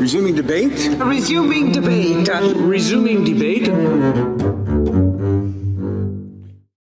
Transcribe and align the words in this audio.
Resuming 0.00 0.34
debate? 0.34 0.72
Resuming 0.98 1.72
debate. 1.72 2.26
Resuming 2.56 3.22
debate. 3.22 3.66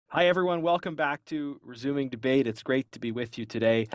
Hi, 0.07 0.27
everyone. 0.27 0.61
Welcome 0.61 0.95
back 0.95 1.25
to 1.25 1.59
Resuming 1.61 2.07
Debate. 2.07 2.47
It's 2.47 2.63
great 2.63 2.89
to 2.93 2.99
be 2.99 3.11
with 3.11 3.37
you 3.37 3.45
today. 3.45 3.89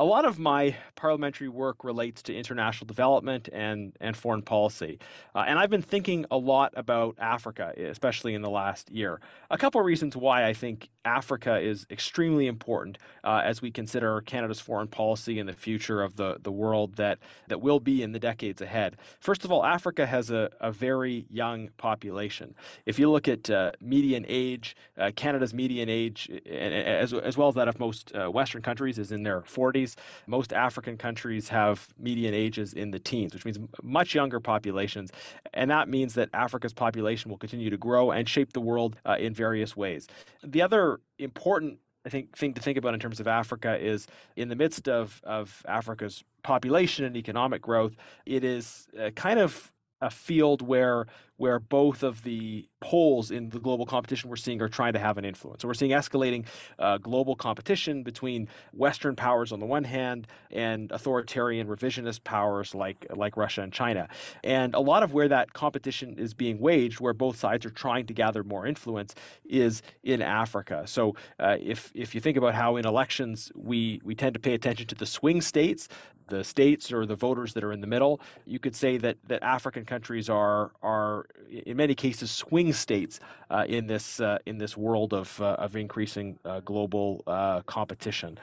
A 0.00 0.04
lot 0.04 0.24
of 0.24 0.38
my 0.38 0.76
parliamentary 0.94 1.48
work 1.48 1.82
relates 1.82 2.22
to 2.22 2.32
international 2.34 2.86
development 2.86 3.48
and, 3.52 3.96
and 4.00 4.16
foreign 4.16 4.42
policy. 4.42 5.00
Uh, 5.34 5.44
and 5.44 5.58
I've 5.58 5.70
been 5.70 5.82
thinking 5.82 6.24
a 6.30 6.36
lot 6.36 6.72
about 6.76 7.16
Africa, 7.18 7.74
especially 7.76 8.34
in 8.34 8.42
the 8.42 8.48
last 8.48 8.92
year. 8.92 9.20
A 9.50 9.58
couple 9.58 9.80
of 9.80 9.84
reasons 9.84 10.16
why 10.16 10.46
I 10.46 10.52
think 10.52 10.88
Africa 11.04 11.58
is 11.58 11.84
extremely 11.90 12.46
important 12.46 12.98
uh, 13.24 13.42
as 13.44 13.60
we 13.60 13.72
consider 13.72 14.20
Canada's 14.20 14.60
foreign 14.60 14.86
policy 14.86 15.40
and 15.40 15.48
the 15.48 15.52
future 15.52 16.00
of 16.00 16.14
the, 16.14 16.36
the 16.40 16.52
world 16.52 16.94
that, 16.94 17.18
that 17.48 17.60
will 17.60 17.80
be 17.80 18.00
in 18.00 18.12
the 18.12 18.20
decades 18.20 18.62
ahead. 18.62 18.94
First 19.18 19.44
of 19.44 19.50
all, 19.50 19.64
Africa 19.64 20.06
has 20.06 20.30
a, 20.30 20.48
a 20.60 20.70
very 20.70 21.26
young 21.28 21.70
population. 21.76 22.54
If 22.86 23.00
you 23.00 23.10
look 23.10 23.26
at 23.26 23.50
uh, 23.50 23.72
median 23.80 24.24
age, 24.28 24.76
uh, 24.96 25.10
Canada's 25.16 25.52
median 25.52 25.88
age, 25.88 26.30
as, 26.48 27.12
as 27.12 27.36
well 27.36 27.48
as 27.48 27.56
that 27.56 27.66
of 27.66 27.80
most 27.80 28.14
uh, 28.14 28.30
Western 28.30 28.62
countries, 28.62 28.96
is 28.96 29.10
in 29.10 29.24
their 29.24 29.40
40s 29.40 29.87
countries. 29.96 30.26
Most 30.26 30.52
African 30.52 30.96
countries 30.96 31.48
have 31.48 31.88
median 31.98 32.34
ages 32.34 32.72
in 32.72 32.90
the 32.90 32.98
teens, 32.98 33.34
which 33.34 33.44
means 33.44 33.58
much 33.82 34.14
younger 34.14 34.40
populations. 34.40 35.10
And 35.54 35.70
that 35.70 35.88
means 35.88 36.14
that 36.14 36.28
Africa's 36.32 36.72
population 36.72 37.30
will 37.30 37.38
continue 37.38 37.70
to 37.70 37.78
grow 37.78 38.10
and 38.10 38.28
shape 38.28 38.52
the 38.52 38.60
world 38.60 38.96
uh, 39.04 39.16
in 39.18 39.34
various 39.34 39.76
ways. 39.76 40.06
The 40.44 40.62
other 40.62 41.00
important 41.18 41.78
I 42.06 42.10
think 42.10 42.36
thing 42.38 42.54
to 42.54 42.62
think 42.62 42.78
about 42.78 42.94
in 42.94 43.00
terms 43.00 43.20
of 43.20 43.26
Africa 43.26 43.76
is 43.76 44.06
in 44.36 44.48
the 44.48 44.56
midst 44.56 44.88
of, 44.88 45.20
of 45.24 45.62
Africa's 45.66 46.24
population 46.42 47.04
and 47.04 47.16
economic 47.16 47.60
growth, 47.60 47.96
it 48.24 48.44
is 48.44 48.86
uh, 48.98 49.10
kind 49.10 49.38
of 49.38 49.72
a 50.00 50.10
field 50.10 50.62
where 50.62 51.06
where 51.38 51.60
both 51.60 52.02
of 52.02 52.24
the 52.24 52.68
poles 52.80 53.30
in 53.30 53.48
the 53.50 53.60
global 53.60 53.86
competition 53.86 54.28
we're 54.28 54.34
seeing 54.34 54.60
are 54.60 54.68
trying 54.68 54.92
to 54.92 54.98
have 54.98 55.18
an 55.18 55.24
influence. 55.24 55.62
So 55.62 55.68
we're 55.68 55.74
seeing 55.74 55.92
escalating 55.92 56.46
uh, 56.80 56.98
global 56.98 57.36
competition 57.36 58.02
between 58.02 58.48
Western 58.72 59.14
powers 59.14 59.52
on 59.52 59.60
the 59.60 59.66
one 59.66 59.84
hand 59.84 60.26
and 60.50 60.90
authoritarian 60.90 61.68
revisionist 61.68 62.24
powers 62.24 62.74
like 62.74 63.06
like 63.14 63.36
Russia 63.36 63.62
and 63.62 63.72
China. 63.72 64.08
And 64.42 64.74
a 64.74 64.80
lot 64.80 65.02
of 65.04 65.12
where 65.12 65.28
that 65.28 65.52
competition 65.52 66.18
is 66.18 66.34
being 66.34 66.58
waged, 66.58 66.98
where 67.00 67.14
both 67.14 67.36
sides 67.38 67.64
are 67.64 67.70
trying 67.70 68.06
to 68.06 68.14
gather 68.14 68.42
more 68.42 68.66
influence, 68.66 69.14
is 69.44 69.80
in 70.02 70.22
Africa. 70.22 70.82
So 70.86 71.14
uh, 71.38 71.56
if 71.60 71.92
if 71.94 72.14
you 72.14 72.20
think 72.20 72.36
about 72.36 72.54
how 72.54 72.76
in 72.76 72.84
elections 72.84 73.52
we 73.54 74.00
we 74.04 74.14
tend 74.16 74.34
to 74.34 74.40
pay 74.40 74.54
attention 74.54 74.88
to 74.88 74.96
the 74.96 75.06
swing 75.06 75.40
states, 75.40 75.88
the 76.28 76.44
states 76.44 76.92
or 76.92 77.06
the 77.06 77.16
voters 77.16 77.54
that 77.54 77.64
are 77.64 77.72
in 77.72 77.80
the 77.80 77.86
middle, 77.86 78.20
you 78.46 78.58
could 78.58 78.74
say 78.74 78.96
that 78.98 79.16
that 79.26 79.42
African 79.42 79.84
countries 79.84 80.28
are 80.28 80.72
are 80.82 81.26
in 81.50 81.76
many 81.76 81.94
cases 81.94 82.30
swing 82.30 82.72
states 82.72 83.20
uh, 83.50 83.64
in 83.68 83.86
this 83.86 84.20
uh, 84.20 84.38
in 84.46 84.58
this 84.58 84.76
world 84.76 85.12
of 85.12 85.40
uh, 85.40 85.56
of 85.58 85.76
increasing 85.76 86.38
uh, 86.44 86.60
global 86.60 87.22
uh, 87.26 87.62
competition. 87.62 88.38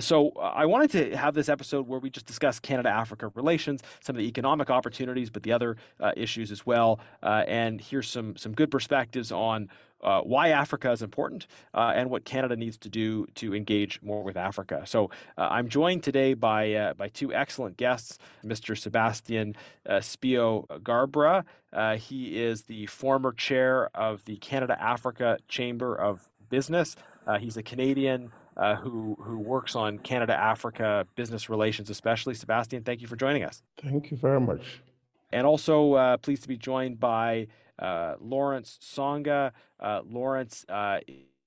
So 0.00 0.32
I 0.32 0.66
wanted 0.66 0.90
to 0.92 1.16
have 1.16 1.34
this 1.34 1.48
episode 1.48 1.86
where 1.88 1.98
we 1.98 2.10
just 2.10 2.26
discuss 2.26 2.60
Canada 2.60 2.88
Africa 2.88 3.28
relations, 3.34 3.82
some 4.00 4.16
of 4.16 4.20
the 4.20 4.28
economic 4.28 4.70
opportunities, 4.70 5.30
but 5.30 5.42
the 5.42 5.52
other 5.52 5.76
issues 6.16 6.50
as 6.50 6.66
well, 6.66 7.00
and 7.22 7.80
here's 7.80 8.08
some 8.08 8.36
some 8.36 8.52
good 8.52 8.70
perspectives 8.70 9.32
on 9.32 9.68
uh, 10.02 10.20
why 10.22 10.48
Africa 10.48 10.90
is 10.90 11.02
important 11.02 11.46
uh, 11.74 11.92
and 11.94 12.10
what 12.10 12.24
Canada 12.24 12.56
needs 12.56 12.76
to 12.78 12.88
do 12.88 13.26
to 13.36 13.54
engage 13.54 14.00
more 14.02 14.22
with 14.22 14.36
Africa. 14.36 14.82
So 14.86 15.10
uh, 15.38 15.48
I'm 15.50 15.68
joined 15.68 16.02
today 16.02 16.34
by 16.34 16.72
uh, 16.72 16.94
by 16.94 17.08
two 17.08 17.32
excellent 17.32 17.76
guests, 17.76 18.18
Mr. 18.44 18.76
Sebastian 18.76 19.54
uh, 19.88 19.94
Spio 19.94 20.66
Garbrah. 20.80 21.44
Uh, 21.72 21.96
he 21.96 22.40
is 22.42 22.64
the 22.64 22.86
former 22.86 23.32
chair 23.32 23.88
of 23.94 24.24
the 24.24 24.36
Canada 24.36 24.80
Africa 24.80 25.38
Chamber 25.48 25.94
of 25.94 26.28
Business. 26.50 26.96
he's 27.38 27.56
a 27.56 27.62
Canadian. 27.62 28.30
who 28.82 29.16
who 29.18 29.38
works 29.38 29.74
on 29.74 29.98
Canada 29.98 30.34
Africa 30.34 31.06
business 31.14 31.48
relations, 31.48 31.88
especially 31.88 32.34
Sebastian. 32.34 32.82
Thank 32.82 33.00
you 33.00 33.08
for 33.08 33.16
joining 33.16 33.44
us. 33.44 33.62
Thank 33.78 34.10
you 34.10 34.16
very 34.16 34.40
much. 34.40 34.82
And 35.32 35.46
also 35.46 36.18
pleased 36.18 36.42
to 36.42 36.48
be 36.48 36.58
joined 36.58 37.00
by 37.00 37.46
uh, 37.46 37.61
Lawrence 38.20 38.78
Songa. 38.80 39.52
Uh, 39.80 40.00
Lawrence 40.08 40.64
uh, 40.68 41.00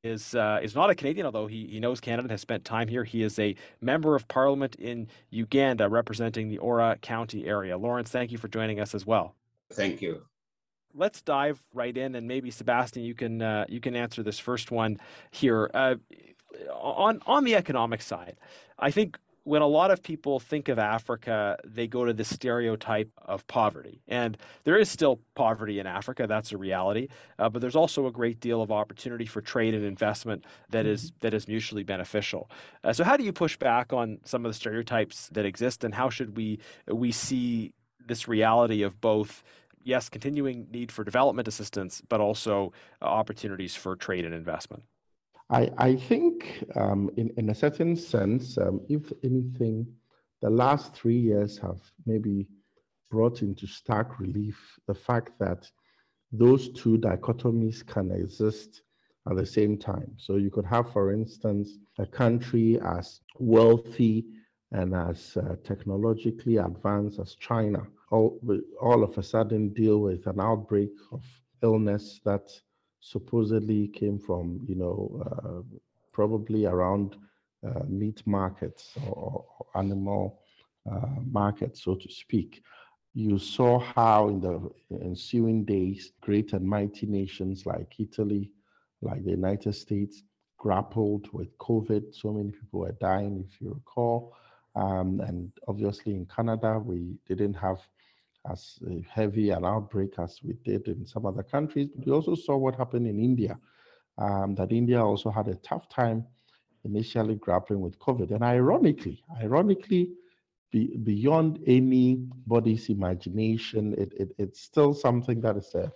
is 0.06 0.36
uh, 0.36 0.60
is 0.62 0.76
not 0.76 0.90
a 0.90 0.96
Canadian, 0.96 1.26
although 1.26 1.48
he, 1.48 1.68
he 1.68 1.80
knows 1.80 2.00
Canada 2.00 2.24
and 2.24 2.32
has 2.32 2.42
spent 2.42 2.64
time 2.64 2.88
here. 2.88 3.04
He 3.04 3.24
is 3.24 3.40
a 3.40 3.56
member 3.82 4.16
of 4.16 4.28
parliament 4.28 4.76
in 4.76 5.08
Uganda 5.32 5.90
representing 5.90 6.50
the 6.50 6.60
Ora 6.60 6.98
County 7.02 7.48
area. 7.48 7.78
Lawrence, 7.78 8.12
thank 8.12 8.32
you 8.32 8.38
for 8.38 8.48
joining 8.48 8.80
us 8.80 8.94
as 8.94 9.06
well. 9.06 9.36
Thank 9.74 10.02
you. 10.02 10.22
Let's 10.94 11.22
dive 11.22 11.60
right 11.74 11.96
in, 11.96 12.16
and 12.16 12.28
maybe 12.28 12.52
Sebastian, 12.52 13.04
you 13.04 13.16
can 13.16 13.42
uh, 13.42 13.66
you 13.68 13.82
can 13.82 13.96
answer 13.96 14.24
this 14.24 14.40
first 14.40 14.72
one 14.72 15.00
here. 15.32 15.70
Uh, 15.74 15.96
on 16.72 17.20
on 17.26 17.44
the 17.44 17.56
economic 17.56 18.02
side, 18.02 18.38
I 18.80 18.92
think 18.92 19.18
when 19.46 19.62
a 19.62 19.68
lot 19.68 19.92
of 19.92 20.02
people 20.02 20.40
think 20.40 20.70
of 20.70 20.80
Africa, 20.80 21.58
they 21.64 21.88
go 21.88 22.04
to 22.04 22.14
the 22.14 22.26
stereotype 22.26 23.12
of 23.22 23.46
poverty. 23.46 24.02
And 24.08 24.38
there 24.64 24.78
is 24.78 24.90
still 24.90 25.20
poverty 25.36 25.80
in 25.80 25.86
Africa, 25.86 26.26
that's 26.28 26.52
a 26.52 26.58
reality. 26.58 27.08
Uh, 27.38 27.50
but 27.50 27.62
there's 27.62 27.76
also 27.76 28.08
a 28.08 28.12
great 28.12 28.40
deal 28.40 28.62
of 28.64 28.72
opportunity 28.72 29.26
for 29.26 29.42
trade 29.42 29.76
and 29.76 29.86
investment 29.86 30.46
that 30.72 30.88
is 30.88 31.12
mm-hmm. 31.12 31.18
that 31.22 31.34
is 31.36 31.48
mutually 31.48 31.84
beneficial. 31.84 32.50
Uh, 32.84 32.92
so 32.92 33.04
how 33.04 33.16
do 33.16 33.24
you 33.24 33.32
push 33.32 33.56
back 33.56 33.94
on 33.94 34.18
some 34.26 34.46
of 34.46 34.50
the 34.50 34.56
stereotypes 34.56 35.30
that 35.32 35.46
exist 35.46 35.84
and 35.84 35.94
how 35.94 36.10
should 36.10 36.36
we 36.36 36.60
we 36.88 37.12
see 37.12 37.72
this 38.08 38.28
reality 38.28 38.82
of 38.82 39.00
both 39.00 39.44
yes, 39.84 40.10
continuing 40.10 40.68
need 40.72 40.92
for 40.92 41.04
development 41.04 41.48
assistance, 41.48 42.02
but 42.10 42.20
also 42.20 42.74
uh, 43.00 43.06
opportunities 43.06 43.76
for 43.76 43.96
trade 43.96 44.26
and 44.26 44.34
investment? 44.34 44.84
I, 45.50 45.70
I 45.78 45.96
think, 45.96 46.64
um, 46.76 47.12
in, 47.18 47.32
in 47.38 47.50
a 47.50 47.56
certain 47.56 47.96
sense, 47.96 48.58
um, 48.58 48.82
if 48.90 49.12
anything, 49.24 49.88
the 50.42 50.50
last 50.50 50.96
three 50.96 51.18
years 51.18 51.58
have 51.60 51.80
maybe 52.06 52.48
brought 53.12 53.42
into 53.42 53.68
stark 53.68 54.20
relief 54.20 54.58
the 54.88 54.96
fact 54.96 55.32
that 55.40 55.70
those 56.32 56.70
two 56.70 56.98
dichotomies 56.98 57.86
can 57.86 58.12
exist 58.12 58.82
at 59.30 59.38
the 59.38 59.46
same 59.46 59.78
time. 59.78 60.14
So 60.18 60.36
you 60.36 60.50
could 60.50 60.66
have, 60.66 60.92
for 60.92 61.12
instance, 61.12 61.78
a 62.00 62.06
country 62.06 62.80
as 62.82 63.22
wealthy 63.40 64.26
and 64.72 64.96
as 64.96 65.38
uh, 65.38 65.56
technologically 65.64 66.58
advanced 66.58 67.20
as 67.20 67.36
China, 67.36 67.86
all, 68.12 68.40
all 68.82 69.04
of 69.04 69.18
a 69.18 69.24
sudden 69.24 69.70
deal 69.74 70.00
with 70.00 70.26
an 70.28 70.40
outbreak 70.40 70.92
of 71.12 71.24
illness 71.62 72.20
that 72.26 72.50
supposedly 73.06 73.88
came 73.88 74.18
from, 74.18 74.60
you 74.68 74.76
know, 74.76 74.98
uh, 75.28 75.78
probably 76.12 76.66
around 76.66 77.16
uh, 77.66 77.84
meat 77.88 78.24
markets 78.26 78.94
or, 79.08 79.46
or 79.60 79.66
animal 79.76 80.42
uh, 80.92 81.20
markets, 81.32 81.84
so 81.84 81.94
to 81.96 82.12
speak. 82.12 82.64
You 83.14 83.38
saw 83.38 83.80
how 83.80 84.30
in 84.30 84.40
the 84.42 84.72
ensuing 85.04 85.66
days, 85.66 86.14
great 86.22 86.54
and 86.54 86.66
mighty 86.68 87.06
nations 87.06 87.66
like 87.66 87.94
Italy, 88.00 88.52
like 89.02 89.24
the 89.24 89.32
United 89.32 89.74
States, 89.74 90.24
grappled 90.58 91.32
with 91.32 91.56
COVID. 91.60 92.14
So 92.14 92.34
many 92.34 92.52
people 92.52 92.80
were 92.82 92.98
dying, 93.00 93.46
if 93.48 93.62
you 93.62 93.74
recall. 93.74 94.36
Um, 94.76 95.22
and 95.22 95.52
obviously 95.68 96.16
in 96.16 96.26
Canada, 96.26 96.82
we 96.84 97.18
didn't 97.28 97.54
have 97.54 97.80
as 98.50 98.80
heavy 99.10 99.50
an 99.50 99.66
outbreak 99.66 100.14
as 100.18 100.40
we 100.44 100.54
did 100.64 100.88
in 100.88 101.06
some 101.06 101.26
other 101.26 101.44
countries. 101.44 101.90
But 101.96 102.06
we 102.06 102.12
also 102.12 102.36
saw 102.36 102.58
what 102.58 102.76
happened 102.76 103.08
in 103.08 103.20
India, 103.20 103.58
um, 104.18 104.56
that 104.56 104.72
India 104.72 105.04
also 105.04 105.30
had 105.30 105.48
a 105.48 105.56
tough 105.56 105.90
time 105.90 106.26
initially 106.84 107.36
grappling 107.36 107.82
with 107.82 107.98
COVID. 108.00 108.32
And 108.32 108.44
ironically, 108.44 109.24
ironically, 109.42 110.12
be, 110.72 110.98
beyond 110.98 111.60
anybody's 111.66 112.90
imagination, 112.90 113.94
it, 113.98 114.14
it, 114.14 114.36
it's 114.38 114.62
still 114.62 114.94
something 114.94 115.42
that 115.42 115.58
is 115.58 115.74
a, 115.76 115.92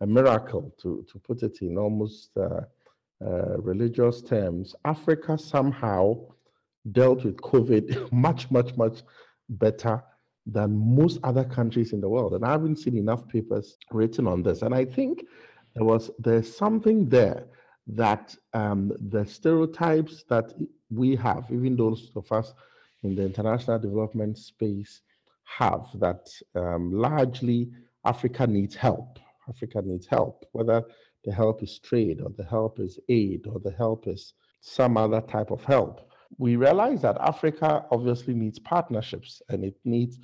a 0.00 0.06
miracle, 0.06 0.74
to, 0.80 1.04
to 1.10 1.18
put 1.18 1.42
it 1.42 1.58
in 1.60 1.76
almost 1.76 2.30
uh, 2.36 2.62
uh, 3.24 3.58
religious 3.58 4.22
terms. 4.22 4.74
Africa 4.84 5.38
somehow 5.38 6.16
dealt 6.90 7.24
with 7.24 7.36
COVID 7.36 8.10
much, 8.12 8.50
much, 8.50 8.76
much 8.76 9.02
better 9.48 10.02
than 10.46 10.96
most 10.96 11.18
other 11.22 11.44
countries 11.44 11.92
in 11.92 12.00
the 12.00 12.08
world. 12.08 12.34
And 12.34 12.44
I 12.44 12.52
haven't 12.52 12.76
seen 12.76 12.96
enough 12.96 13.26
papers 13.28 13.76
written 13.90 14.26
on 14.26 14.42
this. 14.42 14.62
And 14.62 14.74
I 14.74 14.84
think 14.84 15.24
there 15.74 15.84
was 15.84 16.10
there's 16.18 16.54
something 16.54 17.08
there 17.08 17.46
that 17.86 18.34
um, 18.54 18.92
the 19.10 19.24
stereotypes 19.26 20.24
that 20.28 20.52
we 20.90 21.16
have, 21.16 21.46
even 21.50 21.76
those 21.76 22.10
of 22.14 22.30
us 22.30 22.54
in 23.02 23.14
the 23.14 23.24
international 23.24 23.78
development 23.78 24.38
space 24.38 25.02
have, 25.44 25.86
that 25.94 26.28
um, 26.54 26.92
largely 26.92 27.70
Africa 28.04 28.46
needs 28.46 28.74
help. 28.74 29.18
Africa 29.48 29.82
needs 29.84 30.06
help, 30.06 30.44
whether 30.52 30.84
the 31.24 31.32
help 31.32 31.62
is 31.62 31.78
trade 31.78 32.20
or 32.20 32.30
the 32.36 32.44
help 32.44 32.78
is 32.78 32.98
aid 33.08 33.46
or 33.46 33.58
the 33.60 33.72
help 33.72 34.06
is 34.06 34.34
some 34.60 34.96
other 34.96 35.20
type 35.20 35.50
of 35.50 35.64
help 35.64 36.11
we 36.38 36.56
realize 36.56 37.02
that 37.02 37.18
Africa 37.20 37.84
obviously 37.90 38.34
needs 38.34 38.58
partnerships 38.58 39.42
and 39.48 39.64
it 39.64 39.76
needs 39.84 40.18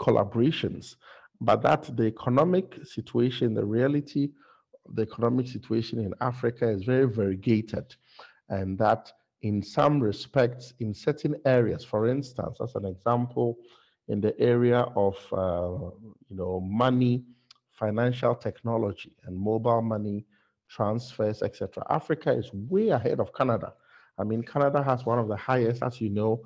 collaborations, 0.00 0.96
but 1.40 1.62
that 1.62 1.96
the 1.96 2.04
economic 2.04 2.78
situation, 2.84 3.54
the 3.54 3.64
reality 3.64 4.30
of 4.86 4.96
the 4.96 5.02
economic 5.02 5.46
situation 5.46 5.98
in 5.98 6.14
Africa 6.20 6.68
is 6.68 6.84
very 6.84 7.08
variegated, 7.08 7.94
and 8.48 8.78
that 8.78 9.12
in 9.42 9.62
some 9.62 10.00
respects, 10.00 10.74
in 10.80 10.92
certain 10.92 11.36
areas, 11.44 11.84
for 11.84 12.08
instance, 12.08 12.58
as 12.62 12.74
an 12.74 12.84
example, 12.84 13.58
in 14.08 14.20
the 14.20 14.38
area 14.40 14.80
of 14.96 15.16
uh, 15.32 15.90
you 16.28 16.36
know 16.36 16.60
money, 16.60 17.24
financial 17.72 18.34
technology, 18.34 19.12
and 19.24 19.36
mobile 19.36 19.82
money 19.82 20.24
transfers, 20.68 21.42
etc. 21.42 21.84
Africa 21.90 22.32
is 22.32 22.50
way 22.52 22.88
ahead 22.88 23.20
of 23.20 23.32
Canada. 23.32 23.72
I 24.18 24.24
mean, 24.24 24.42
Canada 24.42 24.82
has 24.82 25.06
one 25.06 25.18
of 25.18 25.28
the 25.28 25.36
highest, 25.36 25.82
as 25.82 26.00
you 26.00 26.10
know, 26.10 26.42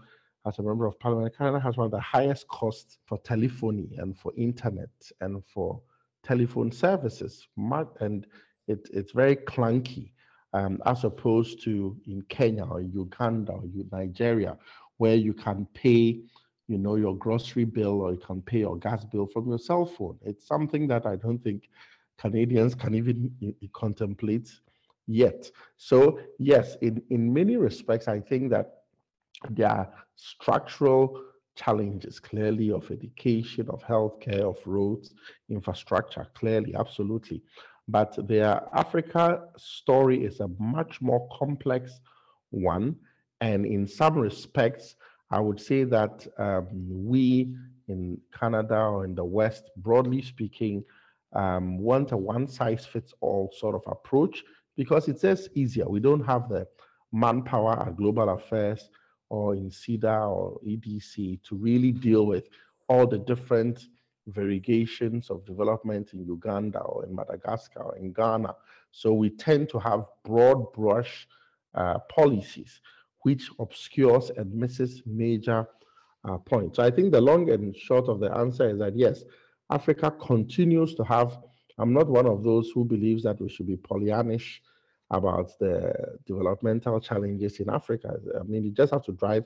as 0.46 0.58
a 0.58 0.62
member 0.62 0.86
of 0.86 0.98
parliament, 0.98 1.36
Canada 1.36 1.60
has 1.60 1.76
one 1.76 1.86
of 1.86 1.90
the 1.92 2.00
highest 2.00 2.48
costs 2.48 2.98
for 3.06 3.18
telephony 3.18 3.90
and 3.98 4.18
for 4.18 4.32
internet 4.36 4.90
and 5.20 5.42
for 5.46 5.80
telephone 6.24 6.72
services. 6.72 7.46
And 7.56 8.26
it, 8.66 8.88
it's 8.92 9.12
very 9.12 9.36
clunky 9.36 10.10
um, 10.52 10.82
as 10.84 11.04
opposed 11.04 11.62
to 11.64 11.96
in 12.06 12.22
Kenya 12.22 12.64
or 12.64 12.80
Uganda 12.80 13.52
or 13.52 13.64
Nigeria, 13.90 14.56
where 14.98 15.14
you 15.14 15.32
can 15.32 15.66
pay, 15.74 16.20
you 16.68 16.78
know, 16.78 16.96
your 16.96 17.16
grocery 17.16 17.64
bill 17.64 18.00
or 18.00 18.12
you 18.12 18.18
can 18.18 18.42
pay 18.42 18.60
your 18.60 18.76
gas 18.76 19.04
bill 19.04 19.26
from 19.26 19.48
your 19.48 19.58
cell 19.58 19.86
phone. 19.86 20.18
It's 20.22 20.46
something 20.46 20.88
that 20.88 21.06
I 21.06 21.16
don't 21.16 21.38
think 21.38 21.68
Canadians 22.18 22.74
can 22.74 22.94
even 22.94 23.32
contemplate 23.72 24.50
yet. 25.12 25.50
So 25.76 26.18
yes, 26.38 26.76
in, 26.80 27.02
in 27.10 27.32
many 27.32 27.56
respects, 27.56 28.08
I 28.08 28.20
think 28.20 28.50
that 28.50 28.82
there 29.50 29.68
are 29.68 29.92
structural 30.16 31.20
challenges 31.54 32.18
clearly 32.18 32.70
of 32.70 32.90
education, 32.90 33.68
of 33.68 33.82
healthcare, 33.82 34.48
of 34.48 34.58
roads, 34.66 35.14
infrastructure, 35.50 36.26
clearly, 36.34 36.74
absolutely. 36.74 37.42
But 37.88 38.14
the 38.28 38.62
Africa 38.74 39.48
story 39.58 40.24
is 40.24 40.40
a 40.40 40.48
much 40.58 41.00
more 41.00 41.28
complex 41.38 42.00
one. 42.50 42.96
And 43.40 43.66
in 43.66 43.86
some 43.86 44.16
respects, 44.16 44.94
I 45.30 45.40
would 45.40 45.60
say 45.60 45.84
that 45.84 46.26
um, 46.38 46.68
we 46.88 47.54
in 47.88 48.18
Canada 48.38 48.76
or 48.76 49.04
in 49.04 49.14
the 49.14 49.24
West, 49.24 49.70
broadly 49.76 50.22
speaking, 50.22 50.84
um, 51.34 51.78
want 51.78 52.12
a 52.12 52.16
one 52.16 52.46
size 52.46 52.86
fits 52.86 53.12
all 53.20 53.50
sort 53.58 53.74
of 53.74 53.82
approach 53.86 54.44
because 54.76 55.08
it's 55.08 55.22
just 55.22 55.50
easier. 55.54 55.88
We 55.88 56.00
don't 56.00 56.24
have 56.24 56.48
the 56.48 56.66
manpower 57.12 57.80
at 57.86 57.96
global 57.96 58.30
affairs 58.30 58.88
or 59.28 59.54
in 59.54 59.70
CIDA 59.70 60.28
or 60.28 60.60
EDC 60.66 61.42
to 61.42 61.56
really 61.56 61.92
deal 61.92 62.26
with 62.26 62.48
all 62.88 63.06
the 63.06 63.18
different 63.18 63.86
variegations 64.28 65.30
of 65.30 65.44
development 65.44 66.12
in 66.12 66.24
Uganda 66.24 66.80
or 66.80 67.04
in 67.04 67.14
Madagascar 67.14 67.82
or 67.82 67.96
in 67.96 68.12
Ghana. 68.12 68.54
So 68.90 69.12
we 69.12 69.30
tend 69.30 69.68
to 69.70 69.78
have 69.78 70.04
broad 70.24 70.72
brush 70.72 71.26
uh, 71.74 71.98
policies, 72.14 72.80
which 73.22 73.50
obscures 73.58 74.30
and 74.36 74.52
misses 74.52 75.02
major 75.06 75.66
uh, 76.28 76.38
points. 76.38 76.76
So 76.76 76.84
I 76.84 76.90
think 76.90 77.12
the 77.12 77.20
long 77.20 77.50
and 77.50 77.74
short 77.76 78.08
of 78.08 78.20
the 78.20 78.32
answer 78.36 78.68
is 78.68 78.78
that 78.78 78.96
yes, 78.96 79.24
Africa 79.70 80.10
continues 80.10 80.94
to 80.94 81.04
have. 81.04 81.38
I'm 81.82 81.92
not 81.92 82.06
one 82.06 82.26
of 82.26 82.44
those 82.44 82.70
who 82.70 82.84
believes 82.84 83.24
that 83.24 83.40
we 83.40 83.48
should 83.48 83.66
be 83.66 83.76
Pollyannish 83.76 84.60
about 85.10 85.50
the 85.58 85.92
developmental 86.24 87.00
challenges 87.00 87.58
in 87.58 87.68
Africa. 87.68 88.14
I 88.38 88.44
mean, 88.44 88.62
you 88.62 88.70
just 88.70 88.92
have 88.92 89.04
to 89.06 89.12
drive 89.12 89.44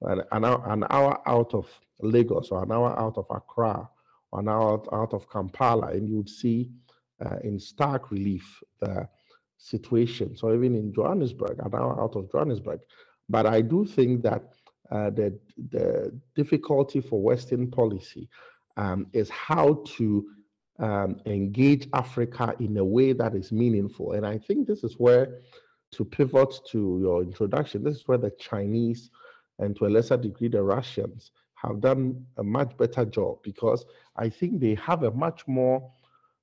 an, 0.00 0.22
an, 0.32 0.44
hour, 0.46 0.62
an 0.66 0.84
hour 0.88 1.20
out 1.26 1.52
of 1.52 1.66
Lagos 2.00 2.48
or 2.48 2.62
an 2.62 2.72
hour 2.72 2.98
out 2.98 3.18
of 3.18 3.26
Accra 3.30 3.86
or 4.32 4.40
an 4.40 4.48
hour 4.48 4.82
out, 4.94 5.12
of 5.12 5.28
Kampala, 5.30 5.88
and 5.88 6.08
you 6.08 6.16
would 6.16 6.30
see 6.30 6.70
uh, 7.24 7.36
in 7.44 7.60
stark 7.60 8.10
relief 8.10 8.62
the 8.80 9.06
situation. 9.58 10.36
So 10.38 10.54
even 10.54 10.74
in 10.74 10.94
Johannesburg, 10.94 11.58
an 11.58 11.74
hour 11.74 12.00
out 12.00 12.16
of 12.16 12.32
Johannesburg. 12.32 12.80
But 13.28 13.44
I 13.44 13.60
do 13.60 13.84
think 13.84 14.22
that 14.22 14.42
uh, 14.90 15.10
the, 15.10 15.38
the 15.70 16.18
difficulty 16.34 17.02
for 17.02 17.20
Western 17.20 17.70
policy 17.70 18.30
um, 18.78 19.06
is 19.12 19.28
how 19.28 19.82
to 19.96 20.26
um, 20.78 21.20
engage 21.26 21.88
Africa 21.92 22.54
in 22.60 22.76
a 22.76 22.84
way 22.84 23.12
that 23.12 23.34
is 23.34 23.50
meaningful. 23.52 24.12
And 24.12 24.26
I 24.26 24.38
think 24.38 24.66
this 24.66 24.84
is 24.84 24.94
where, 24.94 25.40
to 25.92 26.04
pivot 26.04 26.54
to 26.70 26.98
your 27.00 27.22
introduction, 27.22 27.82
this 27.82 27.96
is 27.96 28.08
where 28.08 28.18
the 28.18 28.30
Chinese 28.38 29.10
and 29.58 29.74
to 29.76 29.86
a 29.86 29.88
lesser 29.88 30.16
degree 30.16 30.48
the 30.48 30.62
Russians 30.62 31.32
have 31.54 31.80
done 31.80 32.24
a 32.36 32.44
much 32.44 32.76
better 32.76 33.04
job 33.04 33.38
because 33.42 33.84
I 34.16 34.28
think 34.28 34.60
they 34.60 34.74
have 34.76 35.02
a 35.02 35.10
much 35.10 35.46
more 35.48 35.90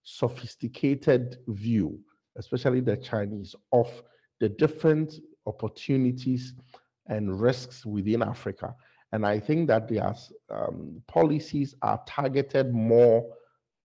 sophisticated 0.04 1.38
view, 1.48 2.00
especially 2.38 2.82
the 2.82 2.98
Chinese, 2.98 3.56
of 3.72 3.90
the 4.40 4.50
different 4.50 5.16
opportunities 5.46 6.54
and 7.08 7.40
risks 7.40 7.86
within 7.86 8.22
Africa. 8.22 8.76
And 9.14 9.26
I 9.26 9.40
think 9.40 9.68
that 9.70 9.88
their 9.88 10.14
um, 10.50 11.02
policies 11.08 11.76
are 11.82 12.02
targeted 12.06 12.74
more 12.74 13.26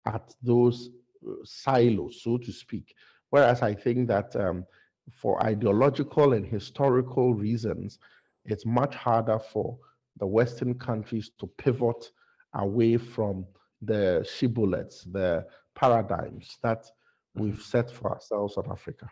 at 0.06 0.34
those 0.42 0.90
uh, 1.28 1.34
silos, 1.44 2.22
so 2.24 2.38
to 2.38 2.51
speak. 2.51 2.96
Whereas 3.30 3.62
I 3.62 3.74
think 3.74 4.07
that 4.07 4.36
um, 4.36 4.66
for 5.12 5.44
ideological 5.44 6.34
and 6.34 6.46
historical 6.46 7.34
reasons, 7.34 8.00
it's 8.46 8.66
much 8.66 8.96
harder 8.96 9.40
for 9.40 9.78
the 10.18 10.28
Western 10.28 10.74
countries 10.74 11.31
to 11.40 11.48
pivot 11.57 12.12
away 12.54 12.98
from 12.98 13.46
the 13.81 14.25
shibboleths, 14.28 15.12
the 15.12 15.46
paradigms 15.75 16.57
that 16.62 16.84
mm-hmm. 16.84 17.44
we've 17.44 17.62
set 17.62 17.90
for 17.92 18.12
ourselves 18.12 18.57
on 18.57 18.69
Africa. 18.72 19.10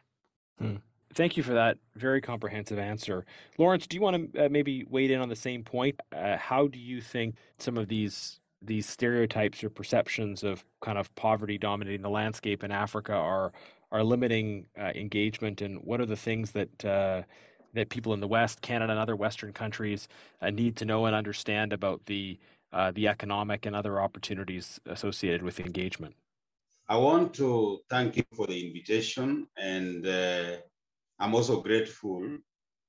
Hmm. 0.60 0.76
Thank 1.14 1.38
you 1.38 1.44
for 1.44 1.54
that 1.54 1.78
very 1.96 2.20
comprehensive 2.20 2.78
answer. 2.78 3.26
Lawrence, 3.58 3.88
do 3.88 3.96
you 3.96 4.02
want 4.02 4.34
to 4.34 4.46
uh, 4.46 4.50
maybe 4.50 4.84
weigh 4.90 5.12
in 5.12 5.22
on 5.22 5.30
the 5.30 5.36
same 5.36 5.64
point? 5.64 6.00
Uh, 6.16 6.38
how 6.38 6.68
do 6.68 6.78
you 6.78 7.02
think 7.02 7.36
some 7.58 7.78
of 7.78 7.88
these 7.88 8.40
these 8.62 8.88
stereotypes 8.88 9.64
or 9.64 9.70
perceptions 9.70 10.44
of 10.44 10.66
kind 10.82 10.98
of 10.98 11.14
poverty 11.16 11.58
dominating 11.58 12.02
the 12.02 12.10
landscape 12.10 12.64
in 12.64 12.72
Africa 12.72 13.14
are 13.14 13.52
are 13.92 14.04
limiting 14.04 14.66
uh, 14.78 14.92
engagement, 14.96 15.62
and 15.62 15.80
what 15.84 16.02
are 16.02 16.06
the 16.06 16.18
things 16.18 16.52
that 16.52 16.86
uh, 16.86 17.22
that 17.74 17.90
people 17.90 18.14
in 18.14 18.20
the 18.20 18.28
West, 18.28 18.62
Canada, 18.62 18.92
and 18.92 19.00
other 19.00 19.16
Western 19.16 19.54
countries 19.54 20.08
uh, 20.42 20.50
need 20.50 20.76
to 20.78 20.86
know 20.86 21.06
and 21.06 21.16
understand 21.16 21.72
about 21.72 22.06
the 22.06 22.38
uh, 22.74 22.92
the 22.92 23.08
economic 23.08 23.66
and 23.66 23.76
other 23.76 24.02
opportunities 24.02 24.80
associated 24.86 25.42
with 25.42 25.60
engagement? 25.60 26.16
I 26.90 26.98
want 26.98 27.34
to 27.36 27.80
thank 27.90 28.18
you 28.18 28.24
for 28.36 28.48
the 28.48 28.68
invitation, 28.68 29.48
and 29.58 30.06
uh, 30.06 30.58
I'm 31.20 31.34
also 31.36 31.62
grateful 31.62 32.38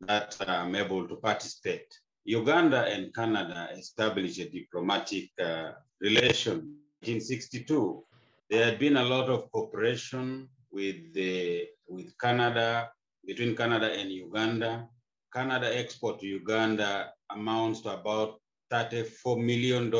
that 0.00 0.36
I'm 0.46 0.74
able 0.74 1.06
to 1.08 1.16
participate. 1.16 1.98
Uganda 2.28 2.84
and 2.84 3.14
Canada 3.14 3.70
established 3.74 4.38
a 4.38 4.50
diplomatic 4.50 5.30
uh, 5.40 5.72
relation 6.02 6.76
in 7.00 7.16
1962. 7.24 8.04
There 8.50 8.66
had 8.66 8.78
been 8.78 8.98
a 8.98 9.02
lot 9.02 9.30
of 9.30 9.50
cooperation 9.50 10.46
with, 10.70 11.14
the, 11.14 11.68
with 11.88 12.12
Canada, 12.18 12.90
between 13.26 13.56
Canada 13.56 13.90
and 13.98 14.12
Uganda. 14.12 14.86
Canada 15.32 15.74
export 15.74 16.20
to 16.20 16.26
Uganda 16.26 17.10
amounts 17.30 17.80
to 17.82 17.94
about 17.94 18.42
$34 18.70 19.42
million, 19.42 19.90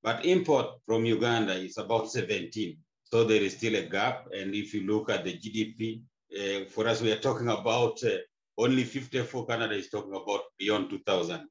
but 0.00 0.24
import 0.24 0.66
from 0.86 1.04
Uganda 1.06 1.54
is 1.54 1.76
about 1.76 2.08
17. 2.08 2.76
So 3.02 3.24
there 3.24 3.42
is 3.42 3.56
still 3.56 3.74
a 3.74 3.82
gap. 3.82 4.28
And 4.32 4.54
if 4.54 4.72
you 4.72 4.86
look 4.86 5.10
at 5.10 5.24
the 5.24 5.32
GDP, 5.32 6.02
uh, 6.38 6.68
for 6.68 6.86
us, 6.86 7.02
we 7.02 7.10
are 7.10 7.18
talking 7.18 7.48
about 7.48 7.98
uh, 8.04 8.18
only 8.58 8.84
54 8.84 9.46
Canada 9.46 9.74
is 9.74 9.88
talking 9.88 10.14
about 10.14 10.42
beyond 10.58 10.90
2000. 10.90 11.48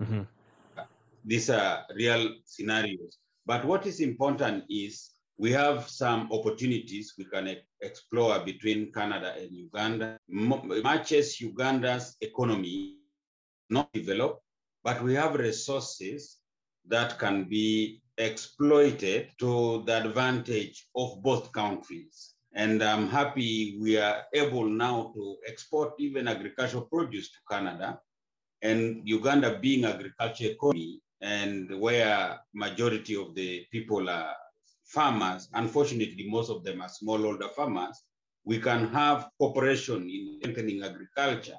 Mm-hmm. 0.00 0.22
These 1.24 1.50
are 1.50 1.84
real 1.94 2.34
scenarios. 2.44 3.18
But 3.46 3.64
what 3.64 3.86
is 3.86 4.00
important 4.00 4.64
is 4.68 5.10
we 5.38 5.52
have 5.52 5.88
some 5.88 6.28
opportunities 6.32 7.14
we 7.18 7.24
can 7.24 7.56
explore 7.80 8.38
between 8.40 8.92
Canada 8.92 9.34
and 9.38 9.50
Uganda. 9.50 10.18
Much 10.28 11.12
as 11.12 11.40
Uganda's 11.40 12.16
economy 12.20 12.96
not 13.70 13.92
developed, 13.92 14.42
but 14.84 15.02
we 15.02 15.14
have 15.14 15.34
resources 15.34 16.38
that 16.86 17.18
can 17.18 17.44
be 17.44 18.00
exploited 18.18 19.30
to 19.38 19.82
the 19.86 20.04
advantage 20.04 20.86
of 20.94 21.22
both 21.22 21.52
countries. 21.52 22.35
And 22.54 22.82
I'm 22.82 23.08
happy 23.08 23.76
we 23.80 23.98
are 23.98 24.24
able 24.34 24.64
now 24.64 25.12
to 25.14 25.36
export 25.46 25.94
even 25.98 26.28
agricultural 26.28 26.84
produce 26.84 27.30
to 27.30 27.38
Canada. 27.50 28.00
And 28.62 29.02
Uganda 29.04 29.58
being 29.58 29.84
agriculture 29.84 30.46
economy 30.46 31.00
and 31.20 31.78
where 31.80 32.38
majority 32.54 33.16
of 33.16 33.34
the 33.34 33.66
people 33.70 34.08
are 34.08 34.34
farmers, 34.84 35.48
unfortunately, 35.52 36.28
most 36.28 36.50
of 36.50 36.64
them 36.64 36.80
are 36.80 36.88
smallholder 36.88 37.50
farmers, 37.50 38.02
we 38.44 38.60
can 38.60 38.88
have 38.88 39.28
cooperation 39.38 40.08
in 40.08 40.38
strengthening 40.40 40.82
agriculture. 40.82 41.58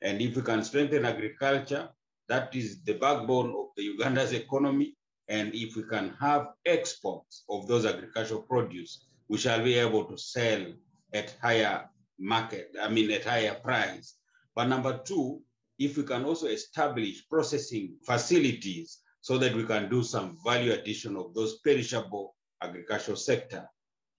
And 0.00 0.20
if 0.22 0.36
we 0.36 0.42
can 0.42 0.62
strengthen 0.62 1.04
agriculture, 1.04 1.88
that 2.28 2.54
is 2.54 2.82
the 2.84 2.94
backbone 2.94 3.50
of 3.50 3.66
the 3.76 3.82
Uganda's 3.82 4.32
economy. 4.32 4.96
And 5.28 5.54
if 5.54 5.76
we 5.76 5.82
can 5.84 6.14
have 6.20 6.48
exports 6.66 7.44
of 7.48 7.66
those 7.66 7.84
agricultural 7.84 8.42
produce, 8.42 9.06
we 9.28 9.38
shall 9.38 9.62
be 9.62 9.74
able 9.74 10.04
to 10.04 10.18
sell 10.18 10.66
at 11.12 11.36
higher 11.40 11.88
market, 12.18 12.70
I 12.80 12.88
mean, 12.88 13.10
at 13.10 13.24
higher 13.24 13.54
price. 13.54 14.16
But 14.54 14.68
number 14.68 14.98
two, 15.04 15.40
if 15.78 15.96
we 15.96 16.04
can 16.04 16.24
also 16.24 16.46
establish 16.46 17.28
processing 17.28 17.96
facilities 18.06 18.98
so 19.20 19.38
that 19.38 19.54
we 19.54 19.64
can 19.64 19.88
do 19.88 20.02
some 20.02 20.36
value 20.44 20.72
addition 20.72 21.16
of 21.16 21.34
those 21.34 21.58
perishable 21.60 22.36
agricultural 22.62 23.16
sector. 23.16 23.66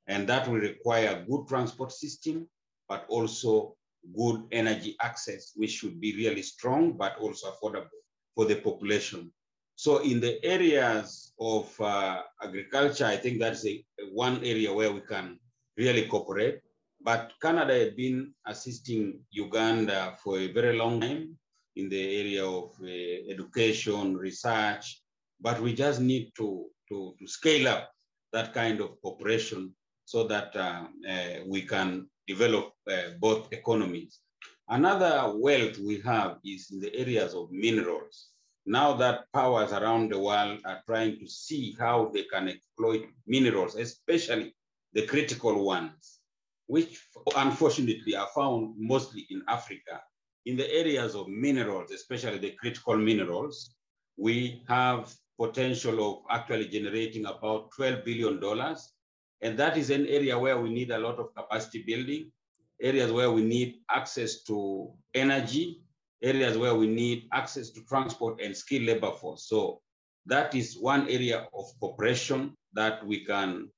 And 0.08 0.28
that 0.28 0.48
will 0.48 0.60
require 0.60 1.26
good 1.30 1.48
transport 1.48 1.92
system, 1.92 2.48
but 2.90 3.06
also 3.08 3.76
good 4.16 4.44
energy 4.52 4.96
access, 5.02 5.54
which 5.56 5.72
should 5.72 6.00
be 6.00 6.16
really 6.16 6.42
strong, 6.42 6.94
but 6.94 7.18
also 7.18 7.52
affordable 7.52 8.02
for 8.36 8.46
the 8.46 8.56
population. 8.56 9.32
So 9.76 10.00
in 10.00 10.20
the 10.20 10.44
areas 10.44 11.34
of 11.40 11.70
uh, 11.82 12.22
agriculture, 12.42 13.06
I 13.06 13.18
think 13.18 13.40
that's 13.40 13.66
a, 13.66 13.84
one 14.12 14.38
area 14.44 14.74
where 14.74 14.92
we 14.92 15.02
can 15.02 15.40
really 15.78 16.08
cooperate. 16.08 16.62
But 17.02 17.34
Canada 17.42 17.78
had 17.78 17.96
been 17.96 18.34
assisting 18.48 19.20
Uganda 19.32 20.18
for 20.24 20.40
a 20.40 20.52
very 20.52 20.78
long 20.78 21.02
time 21.02 21.38
in 21.76 21.90
the 21.90 22.20
area 22.20 22.46
of 22.46 22.72
uh, 22.82 22.88
education, 23.30 24.16
research, 24.16 25.02
but 25.42 25.60
we 25.62 25.74
just 25.74 26.00
need 26.00 26.32
to, 26.38 26.66
to, 26.90 27.14
to, 27.20 27.28
scale 27.28 27.68
up 27.68 27.92
that 28.32 28.54
kind 28.54 28.80
of 28.80 29.00
cooperation 29.02 29.76
so 30.06 30.26
that 30.28 30.56
uh, 30.56 30.86
uh, 31.10 31.44
we 31.46 31.62
can 31.62 32.08
develop 32.28 32.72
uh, 32.90 33.10
both 33.20 33.52
economies. 33.52 34.22
Another 34.70 35.34
wealth 35.36 35.78
we 35.80 36.00
have 36.02 36.38
is 36.46 36.72
in 36.72 36.80
the 36.80 36.96
areas 36.96 37.34
of 37.34 37.52
minerals. 37.52 38.30
Now 38.66 38.94
that 38.94 39.32
powers 39.32 39.72
around 39.72 40.12
the 40.12 40.20
world 40.20 40.60
are 40.66 40.82
trying 40.88 41.20
to 41.20 41.28
see 41.28 41.76
how 41.78 42.10
they 42.14 42.24
can 42.24 42.48
exploit 42.50 43.06
minerals, 43.28 43.76
especially 43.76 44.56
the 44.94 45.06
critical 45.06 45.64
ones, 45.64 46.20
which 46.66 47.00
unfortunately 47.36 48.16
are 48.16 48.30
found 48.34 48.74
mostly 48.78 49.28
in 49.30 49.44
Africa. 49.48 50.02
In 50.46 50.58
the 50.58 50.72
areas 50.72 51.14
of 51.16 51.28
minerals, 51.28 51.92
especially 51.92 52.40
the 52.40 52.52
critical 52.52 52.98
minerals, 52.98 53.76
we 54.18 54.64
have 54.68 55.14
potential 55.40 56.10
of 56.10 56.24
actually 56.32 56.68
generating 56.68 57.26
about 57.26 57.70
$12 57.78 58.04
billion. 58.06 58.76
And 59.42 59.60
that 59.60 59.78
is 59.78 59.90
an 59.90 60.08
area 60.08 60.40
where 60.40 60.60
we 60.60 60.70
need 60.70 60.92
a 60.92 60.98
lot 60.98 61.20
of 61.20 61.36
capacity 61.36 61.84
building, 61.86 62.32
areas 62.82 63.12
where 63.12 63.32
we 63.32 63.44
need 63.44 63.76
access 63.92 64.44
to 64.44 64.92
energy, 65.14 65.82
areas 66.26 66.58
where 66.58 66.76
we 66.76 66.88
need 66.88 67.28
access 67.32 67.70
to 67.70 67.82
transport 67.86 68.42
and 68.42 68.58
skilled 68.58 68.88
labor 68.88 69.12
force. 69.12 69.48
So 69.48 69.82
that 70.26 70.56
is 70.56 70.78
one 70.78 71.08
area 71.08 71.48
of 71.54 71.66
cooperation 71.80 72.56
that 72.74 73.06
we 73.06 73.24
can 73.24 73.70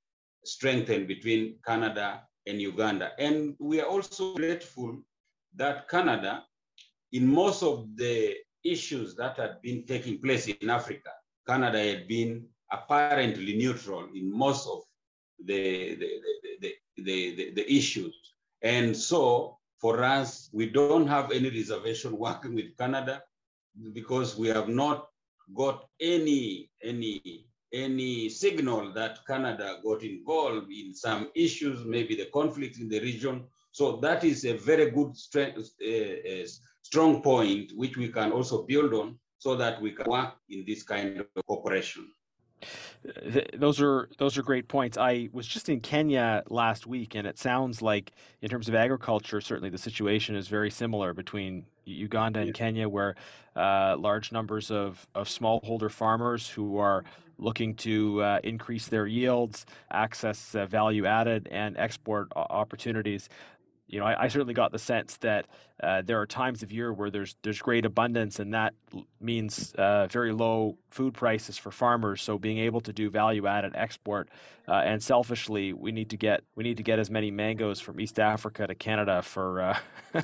strengthen 0.46 1.06
between 1.06 1.58
Canada 1.66 2.22
and 2.48 2.62
Uganda. 2.62 3.12
And 3.20 3.56
we 3.60 3.82
are 3.82 3.88
also 3.88 4.34
grateful 4.36 4.98
that 5.56 5.90
Canada, 5.90 6.44
in 7.12 7.28
most 7.28 7.64
of 7.64 7.86
the 7.96 8.36
issues 8.64 9.16
that 9.16 9.38
had 9.38 9.62
been 9.62 9.86
taking 9.86 10.22
place 10.22 10.48
in 10.48 10.70
Africa, 10.70 11.12
Canada 11.46 11.80
had 11.84 12.08
been 12.08 12.48
apparently 12.72 13.58
neutral 13.58 14.08
in 14.14 14.32
most 14.32 14.68
of 14.68 14.80
the, 15.46 15.96
the, 15.96 16.10
the, 16.62 16.74
the, 16.98 17.36
the, 17.36 17.54
the 17.56 17.74
issues. 17.74 18.16
And 18.62 18.96
so 18.96 19.58
for 19.80 20.04
us, 20.04 20.50
we 20.52 20.70
don't 20.70 21.08
have 21.08 21.32
any 21.32 21.50
reservation 21.50 22.18
working 22.18 22.56
with 22.56 22.78
Canada 22.78 23.24
because 23.94 24.38
we 24.38 24.48
have 24.48 24.70
not 24.70 25.08
got 25.56 25.86
any, 26.02 26.70
any, 26.84 27.46
any 27.72 28.30
signal 28.30 28.92
that 28.94 29.26
Canada 29.28 29.78
got 29.84 30.02
involved 30.04 30.72
in 30.72 30.94
some 30.94 31.30
issues, 31.36 31.86
maybe 31.86 32.16
the 32.16 32.26
conflict 32.34 32.80
in 32.80 32.90
the 32.90 33.00
region. 33.00 33.46
So 33.72 33.98
that 33.98 34.24
is 34.24 34.46
a 34.46 34.58
very 34.58 34.90
good 34.90 35.16
strength, 35.16 35.70
uh, 35.86 35.88
uh, 35.88 36.48
strong 36.82 37.22
point, 37.22 37.72
which 37.76 37.98
we 37.98 38.10
can 38.10 38.32
also 38.32 38.64
build 38.64 38.94
on 38.94 39.20
so 39.38 39.56
that 39.56 39.80
we 39.82 39.92
can 39.92 40.08
work 40.10 40.34
in 40.50 40.66
this 40.66 40.82
kind 40.82 41.20
of 41.20 41.46
cooperation 41.46 42.10
those 43.56 43.82
are 43.82 44.10
those 44.18 44.38
are 44.38 44.44
great 44.44 44.68
points. 44.68 44.98
I 44.98 45.30
was 45.32 45.48
just 45.48 45.70
in 45.70 45.80
Kenya 45.80 46.44
last 46.50 46.88
week, 46.88 47.16
and 47.16 47.28
it 47.28 47.38
sounds 47.38 47.82
like, 47.82 48.12
in 48.42 48.50
terms 48.50 48.68
of 48.68 48.76
agriculture, 48.76 49.42
certainly 49.42 49.70
the 49.70 49.78
situation 49.78 50.36
is 50.36 50.48
very 50.48 50.70
similar 50.70 51.14
between 51.14 51.66
Uganda 51.86 52.42
and 52.42 52.54
Kenya, 52.54 52.90
where 52.90 53.16
uh, 53.56 53.96
large 53.98 54.32
numbers 54.32 54.72
of 54.72 55.08
of 55.16 55.28
smallholder 55.28 55.90
farmers 55.90 56.50
who 56.50 56.78
are 56.78 57.04
looking 57.40 57.76
to 57.76 58.22
uh, 58.24 58.40
increase 58.44 58.88
their 58.88 59.06
yields, 59.06 59.66
access 59.92 60.56
uh, 60.56 60.66
value 60.66 61.06
added, 61.06 61.48
and 61.52 61.78
export 61.78 62.28
opportunities 62.36 63.30
you 63.88 64.00
know, 64.00 64.06
I, 64.06 64.24
I, 64.24 64.28
certainly 64.28 64.54
got 64.54 64.72
the 64.74 64.80
sense 64.80 65.18
that 65.18 65.48
uh, 65.82 66.02
there 66.02 66.20
are 66.20 66.26
times 66.26 66.62
of 66.62 66.72
year 66.72 66.92
where 66.92 67.10
there's 67.10 67.36
there's 67.42 67.62
great 67.62 67.86
abundance, 67.86 68.38
and 68.40 68.54
that 68.54 68.74
means 69.22 69.74
uh, 69.76 70.08
very 70.08 70.34
low 70.34 70.78
food 70.90 71.14
prices 71.14 71.58
for 71.58 71.72
farmers. 71.72 72.22
So 72.22 72.38
being 72.38 72.58
able 72.58 72.82
to 72.82 72.92
do 72.92 73.10
value 73.10 73.48
added 73.48 73.74
export, 73.76 74.30
uh, 74.68 74.74
and 74.74 75.02
selfishly, 75.02 75.72
we 75.72 75.94
need 75.94 76.10
to 76.10 76.18
get 76.18 76.42
we 76.56 76.66
need 76.66 76.78
to 76.78 76.84
get 76.84 77.00
as 77.00 77.10
many 77.10 77.32
mangoes 77.32 77.80
from 77.80 78.02
East 78.02 78.20
Africa 78.20 78.68
to 78.68 78.76
Canada 78.76 79.22
for 79.22 79.62
uh, 79.62 79.80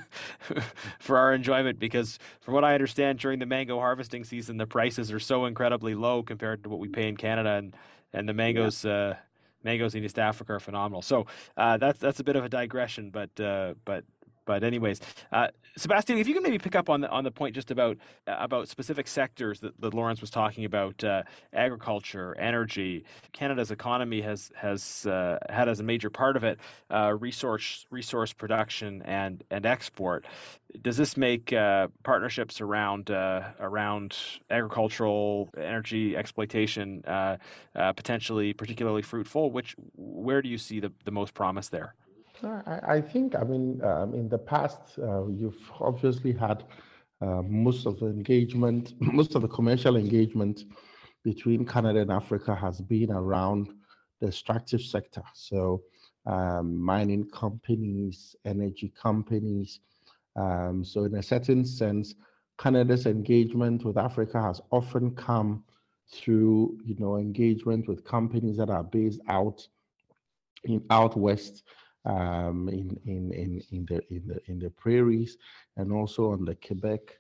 for 0.99 1.17
our 1.17 1.33
enjoyment. 1.33 1.79
Because 1.79 2.19
from 2.41 2.55
what 2.55 2.65
I 2.65 2.73
understand, 2.73 3.19
during 3.19 3.39
the 3.39 3.45
mango 3.45 3.79
harvesting 3.79 4.25
season, 4.25 4.57
the 4.57 4.67
prices 4.67 5.09
are 5.11 5.21
so 5.21 5.45
incredibly 5.45 5.95
low 5.95 6.21
compared 6.21 6.63
to 6.63 6.69
what 6.69 6.79
we 6.79 6.89
pay 6.89 7.07
in 7.07 7.15
Canada, 7.15 7.51
and 7.51 7.75
and 8.11 8.27
the 8.27 8.33
mangoes. 8.33 8.83
Yeah 8.83 8.91
uh, 8.91 9.15
mangoes 9.63 9.95
in 9.95 10.03
East 10.03 10.19
Africa 10.19 10.53
are 10.53 10.59
phenomenal. 10.59 11.01
So 11.01 11.25
uh, 11.57 11.77
that's 11.77 11.99
that's 11.99 12.19
a 12.19 12.23
bit 12.23 12.35
of 12.35 12.43
a 12.43 12.49
digression, 12.49 13.09
but 13.09 13.39
uh, 13.39 13.75
but 13.85 14.05
but 14.45 14.63
anyways, 14.63 14.99
uh, 15.31 15.47
Sebastian, 15.77 16.17
if 16.17 16.27
you 16.27 16.33
can 16.33 16.43
maybe 16.43 16.59
pick 16.59 16.75
up 16.75 16.89
on 16.89 17.01
the 17.01 17.09
on 17.09 17.23
the 17.23 17.31
point 17.31 17.55
just 17.55 17.71
about 17.71 17.97
uh, 18.27 18.35
about 18.39 18.67
specific 18.67 19.07
sectors 19.07 19.59
that, 19.61 19.79
that 19.81 19.93
Lawrence 19.93 20.21
was 20.21 20.29
talking 20.29 20.65
about, 20.65 21.03
uh, 21.03 21.23
agriculture, 21.53 22.35
energy. 22.37 23.05
Canada's 23.31 23.71
economy 23.71 24.21
has 24.21 24.51
has 24.55 25.05
uh, 25.05 25.39
had 25.49 25.67
as 25.69 25.79
a 25.79 25.83
major 25.83 26.09
part 26.09 26.35
of 26.35 26.43
it 26.43 26.59
uh, 26.91 27.15
resource 27.19 27.85
resource 27.89 28.33
production 28.33 29.01
and 29.03 29.43
and 29.49 29.65
export. 29.65 30.25
Does 30.81 30.97
this 30.97 31.17
make 31.17 31.53
partnerships 32.03 32.59
around 32.59 33.09
around 33.11 34.15
agricultural 34.49 35.49
energy 35.57 36.17
exploitation 36.17 37.03
potentially 37.75 38.53
particularly 38.53 39.03
fruitful? 39.03 39.51
Which 39.51 39.75
where 39.95 40.41
do 40.41 40.49
you 40.49 40.57
see 40.57 40.79
the, 40.79 40.91
the 41.05 41.11
most 41.11 41.33
promise 41.33 41.69
there? 41.69 41.93
I, 42.43 43.01
think, 43.01 43.35
I 43.35 43.43
mean, 43.43 43.81
um, 43.83 44.13
in 44.13 44.27
the 44.29 44.37
past, 44.37 44.79
uh, 44.99 45.27
you've 45.27 45.59
obviously 45.79 46.33
had 46.33 46.63
uh, 47.21 47.41
most 47.43 47.85
of 47.85 47.99
the 47.99 48.07
engagement, 48.07 48.93
most 48.99 49.35
of 49.35 49.41
the 49.41 49.47
commercial 49.47 49.95
engagement 49.95 50.65
between 51.23 51.65
Canada 51.65 52.01
and 52.01 52.11
Africa 52.11 52.53
has 52.55 52.81
been 52.81 53.11
around 53.11 53.69
the 54.19 54.27
extractive 54.27 54.81
sector. 54.81 55.23
So, 55.33 55.83
um, 56.25 56.75
mining 56.77 57.29
companies, 57.29 58.35
energy 58.45 58.93
companies. 59.01 59.79
Um, 60.35 60.83
so, 60.83 61.03
in 61.03 61.15
a 61.15 61.23
certain 61.23 61.65
sense, 61.65 62.15
Canada's 62.57 63.05
engagement 63.05 63.83
with 63.85 63.97
Africa 63.97 64.41
has 64.41 64.61
often 64.71 65.15
come 65.15 65.63
through, 66.11 66.77
you 66.83 66.95
know, 66.99 67.17
engagement 67.17 67.87
with 67.87 68.03
companies 68.03 68.57
that 68.57 68.69
are 68.69 68.83
based 68.83 69.21
out 69.29 69.65
in 70.65 70.83
out 70.89 71.17
west 71.17 71.63
um, 72.05 72.69
in, 72.69 72.99
in, 73.05 73.31
in, 73.31 73.61
in, 73.71 73.85
the, 73.85 74.01
in, 74.09 74.27
the, 74.27 74.39
in 74.47 74.59
the 74.59 74.69
prairies 74.69 75.37
and 75.77 75.91
also 75.91 76.31
on 76.31 76.45
the 76.45 76.55
Quebec 76.55 77.17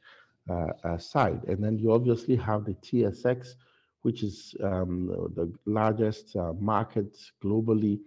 uh, 0.49 0.67
uh, 0.83 0.97
side. 0.97 1.43
And 1.47 1.63
then 1.63 1.77
you 1.77 1.93
obviously 1.93 2.35
have 2.35 2.65
the 2.65 2.73
TSX, 2.75 3.53
which 4.01 4.23
is 4.23 4.55
um, 4.61 5.07
the 5.35 5.51
largest 5.65 6.35
uh, 6.35 6.53
market 6.59 7.17
globally 7.43 7.99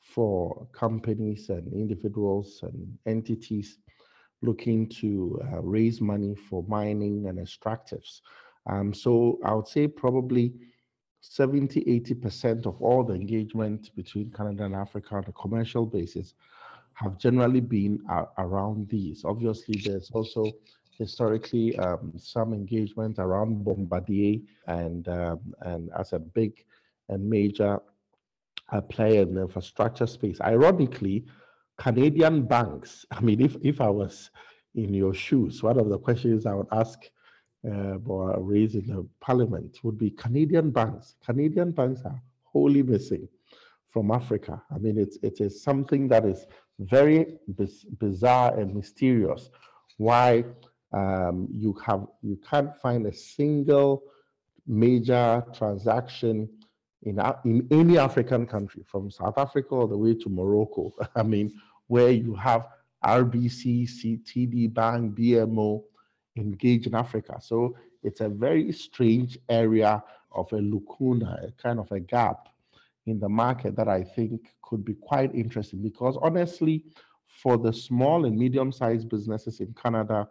for 0.00 0.66
companies 0.72 1.50
and 1.50 1.72
individuals 1.72 2.60
and 2.62 2.98
entities 3.06 3.78
looking 4.42 4.88
to 4.88 5.40
uh, 5.52 5.60
raise 5.60 6.00
money 6.00 6.34
for 6.34 6.64
mining 6.66 7.28
and 7.28 7.38
extractives. 7.38 8.20
Um, 8.66 8.92
so 8.92 9.38
I 9.44 9.54
would 9.54 9.68
say 9.68 9.86
probably 9.86 10.54
70, 11.22 11.84
80% 11.84 12.66
of 12.66 12.80
all 12.82 13.04
the 13.04 13.14
engagement 13.14 13.94
between 13.94 14.30
Canada 14.32 14.64
and 14.64 14.74
Africa 14.74 15.14
on 15.14 15.24
a 15.28 15.32
commercial 15.32 15.86
basis 15.86 16.34
have 16.94 17.16
generally 17.16 17.60
been 17.60 18.00
around 18.38 18.88
these. 18.88 19.24
Obviously, 19.24 19.80
there's 19.84 20.10
also 20.10 20.44
historically 20.98 21.78
um, 21.78 22.12
some 22.16 22.52
engagement 22.52 23.18
around 23.18 23.64
Bombardier 23.64 24.40
and 24.66 25.08
um, 25.08 25.40
and 25.62 25.90
as 25.98 26.12
a 26.12 26.18
big 26.18 26.64
and 27.08 27.28
major 27.28 27.80
uh, 28.70 28.80
player 28.80 29.22
in 29.22 29.34
the 29.34 29.42
infrastructure 29.42 30.06
space. 30.06 30.40
Ironically, 30.40 31.24
Canadian 31.78 32.42
banks. 32.42 33.06
I 33.12 33.20
mean, 33.20 33.40
if 33.40 33.56
if 33.62 33.80
I 33.80 33.88
was 33.88 34.30
in 34.74 34.92
your 34.92 35.14
shoes, 35.14 35.62
one 35.62 35.78
of 35.78 35.88
the 35.88 35.98
questions 35.98 36.46
I 36.46 36.54
would 36.54 36.68
ask 36.72 36.98
or 37.64 38.40
raise 38.40 38.74
in 38.74 38.86
the 38.86 39.06
parliament 39.20 39.78
would 39.82 39.98
be 39.98 40.10
Canadian 40.10 40.70
banks. 40.70 41.16
Canadian 41.24 41.70
banks 41.70 42.02
are 42.04 42.20
wholly 42.42 42.82
missing 42.82 43.28
from 43.90 44.10
Africa. 44.10 44.62
I 44.74 44.78
mean, 44.78 44.98
it's 44.98 45.18
it 45.22 45.40
is 45.40 45.62
something 45.62 46.08
that 46.08 46.24
is 46.24 46.46
very 46.78 47.38
biz- 47.56 47.84
bizarre 47.98 48.58
and 48.58 48.74
mysterious. 48.74 49.50
Why 49.98 50.44
um, 50.92 51.48
you 51.50 51.74
have 51.86 52.06
you 52.22 52.38
can't 52.48 52.74
find 52.80 53.06
a 53.06 53.12
single 53.12 54.02
major 54.66 55.44
transaction 55.54 56.48
in 57.02 57.20
in 57.44 57.68
any 57.70 57.98
African 57.98 58.46
country, 58.46 58.82
from 58.86 59.10
South 59.10 59.38
Africa 59.38 59.74
all 59.74 59.86
the 59.86 59.98
way 59.98 60.14
to 60.14 60.28
Morocco. 60.28 60.92
I 61.14 61.22
mean, 61.22 61.52
where 61.86 62.10
you 62.10 62.34
have 62.34 62.66
RBC, 63.04 63.88
CTD 63.88 64.72
Bank, 64.72 65.16
BMO 65.18 65.82
engaged 66.36 66.86
in 66.86 66.94
Africa. 66.94 67.38
So 67.40 67.76
it's 68.02 68.20
a 68.20 68.28
very 68.28 68.72
strange 68.72 69.38
area 69.48 70.02
of 70.32 70.52
a 70.52 70.60
lacuna, 70.60 71.38
a 71.46 71.62
kind 71.62 71.78
of 71.78 71.90
a 71.92 72.00
gap 72.00 72.48
in 73.06 73.18
the 73.18 73.28
market 73.28 73.76
that 73.76 73.88
I 73.88 74.02
think 74.02 74.54
could 74.62 74.84
be 74.84 74.94
quite 74.94 75.34
interesting 75.34 75.82
because 75.82 76.16
honestly, 76.22 76.84
for 77.26 77.56
the 77.56 77.72
small 77.72 78.24
and 78.24 78.36
medium-sized 78.36 79.08
businesses 79.08 79.60
in 79.60 79.74
Canada, 79.74 80.28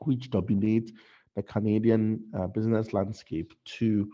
which 0.00 0.30
dominate 0.30 0.92
the 1.36 1.42
Canadian 1.42 2.20
uh, 2.36 2.46
business 2.48 2.92
landscape, 2.92 3.54
to 3.64 4.10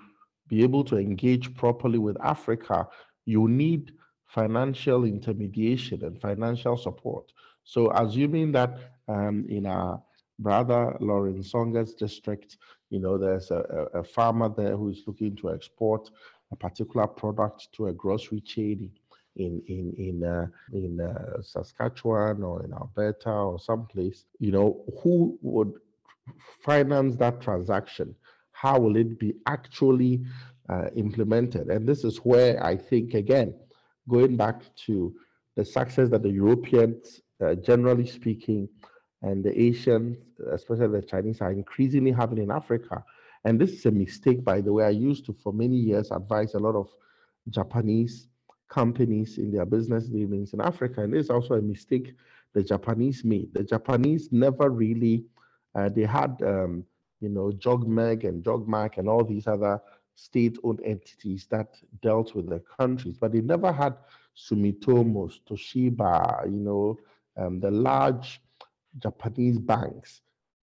be 0.49 0.63
able 0.63 0.85
to 0.85 0.97
engage 0.97 1.55
properly 1.55 1.99
with 1.99 2.17
Africa, 2.23 2.87
you 3.25 3.49
need 3.49 3.93
financial 4.27 5.05
intermediation 5.05 6.05
and 6.05 6.21
financial 6.21 6.77
support. 6.77 7.33
So, 7.65 7.91
assuming 7.93 8.53
that 8.53 8.79
um, 9.09 9.47
in 9.49 9.67
our 9.67 10.03
brother 10.39 10.97
Lawrence 11.01 11.51
Songa's 11.51 11.95
district, 11.95 12.59
you 12.91 13.01
know, 13.01 13.19
there's 13.19 13.51
a, 13.51 13.89
a, 13.95 14.05
farmer 14.05 14.49
there 14.49 14.77
who 14.77 14.91
is 14.91 15.03
looking 15.07 15.35
to 15.37 15.51
export 15.51 16.11
a 16.53 16.57
particular 16.57 17.07
product 17.07 17.69
to 17.73 17.89
a 17.89 17.93
grocery 17.93 18.41
chain 18.41 18.91
in 19.37 19.63
in 19.67 19.95
in 19.99 20.25
uh, 20.25 20.47
in 20.73 21.01
uh, 21.01 21.43
Saskatchewan 21.43 22.43
or 22.43 22.65
in 22.65 22.73
Alberta 22.73 23.31
or 23.31 23.59
someplace, 23.59 24.25
you 24.39 24.53
know, 24.53 24.85
who 25.03 25.39
would 25.43 25.73
finance 26.61 27.17
that 27.17 27.41
transaction? 27.41 28.15
How 28.53 28.79
will 28.79 28.97
it 28.97 29.19
be 29.19 29.35
actually 29.47 30.25
uh, 30.69 30.89
implemented? 30.97 31.69
And 31.69 31.87
this 31.87 32.05
is 32.05 32.19
where 32.19 32.63
I 32.65 32.77
think 32.77 33.15
again, 33.15 33.55
going 34.09 34.37
back 34.37 34.63
to 34.87 35.15
the 35.57 35.65
success 35.65 36.09
that 36.11 36.23
the 36.23 36.31
Europeans, 36.31 37.21
uh, 37.43 37.55
generally 37.55 38.07
speaking, 38.07 38.69
and 39.23 39.45
the 39.45 39.61
Asians, 39.61 40.19
especially 40.53 41.01
the 41.01 41.07
Chinese, 41.07 41.41
are 41.41 41.53
increasingly 41.53 42.13
having 42.13 42.39
in 42.39 42.51
Africa 42.51 43.05
and 43.47 43.61
this 43.61 43.71
is 43.71 43.87
a 43.87 43.93
mistake, 43.93 44.45
by 44.45 44.61
the 44.61 44.73
way. 44.73 44.85
I 44.85 44.91
used 44.91 45.25
to, 45.27 45.33
for 45.33 45.53
many 45.53 45.77
years, 45.77 46.11
advise 46.11 46.55
a 46.55 46.59
lot 46.59 46.75
of 46.75 46.89
Japanese 47.49 48.27
companies 48.69 49.39
in 49.39 49.53
their 49.53 49.65
business 49.65 50.09
dealings 50.09 50.53
in 50.53 50.61
Africa. 50.61 51.05
And 51.05 51.13
this 51.15 51.27
is 51.27 51.31
also 51.31 51.55
a 51.55 51.63
mistake 51.63 52.17
the 52.55 52.65
Japanese 52.65 53.25
made. 53.25 53.55
The 53.55 53.63
Japanese 53.63 54.33
never 54.33 54.69
really, 54.69 55.27
uh, 55.77 55.91
they 55.91 56.03
had, 56.03 56.43
um, 56.43 56.85
you 57.21 57.29
know, 57.29 57.53
JOGMEC 57.53 58.25
and 58.25 58.43
JOGMAC 58.43 58.99
and 58.99 59.09
all 59.09 59.23
these 59.23 59.47
other 59.47 59.81
state-owned 60.17 60.81
entities 60.85 61.47
that 61.51 61.77
dealt 62.03 62.35
with 62.35 62.49
the 62.49 62.61
countries, 62.81 63.17
but 63.17 63.31
they 63.31 63.43
never 63.43 63.71
had 63.71 63.95
Sumitomo's, 64.37 65.41
Toshiba, 65.49 66.47
you 66.47 66.59
know, 66.59 66.99
um, 67.37 67.61
the 67.61 67.71
large 67.71 68.41
Japanese 68.99 69.59
banks 69.59 70.23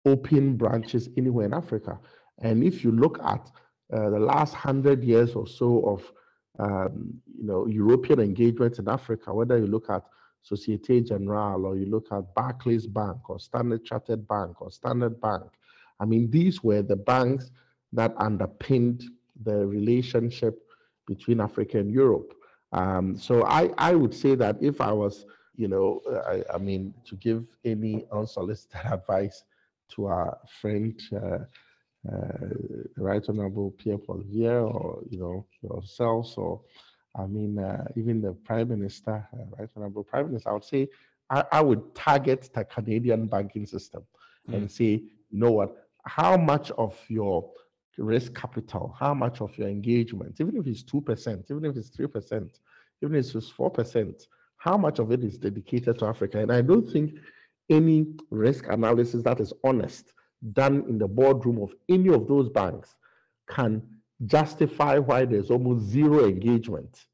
open 0.07 0.57
branches 0.57 1.09
anywhere 1.17 1.47
in 1.47 1.55
Africa. 1.55 1.99
And 2.39 2.65
if 2.65 2.83
you 2.85 2.91
look 2.91 3.19
at 3.23 3.51
uh, 3.93 4.11
the 4.11 4.19
last 4.19 4.55
hundred 4.55 5.05
years 5.05 5.35
or 5.35 5.47
so 5.47 5.83
of 5.85 6.13
um, 6.59 7.15
you 7.39 7.47
know 7.47 7.67
European 7.67 8.21
engagement 8.21 8.79
in 8.79 8.89
Africa, 8.89 9.33
whether 9.35 9.59
you 9.59 9.67
look 9.67 9.91
at 9.91 10.03
Societe 10.43 11.03
Generale 11.03 11.67
or 11.67 11.77
you 11.77 11.87
look 11.87 12.07
at 12.13 12.35
Barclays 12.35 12.87
Bank 12.87 13.29
or 13.29 13.39
Standard 13.39 13.85
Chartered 13.85 14.27
Bank 14.27 14.61
or 14.63 14.71
Standard 14.71 15.21
Bank, 15.21 15.45
I 15.99 16.05
mean 16.07 16.31
these 16.31 16.63
were 16.63 16.83
the 16.83 16.97
banks 16.97 17.51
that 17.93 18.15
underpinned 18.17 19.05
the 19.43 19.67
relationship 19.67 20.63
between 21.07 21.41
Africa 21.41 21.79
and 21.79 21.91
Europe. 21.91 22.35
Um, 22.73 23.17
so 23.17 23.45
I, 23.45 23.71
I 23.79 23.95
would 23.95 24.15
say 24.15 24.35
that 24.37 24.57
if 24.61 24.81
I 24.81 24.93
was, 24.93 25.25
you 25.61 25.69
know, 25.69 26.01
I, 26.27 26.43
I 26.55 26.59
mean, 26.59 26.95
to 27.05 27.17
give 27.17 27.45
any 27.67 28.07
unsolicited 28.11 28.81
advice 28.93 29.45
to 29.95 30.07
our 30.07 30.39
friend 30.61 30.99
uh, 31.13 31.41
uh, 32.11 32.49
Right 32.97 33.23
Honorable 33.29 33.73
Pierre 33.73 33.99
Poilievre 33.99 34.75
or, 34.75 35.03
you 35.11 35.19
know, 35.19 35.45
yourselves 35.63 36.35
or, 36.39 36.63
I 37.15 37.27
mean, 37.27 37.59
uh, 37.59 37.85
even 37.95 38.23
the 38.23 38.33
Prime 38.33 38.69
Minister, 38.69 39.29
uh, 39.35 39.45
Right 39.59 39.69
Honorable 39.77 40.05
Prime 40.05 40.29
Minister, 40.29 40.49
I 40.49 40.53
would 40.55 40.65
say 40.65 40.89
I, 41.29 41.45
I 41.53 41.61
would 41.61 41.95
target 41.95 42.49
the 42.55 42.65
Canadian 42.65 43.27
banking 43.27 43.67
system 43.67 44.03
mm. 44.49 44.55
and 44.55 44.71
say, 44.71 45.03
you 45.31 45.39
know 45.43 45.51
what, 45.51 45.89
how 46.07 46.39
much 46.39 46.71
of 46.73 46.99
your 47.09 47.51
risk 47.99 48.35
capital, 48.35 48.97
how 48.99 49.13
much 49.13 49.43
of 49.43 49.57
your 49.59 49.69
engagement, 49.69 50.41
even 50.41 50.57
if 50.57 50.67
it's 50.67 50.83
2%, 50.85 51.51
even 51.51 51.65
if 51.67 51.77
it's 51.77 51.91
3%, 51.91 52.49
even 53.03 53.15
if 53.15 53.35
it's 53.35 53.53
4%, 53.53 54.27
how 54.61 54.77
much 54.77 54.99
of 54.99 55.11
it 55.11 55.25
is 55.25 55.39
dedicated 55.39 55.99
to 55.99 56.07
Africa? 56.07 56.39
And 56.39 56.53
I 56.53 56.61
don't 56.61 56.87
think 56.93 57.15
any 57.71 58.07
risk 58.29 58.67
analysis 58.69 59.23
that 59.23 59.41
is 59.41 59.55
honest 59.65 60.13
done 60.53 60.85
in 60.87 60.99
the 60.99 61.09
boardroom 61.09 61.63
of 61.63 61.73
any 61.89 62.13
of 62.13 62.29
those 62.29 62.51
banks 62.51 62.95
can 63.49 63.83
justify 64.27 64.99
why 64.99 65.25
there's 65.25 65.51
almost 65.51 65.87
zero 65.87 66.27
engagement 66.27 67.07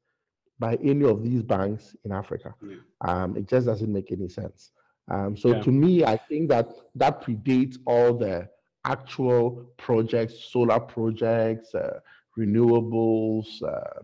by 0.59 0.75
any 0.83 1.05
of 1.05 1.23
these 1.23 1.41
banks 1.41 1.95
in 2.03 2.11
Africa. 2.11 2.53
Yeah. 2.61 2.75
Um, 2.99 3.37
it 3.37 3.47
just 3.47 3.65
doesn't 3.65 3.91
make 3.91 4.11
any 4.11 4.27
sense. 4.27 4.71
Um, 5.09 5.37
so 5.37 5.55
yeah. 5.55 5.61
to 5.61 5.71
me, 5.71 6.03
I 6.03 6.17
think 6.17 6.49
that 6.49 6.69
that 6.95 7.23
predates 7.23 7.77
all 7.85 8.13
the 8.13 8.49
actual 8.83 9.71
projects, 9.77 10.51
solar 10.51 10.81
projects, 10.81 11.73
uh, 11.73 12.01
renewables, 12.37 13.63
uh, 13.63 14.01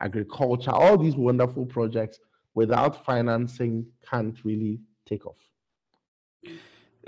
agriculture, 0.00 0.70
all 0.70 0.96
these 0.96 1.16
wonderful 1.16 1.66
projects 1.66 2.20
without 2.54 3.04
financing 3.04 3.86
can't 4.08 4.36
really 4.44 4.80
take 5.06 5.26
off. 5.26 5.36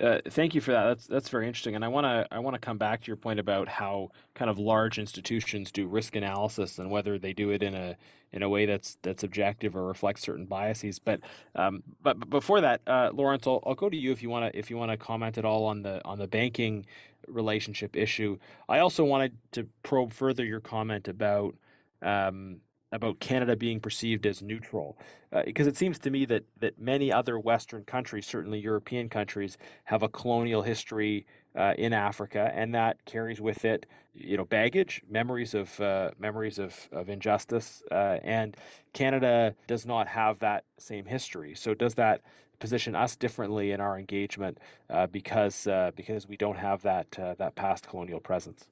Uh, 0.00 0.18
thank 0.30 0.54
you 0.54 0.60
for 0.60 0.72
that. 0.72 0.84
That's 0.84 1.06
that's 1.06 1.28
very 1.28 1.46
interesting, 1.46 1.74
and 1.74 1.84
I 1.84 1.88
want 1.88 2.06
to 2.06 2.26
I 2.30 2.38
want 2.38 2.54
to 2.54 2.58
come 2.58 2.78
back 2.78 3.02
to 3.02 3.06
your 3.06 3.16
point 3.16 3.38
about 3.38 3.68
how 3.68 4.08
kind 4.34 4.50
of 4.50 4.58
large 4.58 4.98
institutions 4.98 5.70
do 5.70 5.86
risk 5.86 6.16
analysis 6.16 6.78
and 6.78 6.90
whether 6.90 7.18
they 7.18 7.34
do 7.34 7.50
it 7.50 7.62
in 7.62 7.74
a 7.74 7.96
in 8.32 8.42
a 8.42 8.48
way 8.48 8.64
that's 8.64 8.96
that's 9.02 9.22
objective 9.22 9.76
or 9.76 9.86
reflects 9.86 10.22
certain 10.22 10.46
biases. 10.46 10.98
But 10.98 11.20
um, 11.54 11.82
but, 12.02 12.30
before 12.30 12.62
that, 12.62 12.80
uh, 12.86 13.10
Lawrence, 13.12 13.46
I'll, 13.46 13.62
I'll 13.66 13.74
go 13.74 13.90
to 13.90 13.96
you 13.96 14.12
if 14.12 14.22
you 14.22 14.30
want 14.30 14.50
to 14.50 14.58
if 14.58 14.70
you 14.70 14.78
want 14.78 14.90
to 14.92 14.96
comment 14.96 15.36
at 15.36 15.44
all 15.44 15.66
on 15.66 15.82
the 15.82 16.02
on 16.06 16.18
the 16.18 16.26
banking 16.26 16.86
relationship 17.28 17.94
issue. 17.94 18.38
I 18.70 18.78
also 18.78 19.04
wanted 19.04 19.36
to 19.52 19.68
probe 19.82 20.14
further 20.14 20.44
your 20.44 20.60
comment 20.60 21.06
about 21.06 21.54
um, 22.00 22.60
about 22.92 23.18
Canada 23.20 23.56
being 23.56 23.80
perceived 23.80 24.26
as 24.26 24.42
neutral, 24.42 24.98
uh, 25.32 25.42
because 25.44 25.66
it 25.66 25.76
seems 25.76 25.98
to 25.98 26.10
me 26.10 26.26
that 26.26 26.44
that 26.60 26.78
many 26.78 27.10
other 27.10 27.38
Western 27.38 27.84
countries, 27.84 28.26
certainly 28.26 28.60
European 28.60 29.08
countries, 29.08 29.56
have 29.84 30.02
a 30.02 30.08
colonial 30.08 30.62
history 30.62 31.26
uh, 31.56 31.72
in 31.78 31.92
Africa, 31.92 32.52
and 32.54 32.74
that 32.74 33.04
carries 33.06 33.40
with 33.40 33.64
it, 33.64 33.86
you 34.14 34.36
know, 34.36 34.44
baggage, 34.44 35.02
memories 35.08 35.54
of 35.54 35.80
uh, 35.80 36.10
memories 36.18 36.58
of 36.58 36.88
of 36.92 37.08
injustice, 37.08 37.82
uh, 37.90 38.18
and 38.22 38.56
Canada 38.92 39.54
does 39.66 39.86
not 39.86 40.08
have 40.08 40.38
that 40.40 40.64
same 40.78 41.06
history. 41.06 41.54
So 41.54 41.74
does 41.74 41.94
that 41.94 42.20
position 42.58 42.94
us 42.94 43.16
differently 43.16 43.72
in 43.72 43.80
our 43.80 43.98
engagement 43.98 44.58
uh, 44.88 45.06
because 45.06 45.66
uh, 45.66 45.90
because 45.96 46.28
we 46.28 46.36
don't 46.36 46.58
have 46.58 46.82
that 46.82 47.10
that 47.38 47.54
past 47.54 47.88
colonial 47.88 48.20
presence? 48.20 48.68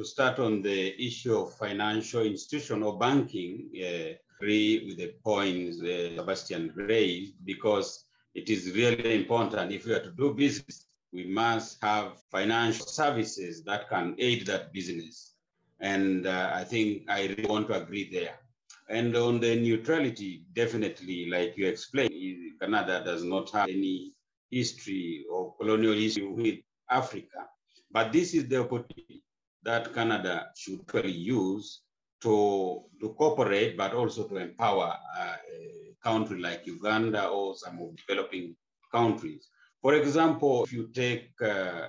To 0.00 0.06
start 0.06 0.38
on 0.38 0.62
the 0.62 1.06
issue 1.06 1.36
of 1.36 1.54
financial 1.58 2.22
institution 2.22 2.82
or 2.82 2.98
banking, 2.98 3.68
uh, 3.76 4.14
agree 4.38 4.86
with 4.86 4.96
the 4.96 5.12
points 5.22 5.82
uh, 5.82 6.16
Sebastian 6.16 6.72
raised 6.74 7.34
because 7.44 8.06
it 8.34 8.48
is 8.48 8.72
really 8.74 9.14
important. 9.14 9.70
If 9.72 9.84
we 9.84 9.92
are 9.92 10.02
to 10.02 10.12
do 10.12 10.32
business, 10.32 10.86
we 11.12 11.26
must 11.26 11.76
have 11.82 12.16
financial 12.30 12.86
services 12.86 13.62
that 13.64 13.90
can 13.90 14.14
aid 14.18 14.46
that 14.46 14.72
business. 14.72 15.34
And 15.80 16.26
uh, 16.26 16.50
I 16.54 16.64
think 16.64 17.02
I 17.10 17.26
really 17.26 17.46
want 17.46 17.68
to 17.68 17.74
agree 17.74 18.08
there. 18.10 18.36
And 18.88 19.14
on 19.16 19.38
the 19.38 19.54
neutrality, 19.54 20.44
definitely, 20.54 21.26
like 21.26 21.58
you 21.58 21.66
explained, 21.66 22.58
Canada 22.58 23.02
does 23.04 23.22
not 23.22 23.50
have 23.50 23.68
any 23.68 24.14
history 24.50 25.26
or 25.30 25.54
colonial 25.56 25.92
history 25.92 26.26
with 26.26 26.58
Africa. 26.88 27.48
But 27.90 28.14
this 28.14 28.32
is 28.32 28.48
the 28.48 28.60
opportunity 28.60 29.24
that 29.62 29.94
Canada 29.94 30.50
should 30.56 30.80
really 30.92 31.10
use 31.12 31.82
to, 32.22 32.82
to 33.00 33.14
cooperate, 33.18 33.76
but 33.76 33.94
also 33.94 34.26
to 34.28 34.36
empower 34.36 34.94
uh, 35.18 35.36
a 35.52 35.94
country 36.02 36.40
like 36.40 36.66
Uganda 36.66 37.28
or 37.28 37.56
some 37.56 37.80
of 37.80 37.96
developing 37.96 38.56
countries. 38.92 39.48
For 39.82 39.94
example, 39.94 40.64
if 40.64 40.72
you 40.72 40.88
take 40.92 41.30
uh, 41.40 41.46
uh, 41.46 41.88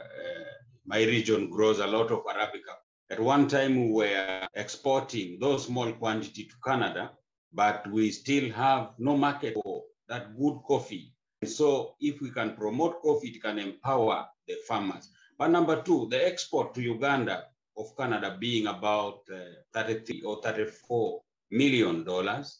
my 0.86 1.03
region 1.03 1.49
grows 1.49 1.79
a 1.79 1.88
lot 1.88 2.12
of 2.12 2.23
Arabica. 2.25 2.75
At 3.10 3.19
one 3.19 3.47
time, 3.47 3.75
we 3.75 3.91
were 3.91 4.47
exporting 4.55 5.38
those 5.39 5.65
small 5.65 5.91
quantity 5.93 6.45
to 6.45 6.55
Canada, 6.65 7.12
but 7.53 7.89
we 7.91 8.12
still 8.12 8.49
have 8.51 8.91
no 8.97 9.15
market 9.17 9.53
for 9.53 9.84
that 10.07 10.38
good 10.38 10.60
coffee. 10.67 11.13
So 11.45 11.95
if 11.99 12.21
we 12.21 12.31
can 12.31 12.55
promote 12.55 13.01
coffee, 13.01 13.29
it 13.29 13.41
can 13.41 13.60
empower 13.60 14.27
the 14.47 14.55
farmers. 14.67 15.10
But 15.38 15.49
number 15.51 15.81
two, 15.81 16.07
the 16.10 16.25
export 16.25 16.73
to 16.75 16.81
Uganda 16.81 17.45
of 17.82 17.98
Canada 17.98 18.38
being 18.39 18.67
about 18.67 19.22
uh, 19.34 19.39
33 19.74 20.22
or 20.22 20.41
34 20.41 21.22
million 21.52 22.04
dollars. 22.04 22.60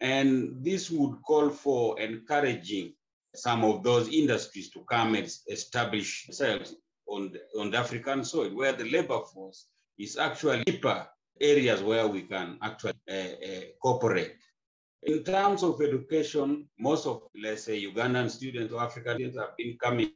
And 0.00 0.64
this 0.64 0.90
would 0.90 1.22
call 1.22 1.50
for 1.50 2.00
encouraging 2.00 2.94
some 3.34 3.64
of 3.64 3.82
those 3.82 4.08
industries 4.08 4.70
to 4.70 4.80
come 4.90 5.14
and 5.14 5.30
establish 5.48 6.26
themselves 6.26 6.74
on 7.06 7.32
the, 7.32 7.60
on 7.60 7.70
the 7.70 7.78
African 7.78 8.24
soil, 8.24 8.50
where 8.50 8.72
the 8.72 8.84
labor 8.84 9.20
force 9.32 9.66
is 9.98 10.16
actually 10.16 10.64
deeper 10.64 11.06
areas 11.40 11.82
where 11.82 12.06
we 12.06 12.22
can 12.22 12.58
actually 12.62 12.94
uh, 13.10 13.14
uh, 13.14 13.60
cooperate. 13.82 14.36
In 15.04 15.24
terms 15.24 15.62
of 15.62 15.80
education, 15.80 16.68
most 16.78 17.06
of, 17.06 17.22
let's 17.40 17.64
say, 17.64 17.82
Ugandan 17.84 18.30
students 18.30 18.72
or 18.72 18.82
African 18.82 19.14
students 19.14 19.38
have 19.38 19.56
been 19.56 19.76
coming 19.82 20.10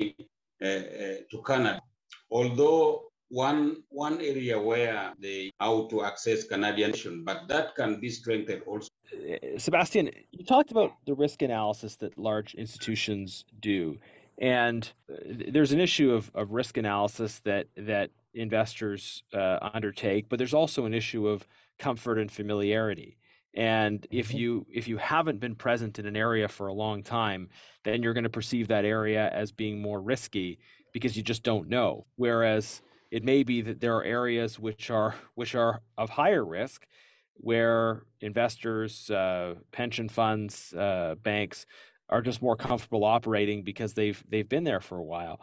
uh, 0.63 0.67
uh 0.67 1.17
to 1.31 1.43
Canada. 1.45 1.83
Although 2.31 3.06
one, 3.29 3.83
one 3.89 4.21
area 4.21 4.61
where 4.61 5.13
they 5.19 5.51
how 5.59 5.87
to 5.89 6.05
access 6.05 6.45
Canadian, 6.45 7.25
but 7.25 7.49
that 7.49 7.75
can 7.75 8.01
be 8.01 8.09
strengthened 8.09 8.63
also. 8.67 8.89
Uh, 9.13 9.59
Sebastian, 9.59 10.11
you 10.31 10.45
talked 10.45 10.71
about 10.71 10.93
the 11.07 11.15
risk 11.15 11.43
analysis 11.43 11.97
that 11.97 12.19
large 12.19 12.55
institutions 12.55 13.45
do. 13.61 13.99
And 14.39 14.89
uh, 15.11 15.17
there's 15.51 15.73
an 15.73 15.81
issue 15.81 16.13
of, 16.13 16.31
of 16.35 16.53
risk 16.53 16.77
analysis 16.77 17.41
that 17.45 17.69
that 17.77 18.11
investors 18.35 19.23
uh, 19.33 19.59
undertake, 19.73 20.29
but 20.29 20.39
there's 20.39 20.55
also 20.55 20.85
an 20.85 20.93
issue 20.93 21.27
of 21.27 21.47
comfort 21.79 22.19
and 22.19 22.31
familiarity. 22.31 23.17
And 23.55 24.07
if 24.11 24.29
mm-hmm. 24.29 24.39
you 24.39 24.67
if 24.73 24.87
you 24.87 24.99
haven't 24.99 25.41
been 25.41 25.55
present 25.55 25.99
in 25.99 26.07
an 26.07 26.17
area 26.17 26.47
for 26.47 26.67
a 26.67 26.75
long 26.75 27.03
time, 27.03 27.49
then 27.85 28.03
you're 28.03 28.13
going 28.13 28.25
to 28.25 28.31
perceive 28.31 28.69
that 28.69 28.85
area 28.85 29.31
as 29.31 29.51
being 29.53 29.81
more 29.81 30.01
risky 30.01 30.59
because 30.93 31.17
you 31.17 31.23
just 31.23 31.43
don't 31.43 31.69
know. 31.69 32.05
Whereas 32.17 32.83
it 33.11 33.25
may 33.25 33.43
be 33.43 33.63
that 33.63 33.81
there 33.81 33.97
are 33.97 34.05
areas 34.05 34.59
which 34.59 34.91
are 34.91 35.15
which 35.35 35.55
are 35.55 35.81
of 35.97 36.11
higher 36.11 36.45
risk, 36.45 36.87
where 37.35 38.03
investors, 38.21 39.11
uh, 39.11 39.55
pension 39.73 40.09
funds, 40.09 40.73
uh, 40.75 41.15
banks 41.23 41.67
are 42.09 42.23
just 42.23 42.41
more 42.41 42.57
comfortable 42.57 43.05
operating 43.05 43.63
because 43.63 43.95
they've 43.95 44.23
they've 44.29 44.49
been 44.49 44.65
there 44.65 44.81
for 44.81 44.99
a 44.99 45.05
while. 45.05 45.41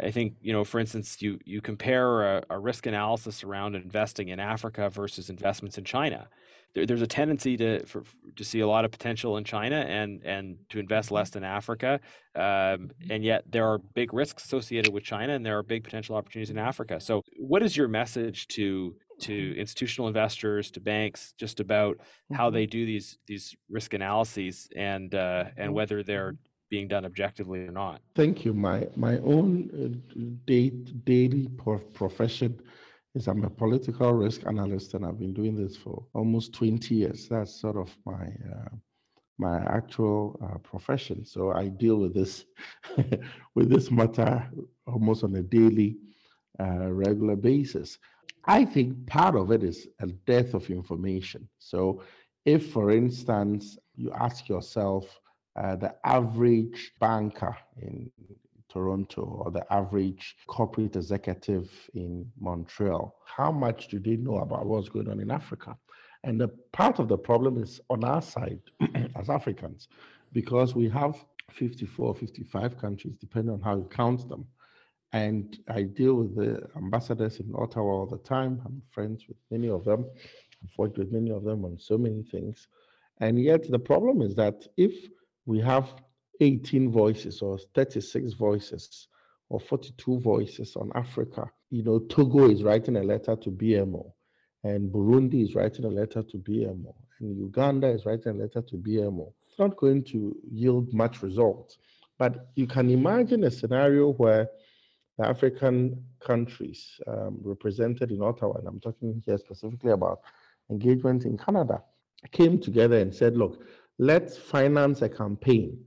I 0.00 0.10
think 0.10 0.34
you 0.40 0.52
know, 0.52 0.64
for 0.64 0.80
instance, 0.80 1.20
you 1.22 1.38
you 1.44 1.60
compare 1.60 2.38
a, 2.38 2.44
a 2.50 2.58
risk 2.58 2.86
analysis 2.86 3.42
around 3.42 3.74
investing 3.74 4.28
in 4.28 4.40
Africa 4.40 4.90
versus 4.90 5.30
investments 5.30 5.78
in 5.78 5.84
China. 5.84 6.28
There, 6.74 6.86
there's 6.86 7.02
a 7.02 7.06
tendency 7.06 7.56
to 7.56 7.84
for, 7.86 8.04
to 8.36 8.44
see 8.44 8.60
a 8.60 8.66
lot 8.66 8.84
of 8.84 8.90
potential 8.90 9.36
in 9.36 9.44
China 9.44 9.76
and 9.76 10.22
and 10.24 10.56
to 10.70 10.78
invest 10.78 11.06
mm-hmm. 11.06 11.16
less 11.16 11.36
in 11.36 11.44
Africa, 11.44 12.00
um, 12.34 12.90
and 13.10 13.24
yet 13.24 13.44
there 13.50 13.66
are 13.66 13.78
big 13.78 14.12
risks 14.12 14.44
associated 14.44 14.92
with 14.92 15.04
China, 15.04 15.34
and 15.34 15.44
there 15.44 15.58
are 15.58 15.62
big 15.62 15.84
potential 15.84 16.16
opportunities 16.16 16.50
in 16.50 16.58
Africa. 16.58 17.00
So, 17.00 17.22
what 17.38 17.62
is 17.62 17.76
your 17.76 17.88
message 17.88 18.48
to 18.48 18.94
to 19.20 19.32
mm-hmm. 19.32 19.60
institutional 19.60 20.08
investors, 20.08 20.70
to 20.72 20.80
banks, 20.80 21.34
just 21.36 21.60
about 21.60 21.98
how 22.32 22.46
mm-hmm. 22.46 22.54
they 22.54 22.66
do 22.66 22.86
these 22.86 23.18
these 23.26 23.56
risk 23.68 23.94
analyses 23.94 24.68
and 24.76 25.14
uh, 25.14 25.44
and 25.56 25.72
whether 25.72 26.02
they're 26.02 26.36
being 26.70 26.88
done 26.88 27.04
objectively 27.04 27.60
or 27.60 27.72
not. 27.72 28.00
Thank 28.14 28.44
you. 28.44 28.52
My 28.52 28.86
my 28.96 29.18
own 29.18 29.70
uh, 29.72 30.36
day, 30.46 30.70
daily 30.70 31.48
profession 31.94 32.60
is 33.14 33.26
I'm 33.26 33.44
a 33.44 33.50
political 33.50 34.12
risk 34.12 34.46
analyst, 34.46 34.94
and 34.94 35.04
I've 35.04 35.18
been 35.18 35.34
doing 35.34 35.56
this 35.56 35.76
for 35.76 36.04
almost 36.14 36.52
20 36.54 36.94
years. 36.94 37.28
That's 37.28 37.60
sort 37.60 37.76
of 37.76 37.96
my 38.04 38.26
uh, 38.52 38.74
my 39.38 39.58
actual 39.66 40.38
uh, 40.42 40.58
profession. 40.58 41.24
So 41.24 41.52
I 41.52 41.68
deal 41.68 41.96
with 41.96 42.14
this 42.14 42.44
with 43.54 43.70
this 43.70 43.90
matter 43.90 44.50
almost 44.86 45.24
on 45.24 45.34
a 45.36 45.42
daily, 45.42 45.96
uh, 46.60 46.92
regular 46.92 47.36
basis. 47.36 47.98
I 48.44 48.64
think 48.64 49.06
part 49.06 49.36
of 49.36 49.52
it 49.52 49.62
is 49.62 49.86
a 50.00 50.06
death 50.06 50.54
of 50.54 50.70
information. 50.70 51.48
So, 51.58 52.02
if, 52.44 52.72
for 52.72 52.90
instance, 52.90 53.76
you 53.94 54.10
ask 54.12 54.48
yourself, 54.48 55.20
uh, 55.54 55.76
the 55.76 55.94
average 56.04 56.92
banker 56.98 57.56
in 57.82 58.10
Toronto 58.68 59.22
or 59.22 59.50
the 59.50 59.70
average 59.72 60.36
corporate 60.46 60.96
executive 60.96 61.70
in 61.94 62.30
Montreal, 62.38 63.14
how 63.24 63.50
much 63.50 63.88
do 63.88 63.98
they 63.98 64.16
know 64.16 64.38
about 64.38 64.66
what's 64.66 64.88
going 64.88 65.08
on 65.08 65.20
in 65.20 65.30
Africa? 65.30 65.76
And 66.24 66.40
the 66.40 66.48
part 66.72 66.98
of 66.98 67.08
the 67.08 67.18
problem 67.18 67.62
is 67.62 67.80
on 67.90 68.04
our 68.04 68.22
side 68.22 68.60
as 69.16 69.30
Africans, 69.30 69.88
because 70.32 70.74
we 70.74 70.88
have 70.90 71.24
54, 71.52 72.14
55 72.14 72.78
countries, 72.78 73.14
depending 73.20 73.54
on 73.54 73.60
how 73.60 73.76
you 73.76 73.88
count 73.90 74.28
them. 74.28 74.46
And 75.12 75.58
I 75.68 75.82
deal 75.82 76.14
with 76.14 76.36
the 76.36 76.68
ambassadors 76.76 77.40
in 77.40 77.52
Ottawa 77.54 77.90
all 78.00 78.06
the 78.06 78.18
time. 78.18 78.60
I'm 78.66 78.82
friends 78.90 79.24
with 79.26 79.38
many 79.50 79.68
of 79.70 79.84
them. 79.84 80.04
I've 80.62 80.76
worked 80.76 80.98
with 80.98 81.12
many 81.12 81.30
of 81.30 81.44
them 81.44 81.64
on 81.64 81.78
so 81.78 81.96
many 81.96 82.22
things. 82.22 82.68
And 83.20 83.42
yet, 83.42 83.70
the 83.70 83.78
problem 83.78 84.20
is 84.20 84.34
that 84.34 84.66
if 84.76 84.92
we 85.46 85.60
have 85.60 85.94
18 86.40 86.90
voices 86.90 87.42
or 87.42 87.58
36 87.74 88.34
voices 88.34 89.08
or 89.48 89.60
42 89.60 90.20
voices 90.20 90.76
on 90.76 90.90
Africa, 90.94 91.50
you 91.70 91.82
know, 91.82 91.98
Togo 91.98 92.50
is 92.50 92.62
writing 92.62 92.96
a 92.96 93.02
letter 93.02 93.36
to 93.36 93.50
BMO, 93.50 94.12
and 94.64 94.90
Burundi 94.90 95.42
is 95.42 95.54
writing 95.54 95.84
a 95.84 95.88
letter 95.88 96.22
to 96.22 96.38
BMO, 96.38 96.94
and 97.20 97.36
Uganda 97.36 97.88
is 97.88 98.06
writing 98.06 98.32
a 98.32 98.42
letter 98.42 98.62
to 98.62 98.76
BMO. 98.76 99.32
It's 99.48 99.58
not 99.58 99.76
going 99.76 100.04
to 100.04 100.36
yield 100.50 100.92
much 100.92 101.22
results. 101.22 101.78
But 102.18 102.48
you 102.56 102.66
can 102.66 102.90
imagine 102.90 103.44
a 103.44 103.50
scenario 103.50 104.12
where 104.12 104.48
the 105.18 105.26
African 105.26 106.04
countries 106.20 107.00
um, 107.06 107.38
represented 107.42 108.10
in 108.10 108.22
Ottawa, 108.22 108.54
and 108.58 108.66
I'm 108.66 108.80
talking 108.80 109.22
here 109.24 109.38
specifically 109.38 109.92
about 109.92 110.20
engagement 110.70 111.24
in 111.24 111.38
Canada, 111.38 111.82
came 112.32 112.58
together 112.58 112.98
and 112.98 113.14
said, 113.14 113.36
look, 113.36 113.62
let's 113.98 114.36
finance 114.36 115.02
a 115.02 115.08
campaign 115.08 115.78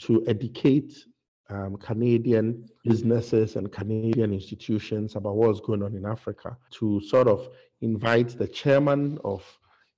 to 0.00 0.24
educate 0.26 0.92
um, 1.48 1.76
Canadian 1.76 2.68
businesses 2.84 3.56
and 3.56 3.72
Canadian 3.72 4.32
institutions 4.32 5.16
about 5.16 5.36
what's 5.36 5.60
going 5.60 5.82
on 5.82 5.96
in 5.96 6.06
Africa, 6.06 6.56
to 6.70 7.00
sort 7.00 7.28
of 7.28 7.48
invite 7.80 8.38
the 8.38 8.46
chairman 8.46 9.18
of 9.24 9.42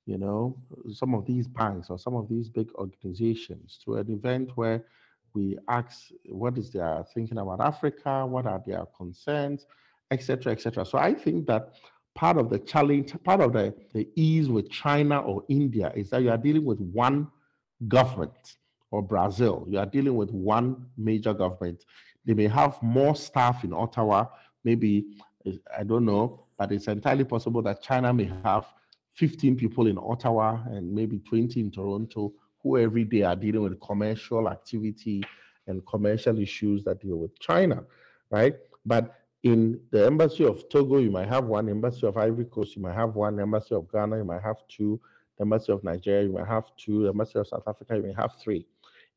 you 0.06 0.18
know, 0.18 0.56
some 0.92 1.14
of 1.14 1.26
these 1.26 1.46
banks 1.46 1.88
or 1.88 1.98
some 1.98 2.14
of 2.14 2.28
these 2.28 2.48
big 2.48 2.68
organizations 2.74 3.78
to 3.84 3.96
an 3.96 4.10
event 4.10 4.50
where 4.56 4.84
we 5.34 5.56
ask 5.68 6.08
what 6.26 6.58
is 6.58 6.70
their 6.70 7.04
thinking 7.14 7.38
about 7.38 7.60
Africa, 7.60 8.26
what 8.26 8.46
are 8.46 8.62
their 8.66 8.84
concerns, 8.96 9.66
etc., 10.10 10.52
etc. 10.52 10.84
So 10.84 10.98
I 10.98 11.14
think 11.14 11.46
that 11.46 11.74
part 12.14 12.36
of 12.36 12.50
the 12.50 12.58
challenge, 12.58 13.14
part 13.24 13.40
of 13.40 13.52
the, 13.52 13.74
the 13.94 14.08
ease 14.16 14.48
with 14.48 14.70
China 14.70 15.20
or 15.20 15.44
India 15.48 15.92
is 15.94 16.10
that 16.10 16.22
you 16.22 16.30
are 16.30 16.36
dealing 16.36 16.64
with 16.64 16.80
one 16.80 17.28
government 17.88 18.56
or 18.92 19.02
Brazil. 19.02 19.66
You 19.68 19.78
are 19.78 19.86
dealing 19.86 20.14
with 20.14 20.30
one 20.30 20.86
major 20.96 21.34
government. 21.34 21.84
They 22.24 22.34
may 22.34 22.46
have 22.46 22.80
more 22.82 23.16
staff 23.16 23.64
in 23.64 23.72
Ottawa, 23.72 24.26
maybe, 24.62 25.06
I 25.76 25.82
don't 25.82 26.04
know, 26.04 26.44
but 26.56 26.70
it's 26.70 26.86
entirely 26.86 27.24
possible 27.24 27.62
that 27.62 27.82
China 27.82 28.12
may 28.12 28.30
have 28.44 28.66
15 29.14 29.56
people 29.56 29.88
in 29.88 29.98
Ottawa 29.98 30.60
and 30.66 30.94
maybe 30.94 31.18
20 31.18 31.58
in 31.58 31.70
Toronto 31.70 32.32
who 32.62 32.78
every 32.78 33.04
day 33.04 33.22
are 33.22 33.34
dealing 33.34 33.62
with 33.62 33.80
commercial 33.80 34.48
activity 34.48 35.22
and 35.66 35.84
commercial 35.86 36.38
issues 36.38 36.84
that 36.84 37.00
deal 37.00 37.16
with 37.16 37.36
China, 37.40 37.82
right? 38.30 38.54
But 38.86 39.14
in 39.42 39.80
the 39.90 40.06
embassy 40.06 40.44
of 40.44 40.68
Togo, 40.68 40.98
you 40.98 41.10
might 41.10 41.28
have 41.28 41.46
one, 41.46 41.68
embassy 41.68 42.06
of 42.06 42.16
Ivory 42.16 42.44
Coast, 42.44 42.76
you 42.76 42.82
might 42.82 42.94
have 42.94 43.16
one, 43.16 43.40
embassy 43.40 43.74
of 43.74 43.90
Ghana, 43.90 44.18
you 44.18 44.24
might 44.24 44.42
have 44.42 44.58
two, 44.68 45.00
the 45.36 45.42
embassy 45.42 45.72
of 45.72 45.82
Nigeria, 45.82 46.24
you 46.24 46.32
might 46.32 46.46
have 46.46 46.64
two, 46.76 47.02
the 47.02 47.08
embassy 47.08 47.38
of 47.38 47.48
South 47.48 47.66
Africa, 47.66 47.96
you 47.96 48.02
may 48.02 48.12
have 48.12 48.36
three. 48.40 48.66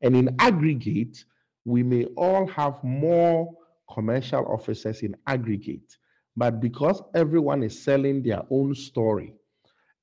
And 0.02 0.16
in 0.16 0.34
aggregate, 0.38 1.24
we 1.64 1.82
may 1.82 2.04
all 2.16 2.46
have 2.48 2.82
more 2.84 3.52
commercial 3.92 4.44
officers 4.46 5.02
in 5.02 5.16
aggregate. 5.26 5.96
But 6.36 6.60
because 6.60 7.02
everyone 7.14 7.62
is 7.62 7.82
selling 7.82 8.22
their 8.22 8.42
own 8.50 8.74
story, 8.74 9.34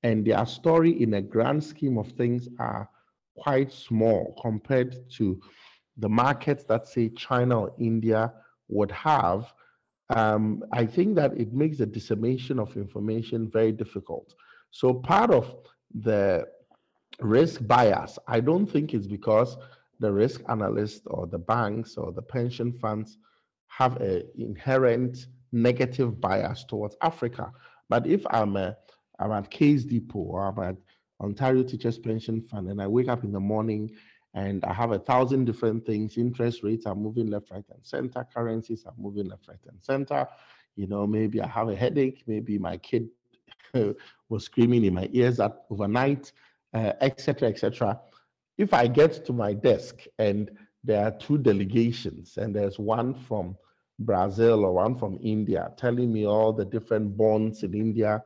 and 0.03 0.25
their 0.25 0.45
story 0.45 1.01
in 1.01 1.13
a 1.13 1.21
grand 1.21 1.63
scheme 1.63 1.97
of 1.97 2.10
things 2.10 2.49
are 2.60 2.89
quite 3.38 3.71
small 3.71 4.38
compared 4.41 5.10
to 5.12 5.39
the 5.97 6.10
markets 6.10 6.63
that, 6.65 6.88
say, 6.88 7.10
China 7.10 7.62
or 7.62 7.73
India 7.79 8.34
would 8.67 8.91
have, 8.91 9.53
um, 10.10 10.63
I 10.73 10.86
think 10.86 11.15
that 11.15 11.38
it 11.38 11.53
makes 11.53 11.77
the 11.77 11.86
dissemination 11.86 12.60
of 12.60 12.75
information 12.75 13.49
very 13.49 13.71
difficult. 13.71 14.34
So 14.71 14.93
part 14.93 15.32
of 15.32 15.56
the 15.93 16.47
risk 17.21 17.65
bias, 17.65 18.19
I 18.27 18.39
don't 18.39 18.65
think 18.65 18.93
it's 18.93 19.08
because 19.08 19.56
the 20.03 20.11
risk 20.11 20.41
analyst 20.49 21.03
or 21.07 21.25
the 21.27 21.39
banks 21.39 21.95
or 21.95 22.11
the 22.11 22.21
pension 22.21 22.73
funds 22.73 23.17
have 23.67 23.95
an 24.01 24.23
inherent 24.37 25.27
negative 25.53 26.19
bias 26.19 26.65
towards 26.65 26.97
Africa. 27.01 27.53
But 27.87 28.05
if 28.05 28.21
I'm 28.29 28.57
a, 28.57 28.75
I'm 29.19 29.31
at 29.31 29.49
Caisse 29.49 29.85
de 29.85 30.01
dépôt 30.01 30.25
or 30.33 30.41
I'm 30.49 30.59
at 30.59 30.75
Ontario 31.21 31.63
Teachers 31.63 31.97
Pension 31.97 32.41
Fund 32.41 32.69
and 32.69 32.81
I 32.81 32.87
wake 32.87 33.07
up 33.07 33.23
in 33.23 33.31
the 33.31 33.39
morning 33.39 33.91
and 34.33 34.65
I 34.65 34.73
have 34.73 34.91
a 34.91 34.99
thousand 34.99 35.45
different 35.45 35.85
things, 35.85 36.17
interest 36.17 36.63
rates 36.63 36.85
are 36.85 36.95
moving 36.95 37.27
left, 37.27 37.49
right, 37.51 37.63
and 37.69 37.85
center, 37.85 38.27
currencies 38.35 38.83
are 38.85 38.95
moving 38.97 39.29
left, 39.29 39.47
right, 39.47 39.65
and 39.69 39.81
center. 39.81 40.27
You 40.75 40.87
know, 40.87 41.07
maybe 41.07 41.39
I 41.39 41.47
have 41.47 41.69
a 41.69 41.75
headache, 41.75 42.23
maybe 42.27 42.57
my 42.57 42.75
kid 42.75 43.07
was 44.27 44.43
screaming 44.43 44.83
in 44.83 44.95
my 44.95 45.07
ears 45.13 45.39
at 45.39 45.63
overnight, 45.69 46.33
etc., 46.73 47.47
uh, 47.47 47.51
etc. 47.51 47.91
Et 47.91 48.12
if 48.57 48.73
I 48.73 48.87
get 48.87 49.25
to 49.25 49.33
my 49.33 49.53
desk 49.53 49.95
and 50.19 50.51
there 50.83 51.05
are 51.05 51.11
two 51.11 51.37
delegations, 51.37 52.37
and 52.37 52.53
there's 52.53 52.77
one 52.77 53.13
from 53.13 53.55
Brazil 53.99 54.65
or 54.65 54.73
one 54.73 54.97
from 54.97 55.17
India 55.21 55.71
telling 55.77 56.11
me 56.11 56.25
all 56.25 56.51
the 56.51 56.65
different 56.65 57.15
bonds 57.15 57.63
in 57.63 57.73
India, 57.73 58.21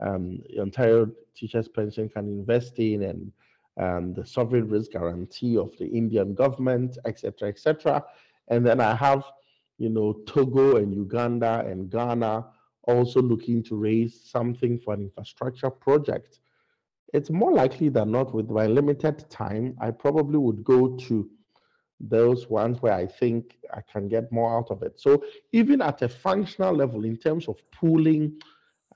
um, 0.00 0.40
Ontario 0.58 1.10
Teachers 1.34 1.68
Pension 1.68 2.08
can 2.08 2.26
invest 2.26 2.78
in, 2.78 3.02
and 3.02 3.32
um, 3.78 4.14
the 4.14 4.24
sovereign 4.24 4.68
risk 4.68 4.92
guarantee 4.92 5.56
of 5.56 5.76
the 5.78 5.86
Indian 5.86 6.34
government, 6.34 6.98
etc., 7.04 7.48
etc. 7.48 8.04
And 8.48 8.66
then 8.66 8.80
I 8.80 8.94
have, 8.94 9.24
you 9.78 9.90
know, 9.90 10.14
Togo 10.26 10.76
and 10.76 10.94
Uganda 10.94 11.64
and 11.66 11.90
Ghana 11.90 12.46
also 12.84 13.20
looking 13.20 13.62
to 13.64 13.76
raise 13.76 14.20
something 14.24 14.78
for 14.80 14.94
an 14.94 15.02
infrastructure 15.02 15.70
project. 15.70 16.40
It's 17.14 17.30
more 17.30 17.52
likely 17.52 17.88
than 17.88 18.10
not, 18.12 18.34
with 18.34 18.50
my 18.50 18.66
limited 18.66 19.28
time, 19.30 19.76
I 19.80 19.90
probably 19.90 20.38
would 20.38 20.62
go 20.62 20.96
to 20.96 21.28
those 22.00 22.48
ones 22.48 22.80
where 22.80 22.92
I 22.92 23.06
think 23.06 23.56
I 23.72 23.80
can 23.80 24.08
get 24.08 24.30
more 24.30 24.56
out 24.56 24.70
of 24.70 24.82
it. 24.82 25.00
So 25.00 25.24
even 25.52 25.80
at 25.82 26.02
a 26.02 26.08
functional 26.08 26.74
level, 26.74 27.04
in 27.04 27.16
terms 27.16 27.48
of 27.48 27.56
pooling 27.72 28.40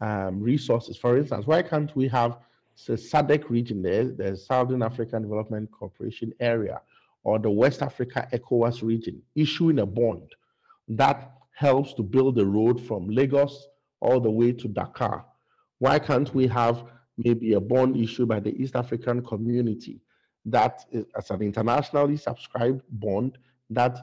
um, 0.00 0.40
resources, 0.40 0.96
for 0.96 1.16
instance, 1.16 1.46
why 1.46 1.62
can't 1.62 1.94
we 1.96 2.06
have 2.08 2.38
the 2.86 2.94
SADC 2.94 3.48
region 3.48 3.82
there, 3.82 4.04
the 4.04 4.36
Southern 4.36 4.82
African 4.82 5.22
Development 5.22 5.70
Corporation 5.70 6.32
area, 6.40 6.80
or 7.24 7.38
the 7.38 7.50
West 7.50 7.82
Africa 7.82 8.28
ECOWAS 8.32 8.82
region, 8.82 9.22
issuing 9.34 9.78
a 9.78 9.86
bond 9.86 10.34
that 10.88 11.32
helps 11.54 11.94
to 11.94 12.02
build 12.02 12.38
a 12.38 12.44
road 12.44 12.80
from 12.80 13.08
Lagos 13.08 13.68
all 14.00 14.20
the 14.20 14.30
way 14.30 14.52
to 14.52 14.68
Dakar? 14.68 15.24
Why 15.78 15.98
can't 15.98 16.32
we 16.34 16.46
have 16.48 16.84
maybe 17.24 17.52
a 17.54 17.60
bond 17.60 17.96
issued 17.96 18.28
by 18.28 18.40
the 18.40 18.54
East 18.60 18.76
African 18.76 19.22
community 19.22 20.00
that 20.44 20.84
is 20.90 21.04
as 21.16 21.30
an 21.30 21.42
internationally 21.42 22.16
subscribed 22.16 22.82
bond 22.90 23.38
that 23.70 23.98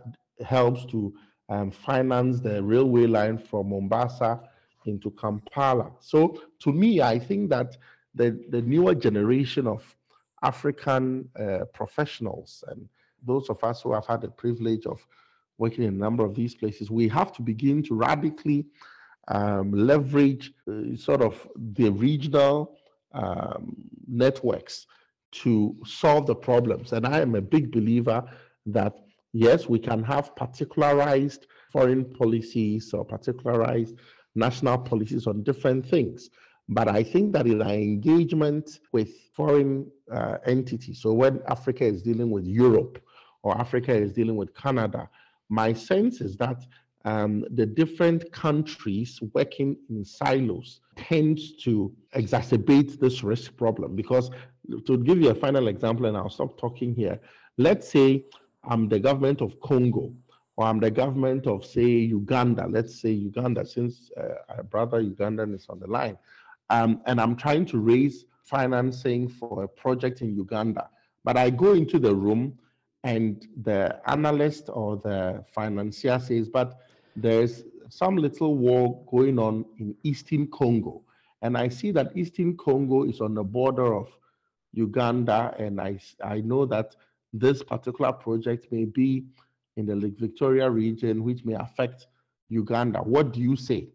helps 0.45 0.85
to 0.85 1.13
um, 1.49 1.71
finance 1.71 2.39
the 2.39 2.63
railway 2.63 3.05
line 3.05 3.37
from 3.37 3.69
Mombasa 3.69 4.39
into 4.85 5.11
Kampala. 5.11 5.91
So 5.99 6.41
to 6.59 6.71
me, 6.71 7.01
I 7.01 7.19
think 7.19 7.49
that 7.49 7.77
the, 8.15 8.39
the 8.49 8.61
newer 8.61 8.95
generation 8.95 9.67
of 9.67 9.83
African 10.41 11.27
uh, 11.37 11.65
professionals 11.73 12.63
and 12.67 12.87
those 13.25 13.49
of 13.49 13.61
us 13.63 13.81
who 13.81 13.93
have 13.93 14.05
had 14.05 14.21
the 14.21 14.29
privilege 14.29 14.85
of 14.85 15.05
working 15.57 15.83
in 15.83 15.93
a 15.93 15.97
number 15.97 16.23
of 16.23 16.33
these 16.35 16.55
places, 16.55 16.89
we 16.89 17.09
have 17.09 17.33
to 17.33 17.41
begin 17.41 17.83
to 17.83 17.93
radically 17.93 18.65
um, 19.27 19.71
leverage 19.71 20.53
uh, 20.67 20.95
sort 20.95 21.21
of 21.21 21.47
the 21.75 21.89
regional 21.89 22.78
um, 23.13 23.75
networks 24.07 24.87
to 25.31 25.75
solve 25.85 26.25
the 26.25 26.35
problems. 26.35 26.93
And 26.93 27.05
I 27.05 27.19
am 27.19 27.35
a 27.35 27.41
big 27.41 27.71
believer 27.71 28.23
that 28.67 28.95
yes, 29.33 29.67
we 29.67 29.79
can 29.79 30.03
have 30.03 30.35
particularized 30.35 31.47
foreign 31.71 32.05
policies 32.05 32.93
or 32.93 33.05
particularized 33.05 33.95
national 34.35 34.79
policies 34.79 35.27
on 35.27 35.43
different 35.43 35.85
things. 35.85 36.29
But 36.67 36.87
I 36.87 37.03
think 37.03 37.33
that 37.33 37.47
in 37.47 37.61
our 37.61 37.73
engagement 37.73 38.79
with 38.91 39.09
foreign 39.35 39.89
uh, 40.11 40.37
entities, 40.45 41.01
so 41.01 41.13
when 41.13 41.41
Africa 41.47 41.83
is 41.83 42.03
dealing 42.03 42.29
with 42.29 42.45
Europe 42.45 43.01
or 43.41 43.57
Africa 43.57 43.93
is 43.93 44.11
dealing 44.11 44.35
with 44.35 44.53
Canada, 44.53 45.09
my 45.49 45.73
sense 45.73 46.21
is 46.21 46.37
that 46.37 46.63
um, 47.05 47.45
the 47.51 47.65
different 47.65 48.31
countries 48.31 49.19
working 49.33 49.77
in 49.89 50.03
silos 50.03 50.81
tends 50.97 51.53
to 51.63 51.93
exacerbate 52.15 52.99
this 52.99 53.23
risk 53.23 53.55
problem 53.55 53.95
because 53.95 54.29
to 54.85 54.97
give 54.97 55.19
you 55.21 55.29
a 55.29 55.35
final 55.35 55.67
example, 55.67 56.05
and 56.05 56.17
I'll 56.17 56.29
stop 56.29 56.57
talking 56.57 56.93
here. 56.93 57.19
Let's 57.57 57.89
say 57.89 58.25
I'm 58.63 58.87
the 58.87 58.99
government 58.99 59.41
of 59.41 59.59
Congo, 59.61 60.13
or 60.57 60.65
I'm 60.65 60.79
the 60.79 60.91
government 60.91 61.47
of, 61.47 61.65
say, 61.65 61.87
Uganda. 61.87 62.67
Let's 62.69 63.01
say 63.01 63.11
Uganda, 63.11 63.65
since 63.65 64.11
uh, 64.17 64.35
our 64.49 64.63
brother 64.63 65.01
Ugandan 65.01 65.55
is 65.55 65.65
on 65.69 65.79
the 65.79 65.87
line, 65.87 66.17
um, 66.69 67.01
and 67.05 67.19
I'm 67.19 67.35
trying 67.35 67.65
to 67.67 67.79
raise 67.79 68.25
financing 68.43 69.27
for 69.27 69.63
a 69.63 69.67
project 69.67 70.21
in 70.21 70.35
Uganda. 70.35 70.89
But 71.23 71.37
I 71.37 71.49
go 71.49 71.73
into 71.73 71.99
the 71.99 72.13
room, 72.13 72.57
and 73.03 73.47
the 73.63 73.99
analyst 74.07 74.69
or 74.71 74.97
the 74.97 75.43
financier 75.53 76.19
says, 76.19 76.49
"But 76.49 76.77
there's 77.21 77.63
some 77.89 78.15
little 78.17 78.55
war 78.55 79.03
going 79.09 79.39
on 79.39 79.65
in 79.77 79.95
Eastern 80.03 80.47
Congo." 80.47 81.03
And 81.41 81.57
I 81.57 81.69
see 81.69 81.91
that 81.91 82.15
Eastern 82.15 82.57
Congo 82.57 83.03
is 83.03 83.21
on 83.21 83.33
the 83.33 83.43
border 83.43 83.93
of 83.95 84.09
Uganda, 84.73 85.55
and 85.57 85.79
I, 85.79 85.99
I 86.23 86.41
know 86.41 86.65
that 86.65 86.95
this 87.33 87.63
particular 87.63 88.11
project 88.11 88.71
may 88.71 88.85
be 88.85 89.25
in 89.77 89.85
the 89.85 89.95
Lake 89.95 90.17
Victoria 90.19 90.69
region, 90.69 91.23
which 91.23 91.45
may 91.45 91.53
affect 91.53 92.07
Uganda. 92.49 92.99
What 92.99 93.31
do 93.33 93.39
you 93.39 93.55
say? 93.55 93.89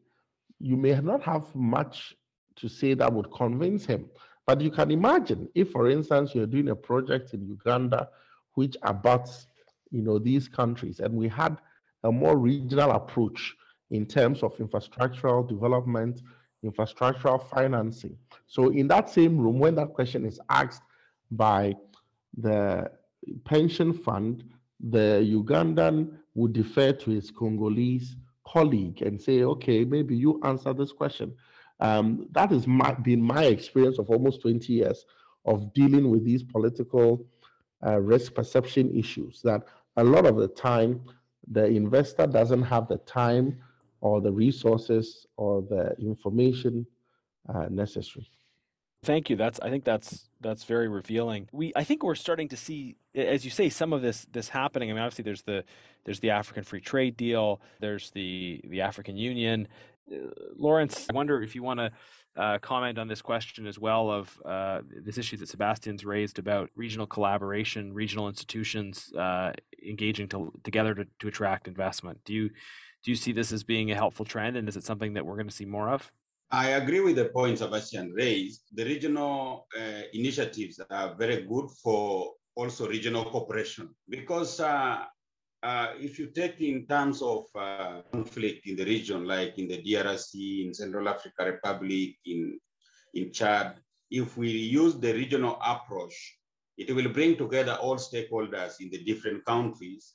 You 0.60 0.76
may 0.76 0.98
not 1.00 1.22
have 1.22 1.54
much 1.54 2.16
to 2.56 2.68
say 2.68 2.94
that 2.94 3.12
would 3.12 3.30
convince 3.32 3.84
him, 3.84 4.08
but 4.46 4.60
you 4.60 4.70
can 4.70 4.90
imagine 4.90 5.48
if, 5.54 5.70
for 5.70 5.90
instance, 5.90 6.34
you're 6.34 6.46
doing 6.46 6.70
a 6.70 6.76
project 6.76 7.34
in 7.34 7.46
Uganda 7.46 8.08
which 8.54 8.76
abuts, 8.82 9.48
you 9.90 10.00
know, 10.00 10.18
these 10.18 10.48
countries, 10.48 11.00
and 11.00 11.12
we 11.12 11.28
had 11.28 11.58
a 12.04 12.12
more 12.12 12.36
regional 12.38 12.92
approach 12.92 13.54
in 13.90 14.06
terms 14.06 14.42
of 14.42 14.56
infrastructural 14.58 15.46
development 15.48 16.20
infrastructural 16.64 17.46
financing. 17.48 18.16
So 18.46 18.70
in 18.70 18.88
that 18.88 19.10
same 19.10 19.38
room, 19.38 19.58
when 19.58 19.74
that 19.76 19.92
question 19.92 20.24
is 20.24 20.40
asked 20.48 20.82
by 21.30 21.74
the 22.36 22.90
pension 23.44 23.92
fund, 23.92 24.44
the 24.80 25.22
Ugandan 25.24 26.18
would 26.34 26.52
defer 26.52 26.92
to 26.92 27.10
his 27.10 27.30
Congolese 27.30 28.16
colleague 28.46 29.02
and 29.02 29.20
say, 29.20 29.42
okay, 29.42 29.84
maybe 29.84 30.16
you 30.16 30.40
answer 30.44 30.72
this 30.72 30.92
question. 30.92 31.34
Um, 31.80 32.28
that 32.32 32.50
has 32.50 32.66
been 33.02 33.22
my 33.22 33.44
experience 33.44 33.98
of 33.98 34.10
almost 34.10 34.42
20 34.42 34.72
years 34.72 35.04
of 35.44 35.72
dealing 35.74 36.10
with 36.10 36.24
these 36.24 36.42
political 36.42 37.26
uh, 37.84 38.00
risk 38.00 38.34
perception 38.34 38.96
issues 38.96 39.42
that 39.42 39.62
a 39.96 40.04
lot 40.04 40.24
of 40.26 40.36
the 40.36 40.48
time 40.48 41.00
the 41.50 41.66
investor 41.66 42.26
doesn't 42.26 42.62
have 42.62 42.88
the 42.88 42.98
time 42.98 43.58
or 44.00 44.20
the 44.20 44.32
resources 44.32 45.26
or 45.36 45.62
the 45.62 45.94
information 45.98 46.86
uh, 47.52 47.66
necessary. 47.70 48.28
Thank 49.04 49.28
you. 49.28 49.36
That's 49.36 49.60
I 49.60 49.68
think 49.68 49.84
that's 49.84 50.30
that's 50.40 50.64
very 50.64 50.88
revealing. 50.88 51.48
We 51.52 51.72
I 51.76 51.84
think 51.84 52.02
we're 52.02 52.14
starting 52.14 52.48
to 52.48 52.56
see, 52.56 52.96
as 53.14 53.44
you 53.44 53.50
say, 53.50 53.68
some 53.68 53.92
of 53.92 54.00
this 54.00 54.26
this 54.32 54.48
happening. 54.48 54.90
I 54.90 54.94
mean, 54.94 55.02
obviously 55.02 55.24
there's 55.24 55.42
the 55.42 55.64
there's 56.04 56.20
the 56.20 56.30
African 56.30 56.64
Free 56.64 56.80
Trade 56.80 57.16
Deal, 57.16 57.60
there's 57.80 58.10
the 58.10 58.62
the 58.64 58.80
African 58.80 59.16
Union. 59.16 59.68
Uh, 60.10 60.28
Lawrence, 60.56 61.06
I 61.10 61.14
wonder 61.14 61.42
if 61.42 61.54
you 61.54 61.62
want 61.62 61.80
to 61.80 61.90
uh, 62.36 62.58
comment 62.58 62.98
on 62.98 63.08
this 63.08 63.22
question 63.22 63.66
as 63.66 63.78
well 63.78 64.10
of 64.10 64.38
uh, 64.44 64.80
this 65.04 65.18
issue 65.18 65.36
that 65.36 65.48
Sebastian's 65.48 66.04
raised 66.04 66.38
about 66.38 66.70
regional 66.74 67.06
collaboration, 67.06 67.92
regional 67.92 68.28
institutions 68.28 69.12
uh, 69.14 69.52
engaging 69.86 70.28
to, 70.28 70.52
together 70.64 70.94
to, 70.94 71.06
to 71.20 71.28
attract 71.28 71.68
investment. 71.68 72.18
Do 72.24 72.32
you 72.32 72.50
do 73.04 73.10
you 73.10 73.16
see 73.16 73.32
this 73.32 73.52
as 73.52 73.62
being 73.62 73.90
a 73.90 73.94
helpful 73.94 74.24
trend, 74.24 74.56
and 74.56 74.66
is 74.66 74.78
it 74.78 74.84
something 74.84 75.12
that 75.12 75.26
we're 75.26 75.36
going 75.36 75.48
to 75.48 75.54
see 75.54 75.66
more 75.66 75.90
of? 75.90 76.10
I 76.50 76.70
agree 76.70 77.00
with 77.00 77.16
the 77.16 77.26
point 77.26 77.58
Sebastian 77.58 78.12
raised. 78.12 78.62
The 78.72 78.84
regional 78.84 79.66
uh, 79.78 80.02
initiatives 80.14 80.80
are 80.90 81.14
very 81.14 81.42
good 81.42 81.68
for 81.82 82.32
also 82.56 82.88
regional 82.88 83.24
cooperation 83.24 83.94
because 84.08 84.60
uh, 84.60 85.04
uh, 85.64 85.94
if 85.98 86.18
you 86.18 86.26
take 86.26 86.60
in 86.60 86.86
terms 86.86 87.22
of 87.22 87.46
uh, 87.54 88.02
conflict 88.12 88.66
in 88.66 88.76
the 88.76 88.84
region, 88.84 89.26
like 89.26 89.58
in 89.58 89.66
the 89.66 89.82
DRC, 89.82 90.66
in 90.66 90.74
Central 90.74 91.08
Africa 91.08 91.46
Republic, 91.46 92.16
in, 92.26 92.60
in 93.14 93.32
Chad, 93.32 93.76
if 94.10 94.36
we 94.36 94.50
use 94.50 94.94
the 94.96 95.12
regional 95.14 95.58
approach, 95.64 96.14
it 96.76 96.94
will 96.94 97.08
bring 97.08 97.36
together 97.36 97.78
all 97.80 97.96
stakeholders 97.96 98.74
in 98.80 98.90
the 98.90 99.02
different 99.04 99.42
countries 99.46 100.12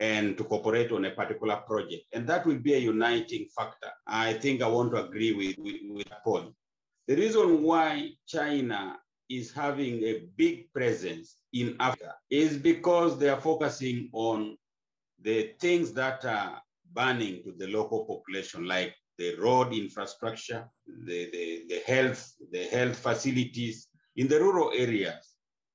and 0.00 0.36
to 0.36 0.44
cooperate 0.44 0.92
on 0.92 1.06
a 1.06 1.10
particular 1.10 1.56
project. 1.66 2.04
And 2.12 2.26
that 2.26 2.44
will 2.44 2.58
be 2.58 2.74
a 2.74 2.78
uniting 2.78 3.46
factor. 3.56 3.90
I 4.06 4.34
think 4.34 4.60
I 4.60 4.68
want 4.68 4.92
to 4.92 5.04
agree 5.04 5.32
with, 5.32 5.56
with, 5.58 5.80
with 5.88 6.08
Paul. 6.24 6.52
The 7.08 7.16
reason 7.16 7.62
why 7.62 8.10
China 8.26 8.98
is 9.30 9.52
having 9.52 10.02
a 10.02 10.24
big 10.36 10.70
presence 10.72 11.36
in 11.54 11.76
Africa 11.80 12.14
is 12.28 12.58
because 12.58 13.18
they 13.18 13.28
are 13.28 13.40
focusing 13.40 14.10
on 14.12 14.56
the 15.22 15.52
things 15.60 15.92
that 15.92 16.24
are 16.24 16.60
burning 16.92 17.42
to 17.44 17.52
the 17.56 17.66
local 17.68 18.04
population, 18.04 18.64
like 18.66 18.94
the 19.18 19.36
road 19.36 19.72
infrastructure, 19.74 20.68
the, 21.04 21.30
the, 21.30 21.64
the 21.68 21.82
health, 21.86 22.32
the 22.52 22.64
health 22.64 22.98
facilities 22.98 23.88
in 24.16 24.28
the 24.28 24.40
rural 24.40 24.72
areas. 24.74 25.34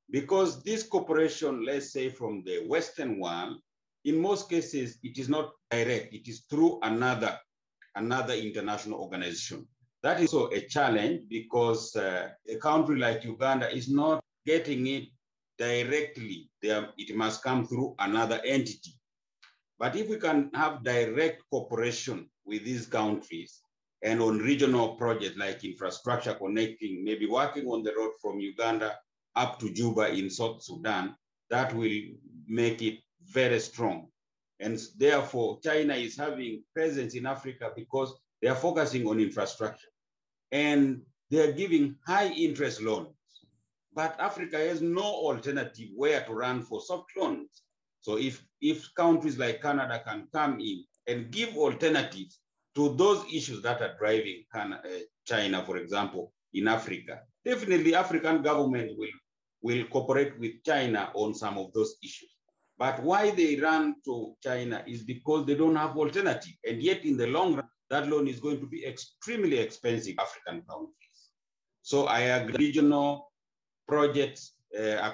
Because 0.09 0.61
this 0.63 0.83
cooperation, 0.83 1.65
let's 1.65 1.91
say 1.91 2.09
from 2.09 2.43
the 2.45 2.65
Western 2.67 3.19
world, 3.19 3.57
in 4.03 4.19
most 4.19 4.49
cases, 4.49 4.99
it 5.03 5.17
is 5.17 5.29
not 5.29 5.51
direct, 5.71 6.13
it 6.13 6.27
is 6.27 6.45
through 6.49 6.79
another, 6.83 7.37
another 7.95 8.33
international 8.33 8.99
organization. 8.99 9.67
That 10.03 10.21
is 10.21 10.33
also 10.33 10.53
a 10.55 10.61
challenge 10.67 11.21
because 11.27 11.95
uh, 11.95 12.29
a 12.47 12.57
country 12.57 12.99
like 12.99 13.23
Uganda 13.23 13.75
is 13.75 13.89
not 13.89 14.21
getting 14.45 14.85
it 14.85 15.05
directly. 15.57 16.49
There, 16.61 16.89
it 16.97 17.15
must 17.15 17.43
come 17.43 17.65
through 17.65 17.95
another 17.97 18.39
entity. 18.45 18.93
But 19.77 19.95
if 19.95 20.09
we 20.09 20.17
can 20.17 20.51
have 20.53 20.83
direct 20.83 21.43
cooperation 21.51 22.29
with 22.45 22.63
these 22.63 22.85
countries 22.87 23.61
and 24.01 24.21
on 24.21 24.39
regional 24.39 24.95
projects 24.95 25.37
like 25.37 25.65
infrastructure 25.65 26.33
connecting, 26.33 27.03
maybe 27.03 27.25
working 27.27 27.67
on 27.67 27.83
the 27.83 27.93
road 27.95 28.11
from 28.21 28.39
Uganda 28.39 28.97
up 29.35 29.59
to 29.59 29.71
Juba 29.71 30.13
in 30.13 30.29
South 30.29 30.63
Sudan, 30.63 31.15
that 31.49 31.73
will 31.75 31.91
make 32.47 32.81
it 32.81 32.99
very 33.25 33.59
strong. 33.59 34.07
And 34.59 34.79
therefore, 34.97 35.59
China 35.61 35.95
is 35.95 36.17
having 36.17 36.63
presence 36.73 37.15
in 37.15 37.25
Africa 37.25 37.71
because 37.75 38.13
they 38.41 38.47
are 38.47 38.55
focusing 38.55 39.05
on 39.07 39.19
infrastructure 39.19 39.87
and 40.51 41.01
they 41.29 41.49
are 41.49 41.51
giving 41.51 41.95
high 42.05 42.29
interest 42.29 42.81
loans. 42.81 43.09
But 43.93 44.19
Africa 44.19 44.57
has 44.57 44.81
no 44.81 45.03
alternative 45.03 45.89
where 45.95 46.23
to 46.23 46.33
run 46.33 46.61
for 46.61 46.81
soft 46.81 47.11
loans. 47.17 47.63
So 48.05 48.19
if, 48.19 48.45
if 48.61 48.93
countries 48.93 49.39
like 49.39 49.63
Canada 49.63 49.99
can 50.05 50.27
come 50.31 50.59
in 50.59 50.83
and 51.07 51.31
give 51.31 51.57
alternatives 51.57 52.39
to 52.75 52.93
those 52.93 53.25
issues 53.33 53.63
that 53.63 53.81
are 53.81 53.95
driving 53.97 54.43
China, 55.25 55.63
for 55.65 55.77
example, 55.77 56.31
in 56.53 56.67
Africa, 56.67 57.21
definitely 57.43 57.95
African 57.95 58.43
government 58.43 58.91
will, 58.95 59.09
will 59.63 59.85
cooperate 59.85 60.39
with 60.39 60.51
China 60.63 61.09
on 61.15 61.33
some 61.33 61.57
of 61.57 61.73
those 61.73 61.95
issues. 62.03 62.29
But 62.77 63.01
why 63.01 63.31
they 63.31 63.55
run 63.55 63.95
to 64.05 64.35
China 64.39 64.83
is 64.85 65.01
because 65.01 65.47
they 65.47 65.55
don't 65.55 65.75
have 65.75 65.97
alternative. 65.97 66.53
And 66.63 66.83
yet 66.83 67.05
in 67.05 67.17
the 67.17 67.25
long 67.25 67.55
run, 67.55 67.67
that 67.89 68.07
loan 68.07 68.27
is 68.27 68.39
going 68.39 68.59
to 68.59 68.67
be 68.67 68.85
extremely 68.85 69.57
expensive 69.57 70.13
African 70.19 70.61
countries. 70.69 71.19
So 71.81 72.05
I 72.05 72.19
agree 72.37 72.67
regional 72.67 73.31
projects, 73.87 74.53
uh, 74.79 75.13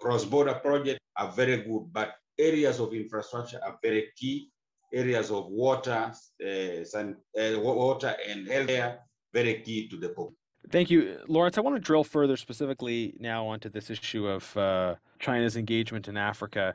cross-border 0.00 0.54
projects 0.54 0.98
are 1.16 1.30
very 1.30 1.58
good, 1.58 1.92
but 1.92 2.16
areas 2.38 2.80
of 2.80 2.92
infrastructure 2.92 3.60
are 3.64 3.78
very 3.82 4.08
key. 4.16 4.50
Areas 4.92 5.30
of 5.30 5.46
water, 5.48 6.12
uh, 6.12 7.58
water 7.58 8.16
and 8.28 8.46
healthcare, 8.46 8.84
are 8.84 8.98
very 9.32 9.60
key 9.62 9.88
to 9.88 9.96
the 9.96 10.10
public. 10.10 10.34
Thank 10.70 10.90
you, 10.90 11.18
Lawrence. 11.28 11.58
I 11.58 11.60
want 11.60 11.76
to 11.76 11.80
drill 11.80 12.04
further 12.04 12.36
specifically 12.36 13.14
now 13.18 13.46
onto 13.46 13.68
this 13.68 13.90
issue 13.90 14.26
of 14.26 14.56
uh, 14.56 14.94
China's 15.18 15.56
engagement 15.56 16.08
in 16.08 16.16
Africa. 16.16 16.74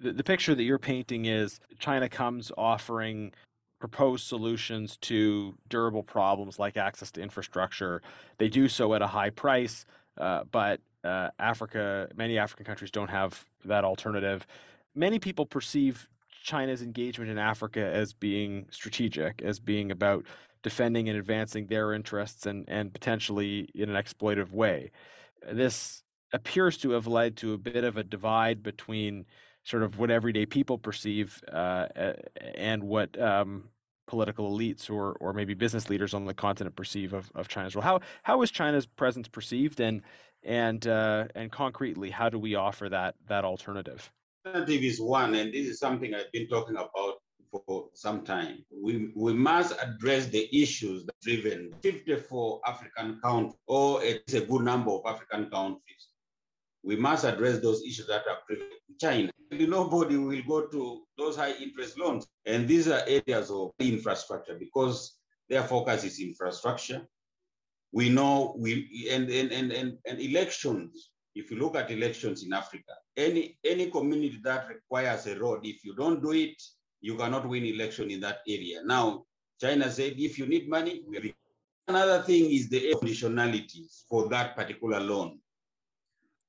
The, 0.00 0.12
the, 0.12 0.24
picture 0.24 0.54
that 0.54 0.62
you're 0.62 0.78
painting 0.78 1.26
is 1.26 1.60
China 1.78 2.08
comes 2.08 2.50
offering 2.56 3.32
proposed 3.78 4.26
solutions 4.26 4.96
to 5.02 5.54
durable 5.68 6.02
problems 6.02 6.58
like 6.58 6.76
access 6.76 7.10
to 7.12 7.20
infrastructure. 7.20 8.00
They 8.38 8.48
do 8.48 8.68
so 8.68 8.94
at 8.94 9.02
a 9.02 9.06
high 9.06 9.30
price, 9.30 9.84
uh, 10.18 10.44
but 10.50 10.80
uh, 11.04 11.28
Africa, 11.38 12.08
many 12.14 12.38
African 12.38 12.64
countries 12.64 12.90
don't 12.90 13.10
have 13.10 13.44
that 13.64 13.84
alternative. 13.84 14.46
Many 14.94 15.18
people 15.18 15.46
perceive 15.46 16.08
China's 16.42 16.82
engagement 16.82 17.30
in 17.30 17.38
Africa 17.38 17.80
as 17.84 18.12
being 18.12 18.66
strategic, 18.70 19.42
as 19.42 19.60
being 19.60 19.90
about 19.90 20.26
defending 20.62 21.08
and 21.08 21.18
advancing 21.18 21.66
their 21.66 21.92
interests 21.92 22.46
and, 22.46 22.64
and 22.68 22.92
potentially 22.92 23.68
in 23.74 23.88
an 23.88 24.02
exploitative 24.02 24.50
way. 24.50 24.90
This 25.50 26.02
appears 26.32 26.76
to 26.78 26.90
have 26.90 27.06
led 27.06 27.36
to 27.38 27.54
a 27.54 27.58
bit 27.58 27.84
of 27.84 27.96
a 27.96 28.02
divide 28.02 28.62
between 28.62 29.26
sort 29.64 29.82
of 29.82 29.98
what 29.98 30.10
everyday 30.10 30.46
people 30.46 30.78
perceive 30.78 31.42
uh, 31.52 31.86
and 32.54 32.82
what 32.82 33.20
um, 33.20 33.64
political 34.06 34.56
elites 34.56 34.90
or 34.90 35.12
or 35.20 35.32
maybe 35.32 35.54
business 35.54 35.88
leaders 35.88 36.14
on 36.14 36.24
the 36.24 36.34
continent 36.34 36.76
perceive 36.76 37.12
of, 37.12 37.30
of 37.34 37.48
China's 37.48 37.74
role. 37.74 37.82
How 37.82 38.00
how 38.22 38.42
is 38.42 38.50
China's 38.50 38.86
presence 38.86 39.28
perceived 39.28 39.80
and 39.80 40.02
and 40.42 40.86
uh, 40.86 41.26
and 41.34 41.50
concretely 41.52 42.10
how 42.10 42.28
do 42.28 42.38
we 42.38 42.54
offer 42.54 42.88
that 42.88 43.14
that 43.28 43.44
alternative? 43.44 44.10
Alternative 44.44 44.82
is 44.82 45.00
one, 45.00 45.34
and 45.34 45.52
this 45.52 45.66
is 45.66 45.78
something 45.78 46.14
I've 46.14 46.32
been 46.32 46.48
talking 46.48 46.76
about 46.76 47.16
for 47.50 47.88
some 47.94 48.24
time. 48.24 48.64
We, 48.70 49.10
we 49.14 49.32
must 49.34 49.74
address 49.82 50.26
the 50.26 50.48
issues 50.56 51.04
that 51.06 51.14
driven 51.22 51.72
54 51.82 52.60
African 52.66 53.20
countries, 53.22 53.58
or 53.66 54.02
it's 54.02 54.34
a 54.34 54.40
good 54.40 54.62
number 54.62 54.92
of 54.92 55.02
African 55.06 55.50
countries. 55.50 56.08
We 56.82 56.96
must 56.96 57.24
address 57.24 57.60
those 57.60 57.82
issues 57.82 58.06
that 58.06 58.22
are 58.28 58.38
driven 58.48 58.68
China. 58.98 59.30
Nobody 59.50 60.16
will 60.16 60.42
go 60.46 60.66
to 60.68 61.02
those 61.18 61.36
high 61.36 61.52
interest 61.54 61.98
loans. 61.98 62.26
And 62.46 62.66
these 62.66 62.88
are 62.88 63.02
areas 63.06 63.50
of 63.50 63.72
infrastructure 63.78 64.56
because 64.58 65.18
their 65.48 65.62
focus 65.62 66.04
is 66.04 66.20
infrastructure. 66.20 67.06
We 67.92 68.08
know 68.08 68.54
we 68.56 69.08
and 69.10 69.28
and, 69.28 69.50
and, 69.50 69.72
and, 69.72 69.98
and 70.06 70.20
elections, 70.20 71.10
if 71.34 71.50
you 71.50 71.58
look 71.58 71.76
at 71.76 71.90
elections 71.90 72.44
in 72.44 72.52
Africa, 72.52 72.92
any 73.20 73.58
any 73.64 73.90
community 73.90 74.38
that 74.42 74.68
requires 74.68 75.26
a 75.26 75.38
road, 75.38 75.60
if 75.64 75.84
you 75.84 75.94
don't 75.94 76.22
do 76.22 76.32
it, 76.32 76.60
you 77.00 77.16
cannot 77.16 77.48
win 77.48 77.64
election 77.64 78.10
in 78.10 78.20
that 78.20 78.38
area. 78.48 78.82
Now, 78.84 79.24
China 79.60 79.90
said, 79.90 80.14
if 80.16 80.38
you 80.38 80.46
need 80.46 80.68
money, 80.68 81.02
Another 81.90 82.22
thing 82.22 82.52
is 82.52 82.68
the 82.68 82.94
conditionalities 82.94 84.04
for 84.08 84.28
that 84.28 84.54
particular 84.54 85.00
loan. 85.00 85.40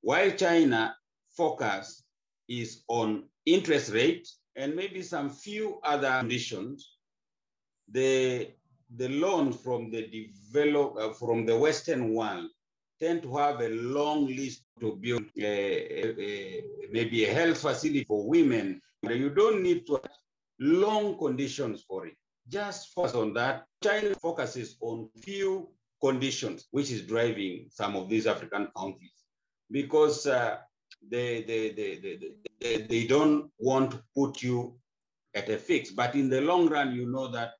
While 0.01 0.29
China 0.31 0.95
focus 1.35 2.03
is 2.47 2.83
on 2.87 3.23
interest 3.47 3.91
rate 3.91 4.27
and 4.55 4.75
maybe 4.75 5.01
some 5.01 5.31
few 5.31 5.79
other 5.83 6.19
conditions, 6.19 6.97
the, 7.89 8.51
the 8.97 9.09
loans 9.09 9.55
from 9.55 9.89
the 9.89 10.07
develop, 10.07 10.95
uh, 10.99 11.13
from 11.13 11.47
the 11.47 11.57
Western 11.57 12.13
world 12.13 12.51
tend 13.01 13.23
to 13.23 13.35
have 13.35 13.59
a 13.61 13.69
long 13.69 14.27
list 14.27 14.63
to 14.79 14.95
build 14.95 15.23
a, 15.37 15.43
a, 15.43 16.21
a, 16.21 16.63
maybe 16.91 17.25
a 17.25 17.33
health 17.33 17.57
facility 17.57 18.03
for 18.03 18.27
women. 18.27 18.79
You 19.03 19.31
don't 19.31 19.63
need 19.63 19.87
to 19.87 19.99
long 20.59 21.17
conditions 21.17 21.83
for 21.87 22.05
it. 22.05 22.13
Just 22.47 22.93
focus 22.93 23.15
on 23.15 23.33
that. 23.33 23.65
China 23.83 24.13
focuses 24.15 24.77
on 24.81 25.09
few 25.21 25.69
conditions, 26.01 26.67
which 26.71 26.91
is 26.91 27.01
driving 27.01 27.67
some 27.71 27.95
of 27.95 28.09
these 28.09 28.27
African 28.27 28.67
countries 28.77 29.23
because 29.71 30.27
uh, 30.27 30.57
they, 31.09 31.43
they, 31.43 31.71
they, 31.71 32.19
they, 32.59 32.77
they 32.83 33.07
don't 33.07 33.49
want 33.57 33.91
to 33.91 34.03
put 34.15 34.43
you 34.43 34.75
at 35.33 35.49
a 35.49 35.57
fix. 35.57 35.91
But 35.91 36.13
in 36.15 36.29
the 36.29 36.41
long 36.41 36.69
run, 36.69 36.93
you 36.93 37.09
know 37.09 37.31
that 37.31 37.53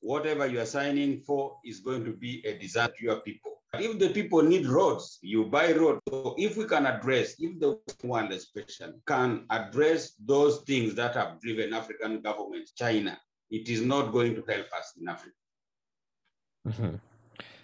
whatever 0.00 0.46
you 0.46 0.60
are 0.60 0.66
signing 0.66 1.20
for 1.20 1.56
is 1.64 1.80
going 1.80 2.04
to 2.04 2.12
be 2.12 2.44
a 2.46 2.56
disaster 2.58 2.94
to 2.98 3.04
your 3.04 3.20
people. 3.20 3.57
If 3.80 3.98
the 3.98 4.10
people 4.10 4.42
need 4.42 4.66
roads, 4.66 5.18
you 5.22 5.44
buy 5.44 5.72
roads. 5.72 6.00
So 6.08 6.34
if 6.38 6.56
we 6.56 6.64
can 6.64 6.86
address, 6.86 7.34
if 7.38 7.58
the 7.58 7.78
one 8.02 8.32
especially 8.32 8.94
can 9.06 9.44
address 9.50 10.14
those 10.24 10.60
things 10.62 10.94
that 10.94 11.14
have 11.14 11.40
driven 11.40 11.72
African 11.72 12.20
governments, 12.20 12.72
China, 12.72 13.18
it 13.50 13.68
is 13.68 13.82
not 13.82 14.12
going 14.12 14.34
to 14.34 14.42
help 14.48 14.66
us 14.76 14.92
in 15.00 15.08
Africa. 15.08 15.34
Mm-hmm. 16.68 16.96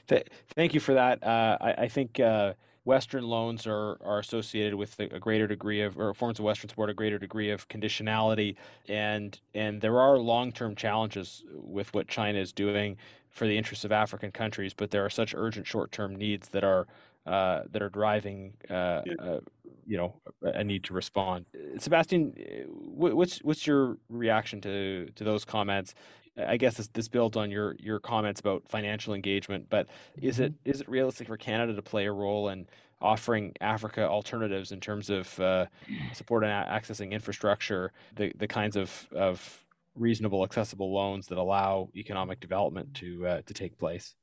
Th- 0.09 0.27
thank 0.55 0.75
you 0.75 0.81
for 0.81 0.95
that. 0.95 1.23
Uh, 1.23 1.59
I, 1.61 1.73
I, 1.73 1.89
think 1.89 2.21
uh, 2.21 2.55
Western 2.85 3.25
loans 3.25 3.67
are 3.67 3.99
are 4.03 4.19
associated 4.19 4.75
with 4.75 4.99
a 4.99 5.19
greater 5.19 5.47
degree 5.47 5.81
of, 5.81 5.99
or 5.99 6.13
forms 6.15 6.39
of 6.39 6.45
Western 6.45 6.69
support, 6.69 6.91
a 6.91 6.95
greater 6.95 7.19
degree 7.19 7.51
of 7.51 7.69
conditionality, 7.69 8.57
and 8.89 9.41
and 9.55 9.81
there 9.81 9.99
are 9.99 10.19
long 10.19 10.53
term 10.53 10.75
challenges 10.75 11.43
with 11.53 11.93
what 11.95 12.09
China 12.09 12.39
is 12.39 12.53
doing 12.53 12.97
for 13.35 13.47
the 13.47 13.59
interests 13.59 13.85
of 13.85 13.93
African 13.93 14.31
countries, 14.31 14.73
but 14.73 14.91
there 14.93 15.05
are 15.05 15.11
such 15.11 15.35
urgent 15.37 15.67
short 15.67 15.93
term 15.93 16.15
needs 16.17 16.49
that 16.51 16.65
are 16.65 16.87
uh, 17.27 17.63
that 17.73 17.83
are 17.83 17.89
driving, 17.89 18.55
uh, 18.71 19.03
uh, 19.19 19.41
you 19.87 19.97
know, 19.97 20.15
a 20.43 20.63
need 20.63 20.85
to 20.85 20.95
respond. 20.95 21.47
Sebastian, 21.79 22.35
what's 22.69 23.39
what's 23.39 23.67
your 23.67 23.99
reaction 24.09 24.61
to 24.63 25.09
to 25.17 25.25
those 25.25 25.45
comments? 25.45 25.95
I 26.37 26.57
guess 26.57 26.77
this, 26.77 26.89
this 26.89 27.09
builds 27.09 27.37
on 27.37 27.51
your 27.51 27.77
your 27.79 27.99
comments 27.99 28.41
about 28.41 28.63
financial 28.69 29.15
engagement, 29.15 29.67
but 29.69 29.89
is 30.21 30.39
it 30.39 30.53
mm-hmm. 30.53 30.71
is 30.71 30.81
it 30.81 30.89
realistic 30.89 31.27
for 31.27 31.37
Canada 31.37 31.75
to 31.75 31.83
play 31.83 32.07
a 32.07 32.13
role 32.13 32.49
in 32.49 32.67
offering 33.01 33.53
Africa 33.61 34.09
alternatives 34.09 34.71
in 34.71 34.81
terms 34.81 35.11
of 35.11 35.39
uh, 35.41 35.67
support 36.13 36.45
and 36.45 36.53
accessing 36.53 37.11
infrastructure, 37.11 37.93
the 38.15 38.33
the 38.37 38.47
kinds 38.47 38.77
of 38.77 39.09
of 39.13 39.64
reasonable, 39.95 40.45
accessible 40.45 40.93
loans 40.93 41.27
that 41.29 41.39
allow 41.39 41.89
economic 41.95 42.41
development 42.41 42.95
to 42.95 43.27
uh, 43.27 43.43
to 43.47 43.55
take 43.55 43.79
place? 43.79 44.15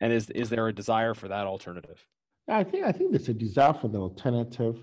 And 0.00 0.12
is 0.12 0.30
is 0.30 0.50
there 0.50 0.68
a 0.68 0.74
desire 0.74 1.14
for 1.14 1.28
that 1.28 1.46
alternative? 1.46 2.04
I 2.48 2.64
think 2.64 2.84
I 2.84 2.92
think 2.92 3.12
there's 3.12 3.28
a 3.28 3.34
desire 3.34 3.72
for 3.74 3.88
the 3.88 3.98
alternative, 3.98 4.82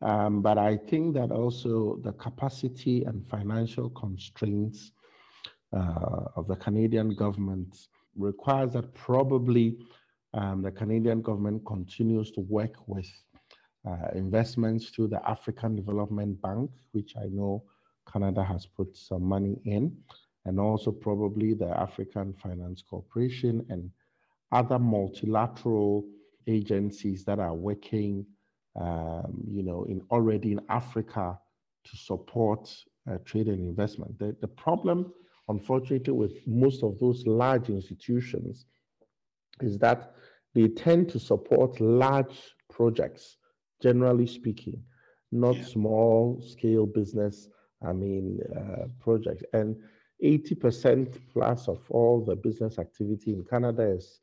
um, 0.00 0.40
but 0.40 0.56
I 0.58 0.76
think 0.76 1.14
that 1.14 1.30
also 1.32 1.98
the 2.02 2.12
capacity 2.12 3.04
and 3.04 3.26
financial 3.28 3.90
constraints 3.90 4.92
uh, 5.76 6.24
of 6.36 6.46
the 6.46 6.56
Canadian 6.56 7.14
government 7.14 7.76
requires 8.16 8.72
that 8.74 8.94
probably 8.94 9.78
um, 10.34 10.62
the 10.62 10.70
Canadian 10.70 11.22
government 11.22 11.64
continues 11.66 12.30
to 12.32 12.40
work 12.40 12.74
with 12.86 13.08
uh, 13.86 14.08
investments 14.14 14.90
through 14.90 15.08
the 15.08 15.28
African 15.28 15.74
Development 15.74 16.40
Bank, 16.40 16.70
which 16.92 17.14
I 17.16 17.26
know 17.26 17.64
Canada 18.10 18.42
has 18.44 18.66
put 18.66 18.96
some 18.96 19.22
money 19.22 19.60
in, 19.64 19.96
and 20.44 20.58
also 20.58 20.90
probably 20.90 21.54
the 21.54 21.68
African 21.68 22.34
Finance 22.34 22.82
Corporation 22.88 23.64
and 23.68 23.90
other 24.50 24.78
multilateral 24.78 26.04
agencies 26.46 27.24
that 27.24 27.38
are 27.38 27.54
working, 27.54 28.26
um, 28.78 29.42
you 29.48 29.62
know, 29.62 29.84
in 29.84 30.02
already 30.10 30.52
in 30.52 30.60
Africa 30.68 31.38
to 31.84 31.96
support 31.96 32.74
uh, 33.10 33.18
trade 33.24 33.48
and 33.48 33.60
investment. 33.60 34.18
The, 34.18 34.36
the 34.40 34.48
problem, 34.48 35.12
unfortunately, 35.48 36.12
with 36.12 36.32
most 36.46 36.82
of 36.82 36.98
those 36.98 37.26
large 37.26 37.68
institutions 37.68 38.66
is 39.60 39.78
that 39.78 40.14
they 40.54 40.68
tend 40.68 41.08
to 41.10 41.18
support 41.18 41.80
large 41.80 42.54
projects, 42.70 43.38
generally 43.82 44.26
speaking, 44.26 44.82
not 45.30 45.56
yeah. 45.56 45.64
small 45.64 46.42
scale 46.46 46.86
business, 46.86 47.48
I 47.86 47.92
mean, 47.92 48.40
uh, 48.56 48.86
projects. 49.00 49.44
And 49.52 49.76
80% 50.22 51.18
plus 51.32 51.68
of 51.68 51.80
all 51.90 52.24
the 52.24 52.36
business 52.36 52.78
activity 52.78 53.32
in 53.32 53.44
Canada 53.44 53.82
is 53.82 54.20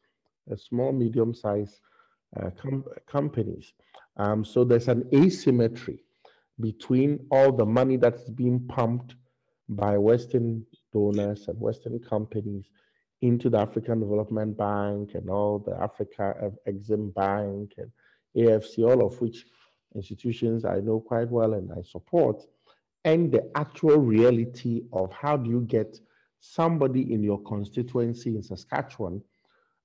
small, 0.56 0.92
medium 0.92 1.34
sized 1.34 1.80
uh, 2.40 2.50
com 2.52 2.84
companies. 3.08 3.74
Um, 4.18 4.46
so 4.46 4.64
there's 4.64 4.88
an 4.88 5.08
asymmetry 5.14 6.04
between 6.60 7.26
all 7.32 7.52
the 7.52 7.66
money 7.66 7.98
that's 7.98 8.30
being 8.30 8.60
pumped 8.68 9.16
by 9.70 9.98
Western 9.98 10.66
donors 10.92 11.48
and 11.48 11.60
Western 11.60 12.00
companies 12.00 12.70
into 13.22 13.50
the 13.50 13.60
African 13.60 14.00
Development 14.00 14.58
Bank 14.58 15.12
and 15.14 15.30
all 15.30 15.60
the 15.60 15.76
Africa 15.82 16.52
Exim 16.68 17.14
Bank 17.14 17.74
and 17.78 17.92
AFC, 18.36 18.88
all 18.88 19.06
of 19.06 19.20
which 19.22 19.46
institutions 19.96 20.66
I 20.66 20.80
know 20.80 21.00
quite 21.00 21.30
well 21.30 21.54
and 21.54 21.72
I 21.72 21.82
support, 21.82 22.42
and 23.06 23.32
the 23.32 23.50
actual 23.56 23.98
reality 23.98 24.84
of 24.92 25.12
how 25.14 25.38
do 25.38 25.50
you 25.50 25.62
get 25.62 26.00
somebody 26.40 27.14
in 27.14 27.24
your 27.24 27.42
constituency 27.44 28.36
in 28.36 28.44
Saskatchewan 28.44 29.22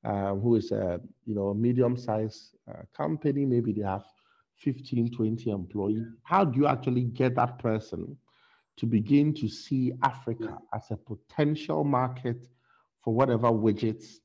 uh, 0.04 0.34
who 0.34 0.56
is 0.56 0.70
a 0.70 1.00
you 1.24 1.34
know 1.34 1.48
a 1.48 1.54
medium-sized 1.54 2.56
uh, 2.70 2.82
company, 2.96 3.44
maybe 3.44 3.72
they 3.72 3.82
have 3.82 4.04
15, 4.58 5.10
20 5.10 5.50
employees. 5.50 6.06
How 6.22 6.44
do 6.44 6.60
you 6.60 6.66
actually 6.66 7.04
get 7.04 7.34
that 7.36 7.58
person 7.58 8.16
to 8.76 8.86
begin 8.86 9.34
to 9.34 9.48
see 9.48 9.92
Africa 10.02 10.58
as 10.74 10.90
a 10.90 10.96
potential 10.96 11.84
market 11.84 12.48
for 13.02 13.14
whatever 13.14 13.48
widgets 13.48 14.18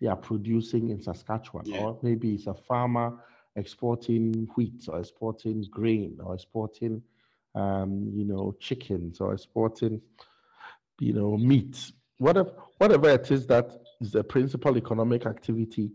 they 0.00 0.06
are 0.06 0.16
producing 0.16 0.90
in 0.90 1.00
Saskatchewan? 1.00 1.66
Yeah. 1.66 1.82
Or 1.82 1.98
maybe 2.02 2.34
it's 2.34 2.46
a 2.46 2.54
farmer 2.54 3.18
exporting 3.56 4.48
wheat 4.56 4.84
or 4.88 5.00
exporting 5.00 5.66
grain 5.70 6.18
or 6.22 6.34
exporting 6.34 7.02
um, 7.56 8.10
you 8.14 8.24
know 8.24 8.54
chickens 8.60 9.20
or 9.20 9.32
exporting 9.32 10.00
you 11.00 11.12
know 11.12 11.36
meat 11.36 11.92
whatever 12.18 12.52
whatever 12.78 13.10
it 13.10 13.30
is 13.30 13.46
that 13.46 13.68
is 14.00 14.12
the 14.12 14.22
principal 14.22 14.76
economic 14.76 15.26
activity 15.26 15.90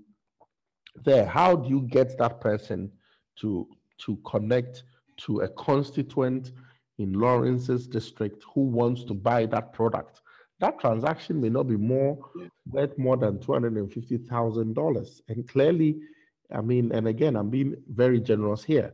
there 1.05 1.25
how 1.25 1.55
do 1.55 1.69
you 1.69 1.81
get 1.81 2.17
that 2.17 2.41
person 2.41 2.91
to 3.39 3.67
to 3.97 4.17
connect 4.25 4.83
to 5.17 5.41
a 5.41 5.47
constituent 5.49 6.51
in 6.97 7.13
Lawrence's 7.13 7.87
district 7.87 8.43
who 8.53 8.61
wants 8.61 9.03
to 9.05 9.13
buy 9.13 9.45
that 9.47 9.73
product. 9.73 10.21
That 10.59 10.79
transaction 10.79 11.41
may 11.41 11.49
not 11.49 11.63
be 11.67 11.77
more 11.77 12.19
worth 12.69 12.97
more 12.97 13.17
than 13.17 13.39
two 13.39 13.53
hundred 13.53 13.73
and 13.77 13.91
fifty 13.91 14.17
thousand 14.17 14.75
dollars. 14.75 15.21
And 15.27 15.47
clearly, 15.47 15.97
I 16.53 16.61
mean, 16.61 16.91
and 16.91 17.07
again, 17.07 17.35
I'm 17.35 17.49
being 17.49 17.75
very 17.87 18.19
generous 18.19 18.63
here. 18.63 18.93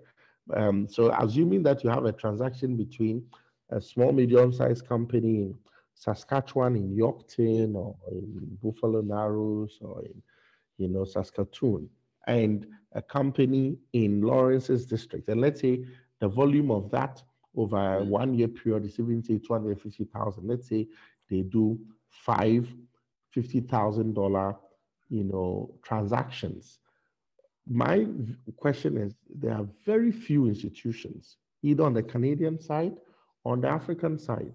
Um, 0.56 0.88
so, 0.88 1.12
assuming 1.12 1.64
that 1.64 1.84
you 1.84 1.90
have 1.90 2.06
a 2.06 2.12
transaction 2.12 2.76
between 2.76 3.26
a 3.70 3.82
small, 3.82 4.12
medium-sized 4.12 4.88
company 4.88 5.42
in 5.44 5.56
Saskatchewan, 5.94 6.76
in 6.76 6.96
Yorkton, 6.96 7.76
or 7.76 7.96
in 8.12 8.58
Buffalo 8.62 9.02
Narrows, 9.02 9.78
or 9.82 10.04
in, 10.04 10.22
you 10.78 10.88
know, 10.88 11.04
Saskatoon, 11.04 11.90
and 12.28 12.68
a 12.94 13.02
company 13.02 13.78
in 13.94 14.22
Lawrence's 14.22 14.86
district, 14.86 15.28
and 15.30 15.42
let's 15.42 15.62
say 15.62 15.86
the 16.20 16.28
volume 16.28 16.72
of 16.72 16.90
that 16.92 17.22
over 17.56 17.78
a 17.78 18.02
mm. 18.02 18.08
one 18.08 18.34
year 18.34 18.48
period 18.48 18.86
is 18.86 19.00
even 19.00 19.24
say 19.24 19.38
250,000. 19.40 20.48
Let's 20.48 20.70
say 20.70 20.88
they 21.30 21.42
do 21.42 21.78
five 22.10 22.68
$50,000, 23.38 24.58
you 25.10 25.24
know, 25.24 25.72
transactions. 25.84 26.80
My 27.70 28.06
question 28.56 28.98
is 28.98 29.16
there 29.30 29.54
are 29.54 29.68
very 29.86 30.12
few 30.12 30.48
institutions, 30.48 31.38
either 31.64 31.84
on 31.84 31.94
the 31.94 32.04
Canadian 32.04 32.60
side 32.60 32.96
or 33.44 33.54
on 33.54 33.62
the 33.62 33.68
African 33.68 34.18
side, 34.18 34.54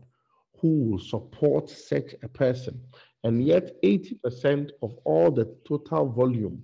who 0.58 0.84
will 0.84 0.98
support 0.98 1.68
such 1.68 2.14
a 2.22 2.28
person. 2.28 2.80
And 3.24 3.44
yet 3.44 3.80
80% 3.82 4.70
of 4.82 4.98
all 5.04 5.30
the 5.30 5.54
total 5.66 6.08
volume 6.08 6.62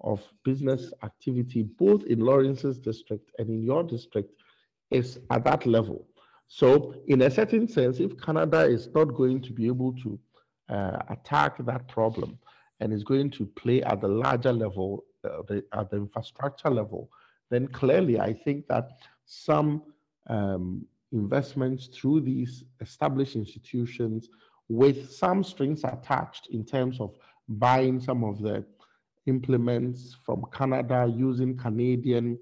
of 0.00 0.22
business 0.44 0.92
activity, 1.02 1.62
both 1.62 2.04
in 2.04 2.20
Lawrence's 2.20 2.78
district 2.78 3.30
and 3.38 3.48
in 3.48 3.62
your 3.62 3.82
district, 3.82 4.30
is 4.90 5.18
at 5.30 5.44
that 5.44 5.66
level. 5.66 6.06
So, 6.46 6.94
in 7.08 7.22
a 7.22 7.30
certain 7.30 7.68
sense, 7.68 8.00
if 8.00 8.18
Canada 8.18 8.62
is 8.62 8.88
not 8.94 9.14
going 9.14 9.42
to 9.42 9.52
be 9.52 9.66
able 9.66 9.92
to 10.02 10.18
uh, 10.70 10.98
attack 11.10 11.58
that 11.66 11.88
problem 11.88 12.38
and 12.80 12.92
is 12.92 13.04
going 13.04 13.30
to 13.32 13.46
play 13.46 13.82
at 13.82 14.00
the 14.00 14.08
larger 14.08 14.52
level, 14.52 15.04
the, 15.22 15.64
at 15.72 15.90
the 15.90 15.96
infrastructure 15.96 16.70
level, 16.70 17.10
then 17.50 17.66
clearly 17.68 18.20
I 18.20 18.32
think 18.32 18.66
that 18.68 18.90
some 19.24 19.82
um, 20.28 20.86
investments 21.12 21.86
through 21.86 22.20
these 22.20 22.64
established 22.80 23.36
institutions 23.36 24.28
with 24.68 25.10
some 25.10 25.42
strings 25.42 25.82
attached 25.84 26.48
in 26.50 26.64
terms 26.64 27.00
of 27.00 27.16
buying 27.48 28.00
some 28.00 28.22
of 28.22 28.40
the 28.40 28.64
implements 29.26 30.16
from 30.24 30.44
Canada 30.52 31.10
using 31.14 31.56
Canadian 31.56 32.38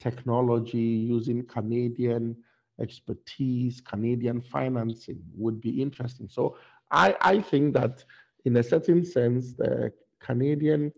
technology, 0.00 0.78
using 0.78 1.44
Canadian 1.46 2.36
expertise, 2.80 3.80
Canadian 3.80 4.40
financing 4.40 5.18
would 5.34 5.60
be 5.60 5.82
interesting. 5.82 6.28
So 6.28 6.56
I, 6.90 7.16
I 7.20 7.40
think 7.40 7.74
that 7.74 8.04
in 8.44 8.56
a 8.56 8.62
certain 8.62 9.04
sense, 9.04 9.54
the 9.54 9.92
Canadian 10.20 10.92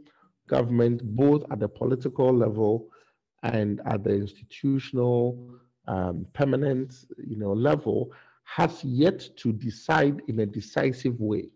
government, 0.48 1.02
both 1.16 1.44
at 1.50 1.60
the 1.60 1.68
political 1.68 2.32
level 2.32 2.88
and 3.42 3.80
at 3.86 4.02
the 4.02 4.14
institutional 4.14 5.38
um, 5.86 6.26
permanent 6.32 7.06
you 7.26 7.36
know, 7.36 7.52
level, 7.52 8.12
has 8.44 8.82
yet 8.82 9.28
to 9.36 9.52
decide 9.52 10.22
in 10.28 10.40
a 10.40 10.46
decisive 10.46 11.20
way 11.20 11.48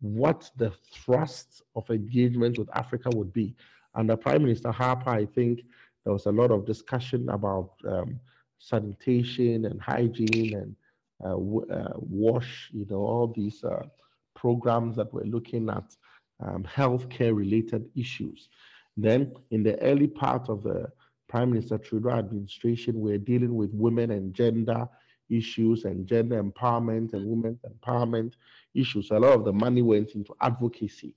what 0.00 0.50
the 0.56 0.72
thrust 0.92 1.62
of 1.74 1.88
engagement 1.90 2.58
with 2.58 2.68
Africa 2.76 3.10
would 3.14 3.32
be. 3.32 3.54
Under 3.94 4.16
Prime 4.16 4.42
Minister 4.42 4.70
Harper, 4.70 5.10
I 5.10 5.26
think 5.26 5.62
there 6.04 6.12
was 6.12 6.26
a 6.26 6.32
lot 6.32 6.50
of 6.50 6.66
discussion 6.66 7.28
about 7.30 7.72
um, 7.86 8.20
sanitation 8.58 9.64
and 9.64 9.80
hygiene 9.80 10.54
and 10.54 10.76
uh, 11.24 11.34
uh, 11.34 11.92
wash, 11.96 12.70
you 12.72 12.86
know, 12.88 12.98
all 12.98 13.26
these 13.26 13.64
uh, 13.64 13.86
programs 14.34 14.96
that 14.96 15.12
we're 15.12 15.24
looking 15.24 15.68
at 15.68 15.96
um, 16.40 16.64
healthcare 16.64 17.34
related 17.34 17.88
issues. 17.96 18.48
Then, 18.96 19.34
in 19.50 19.62
the 19.62 19.80
early 19.80 20.06
part 20.06 20.48
of 20.48 20.62
the 20.62 20.90
Prime 21.28 21.50
Minister 21.50 21.78
Trudeau 21.78 22.10
administration, 22.10 23.00
we're 23.00 23.18
dealing 23.18 23.54
with 23.54 23.70
women 23.72 24.10
and 24.10 24.34
gender 24.34 24.88
issues 25.30 25.84
and 25.84 26.06
gender 26.06 26.42
empowerment 26.42 27.12
and 27.12 27.26
women's 27.26 27.60
empowerment 27.62 28.32
issues. 28.74 29.10
A 29.10 29.18
lot 29.18 29.34
of 29.34 29.44
the 29.44 29.52
money 29.52 29.82
went 29.82 30.12
into 30.12 30.34
advocacy. 30.40 31.14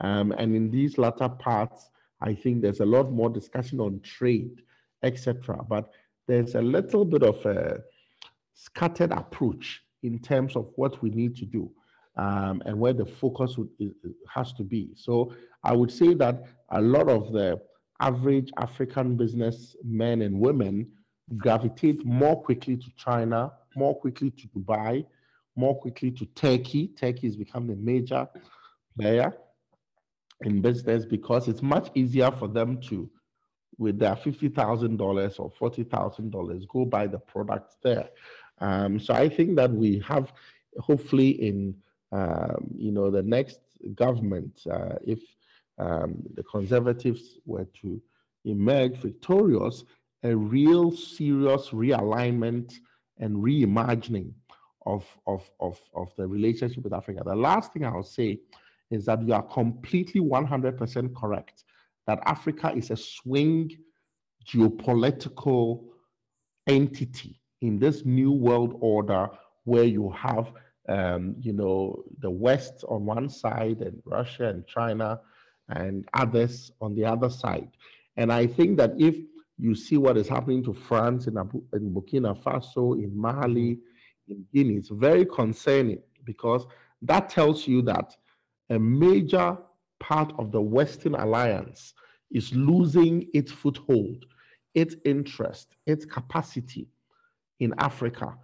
Um, 0.00 0.32
and 0.32 0.54
in 0.54 0.70
these 0.70 0.98
latter 0.98 1.28
parts, 1.28 1.90
I 2.20 2.34
think 2.34 2.62
there's 2.62 2.80
a 2.80 2.86
lot 2.86 3.10
more 3.10 3.28
discussion 3.28 3.80
on 3.80 4.00
trade, 4.00 4.62
etc. 5.02 5.64
But 5.68 5.90
there's 6.26 6.54
a 6.54 6.62
little 6.62 7.04
bit 7.04 7.22
of 7.22 7.44
a 7.44 7.80
scattered 8.54 9.12
approach 9.12 9.82
in 10.02 10.18
terms 10.18 10.56
of 10.56 10.70
what 10.76 11.02
we 11.02 11.10
need 11.10 11.36
to 11.36 11.44
do 11.44 11.70
um, 12.16 12.62
and 12.66 12.78
where 12.78 12.92
the 12.92 13.06
focus 13.06 13.56
would, 13.56 13.68
is, 13.78 13.92
has 14.28 14.52
to 14.54 14.62
be. 14.64 14.90
So 14.94 15.34
I 15.64 15.72
would 15.72 15.90
say 15.90 16.14
that 16.14 16.44
a 16.70 16.80
lot 16.80 17.08
of 17.08 17.32
the 17.32 17.60
average 18.00 18.50
African 18.58 19.16
business 19.16 19.76
men 19.84 20.22
and 20.22 20.40
women 20.40 20.90
gravitate 21.36 22.04
more 22.04 22.42
quickly 22.42 22.76
to 22.76 22.90
China, 22.96 23.52
more 23.76 23.98
quickly 23.98 24.30
to 24.30 24.48
Dubai, 24.48 25.04
more 25.56 25.78
quickly 25.78 26.10
to 26.12 26.26
Turkey. 26.26 26.88
Turkey 26.88 27.26
has 27.26 27.36
become 27.36 27.66
the 27.66 27.76
major 27.76 28.28
player 28.98 29.32
in 30.42 30.60
business 30.60 31.04
because 31.04 31.48
it's 31.48 31.62
much 31.62 31.90
easier 31.94 32.30
for 32.30 32.48
them 32.48 32.80
to, 32.80 33.08
with 33.78 33.98
their 33.98 34.16
$50,000 34.16 35.40
or 35.40 35.70
$40,000, 35.70 36.68
go 36.68 36.84
buy 36.84 37.06
the 37.06 37.18
products 37.18 37.76
there. 37.82 38.08
Um, 38.58 38.98
so 38.98 39.14
I 39.14 39.28
think 39.28 39.56
that 39.56 39.70
we 39.70 40.02
have, 40.06 40.32
hopefully, 40.78 41.30
in 41.30 41.74
um, 42.12 42.70
you 42.76 42.92
know, 42.92 43.10
the 43.10 43.22
next 43.22 43.60
government, 43.94 44.60
uh, 44.70 44.96
if 45.06 45.20
um, 45.78 46.22
the 46.34 46.42
conservatives 46.42 47.38
were 47.46 47.66
to 47.80 48.00
emerge 48.44 48.96
victorious, 48.96 49.84
a 50.22 50.34
real 50.34 50.90
serious 50.90 51.68
realignment 51.68 52.74
and 53.18 53.36
reimagining 53.36 54.32
of, 54.86 55.04
of, 55.26 55.48
of, 55.60 55.78
of 55.94 56.08
the 56.16 56.26
relationship 56.26 56.84
with 56.84 56.92
Africa. 56.92 57.22
The 57.24 57.34
last 57.34 57.72
thing 57.72 57.84
I'll 57.84 58.02
say 58.02 58.40
is 58.90 59.04
that 59.06 59.22
you 59.26 59.32
are 59.32 59.42
completely 59.42 60.20
100% 60.20 61.14
correct 61.14 61.64
that 62.06 62.18
Africa 62.26 62.72
is 62.74 62.90
a 62.90 62.96
swing 62.96 63.70
geopolitical 64.44 65.84
entity 66.66 67.40
in 67.60 67.78
this 67.78 68.04
new 68.04 68.32
world 68.32 68.76
order 68.80 69.28
where 69.64 69.84
you 69.84 70.10
have 70.10 70.52
um, 70.90 71.34
you 71.40 71.52
know 71.52 72.02
the 72.18 72.30
west 72.30 72.84
on 72.88 73.04
one 73.06 73.28
side 73.28 73.80
and 73.80 74.00
russia 74.04 74.48
and 74.48 74.66
china 74.66 75.20
and 75.68 76.06
others 76.14 76.72
on 76.80 76.94
the 76.94 77.04
other 77.04 77.30
side 77.30 77.70
and 78.16 78.32
i 78.32 78.46
think 78.46 78.76
that 78.76 78.92
if 78.98 79.16
you 79.58 79.74
see 79.74 79.96
what 79.96 80.16
is 80.16 80.28
happening 80.28 80.62
to 80.62 80.72
france 80.72 81.26
in, 81.26 81.38
Abu, 81.38 81.62
in 81.74 81.94
burkina 81.94 82.36
faso 82.42 82.94
in 83.02 83.10
mali 83.16 83.78
in 84.28 84.44
guinea 84.52 84.74
it's 84.76 84.88
very 84.88 85.24
concerning 85.24 86.02
because 86.24 86.66
that 87.02 87.28
tells 87.30 87.66
you 87.66 87.80
that 87.82 88.16
a 88.70 88.78
major 88.78 89.56
part 90.00 90.32
of 90.38 90.52
the 90.52 90.60
western 90.60 91.14
alliance 91.14 91.94
is 92.30 92.52
losing 92.54 93.26
its 93.32 93.52
foothold 93.52 94.26
its 94.74 94.96
interest 95.04 95.76
its 95.86 96.04
capacity 96.04 96.88
in 97.60 97.74
Africa. 97.78 98.36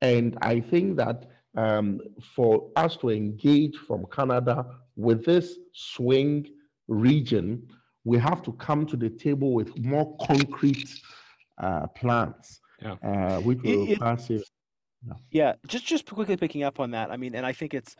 And 0.00 0.36
I 0.42 0.60
think 0.60 0.96
that 0.96 1.26
um, 1.56 2.00
for 2.34 2.70
us 2.76 2.96
to 2.98 3.10
engage 3.10 3.76
from 3.76 4.06
Canada 4.10 4.66
with 4.96 5.24
this 5.24 5.58
swing 5.72 6.48
region, 6.88 7.68
we 8.04 8.18
have 8.18 8.42
to 8.42 8.52
come 8.54 8.86
to 8.86 8.96
the 8.96 9.10
table 9.10 9.52
with 9.52 9.76
more 9.78 10.16
concrete 10.26 10.88
uh, 11.58 11.86
plans, 11.88 12.60
yeah. 12.80 12.96
uh, 13.02 13.40
which 13.40 13.62
will 13.62 13.88
it, 13.88 14.00
pass 14.00 14.30
it. 14.30 14.42
Yeah. 15.06 15.14
yeah, 15.30 15.52
just 15.66 15.84
just 15.84 16.06
quickly 16.06 16.36
picking 16.36 16.62
up 16.62 16.80
on 16.80 16.92
that. 16.92 17.10
I 17.10 17.16
mean, 17.16 17.34
and 17.34 17.44
I 17.44 17.52
think 17.52 17.74
it's 17.74 17.96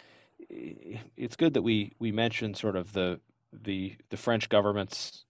it's 0.48 1.36
good 1.36 1.54
that 1.54 1.62
we 1.62 1.92
we 1.98 2.12
mentioned 2.12 2.56
sort 2.56 2.76
of 2.76 2.92
the 2.92 3.20
the 3.52 3.96
the 4.10 4.16
French 4.16 4.48
government's 4.48 5.24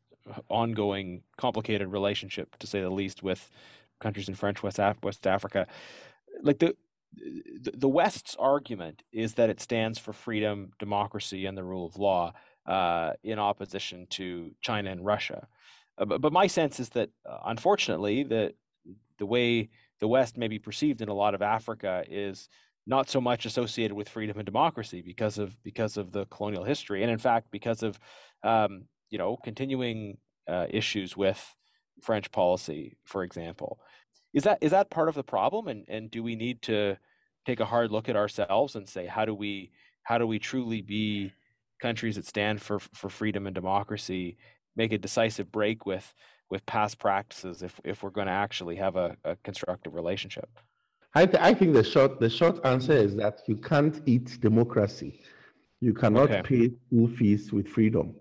ongoing 0.49 1.23
complicated 1.37 1.89
relationship, 1.89 2.57
to 2.59 2.66
say 2.66 2.81
the 2.81 2.91
least, 2.91 3.23
with 3.23 3.51
countries 4.01 4.29
in 4.29 4.35
French 4.35 4.62
West 4.62 4.79
Af- 4.79 5.03
West 5.03 5.27
Africa. 5.27 5.66
Like 6.43 6.59
the 6.59 6.77
the 7.15 7.89
West's 7.89 8.37
argument 8.39 9.03
is 9.13 9.35
that 9.35 9.51
it 9.51 9.61
stands 9.61 9.99
for 9.99 10.13
freedom, 10.13 10.73
democracy, 10.79 11.47
and 11.47 11.57
the 11.57 11.65
rule 11.65 11.87
of 11.87 11.97
law 11.97 12.33
uh, 12.67 13.13
in 13.23 13.39
opposition 13.39 14.07
to 14.11 14.55
China 14.61 14.91
and 14.91 15.05
Russia. 15.05 15.47
Uh, 15.99 16.05
but, 16.05 16.21
but, 16.21 16.33
my 16.33 16.47
sense 16.47 16.81
is 16.81 16.89
that, 16.91 17.11
uh, 17.29 17.39
unfortunately, 17.47 18.23
the 18.23 18.55
the 19.19 19.27
way 19.27 19.69
the 20.01 20.09
West 20.09 20.37
may 20.37 20.49
be 20.49 20.59
perceived 20.59 21.01
in 21.01 21.09
a 21.09 21.15
lot 21.15 21.35
of 21.35 21.43
Africa 21.43 22.05
is 22.09 22.49
not 22.87 23.09
so 23.09 23.21
much 23.21 23.47
associated 23.47 23.95
with 23.95 24.09
freedom 24.09 24.39
and 24.39 24.47
democracy 24.47 25.03
because 25.03 25.39
of 25.39 25.63
because 25.63 25.97
of 25.97 26.13
the 26.13 26.27
colonial 26.27 26.65
history, 26.65 27.03
and 27.03 27.11
in 27.11 27.19
fact 27.19 27.49
because 27.51 27.83
of 27.83 27.99
um, 28.43 28.85
you 29.11 29.19
know 29.19 29.37
continuing 29.45 30.17
uh, 30.49 30.67
issues 30.71 31.17
with 31.17 31.57
French 32.01 32.31
policy, 32.33 32.97
for 33.05 33.23
example. 33.23 33.79
Is 34.33 34.45
that 34.45 34.59
is 34.61 34.70
that 34.70 34.91
part 34.91 35.09
of 35.09 35.14
the 35.14 35.22
problem? 35.22 35.68
And 35.68 35.85
and 35.89 36.11
do 36.11 36.22
we 36.22 36.37
need 36.37 36.62
to 36.62 36.97
take 37.47 37.61
a 37.61 37.64
hard 37.66 37.91
look 37.91 38.09
at 38.09 38.16
ourselves 38.16 38.76
and 38.76 38.89
say 38.89 39.07
how 39.07 39.24
do 39.24 39.35
we 39.35 39.72
how 40.05 40.18
do 40.18 40.26
we 40.26 40.39
truly 40.39 40.80
be 40.80 41.33
countries 41.80 42.16
that 42.16 42.26
stand 42.26 42.62
for 42.62 42.78
for 42.78 43.09
freedom 43.09 43.47
and 43.47 43.55
democracy, 43.55 44.37
make 44.76 44.93
a 44.93 44.99
decisive 44.99 45.51
break 45.53 45.87
with 45.87 46.14
with 46.51 46.64
past 46.66 46.99
practices 46.99 47.62
if 47.62 47.80
if 47.85 48.03
we're 48.03 48.11
going 48.11 48.26
to 48.26 48.33
actually 48.33 48.76
have 48.76 48.97
a, 48.97 49.16
a 49.24 49.37
constructive 49.45 49.95
relationship? 49.95 50.49
I, 51.14 51.26
th- 51.26 51.43
I 51.43 51.53
think 51.53 51.74
the 51.74 51.85
short 51.85 52.20
the 52.20 52.30
short 52.30 52.64
answer 52.64 52.93
is 52.93 53.16
that 53.16 53.43
you 53.47 53.57
can't 53.57 54.01
eat 54.07 54.41
democracy. 54.41 55.20
You 55.80 55.93
cannot 55.93 56.30
okay. 56.30 56.43
pay 56.43 56.70
school 56.87 57.09
fees 57.09 57.53
with 57.53 57.68
freedom 57.68 58.14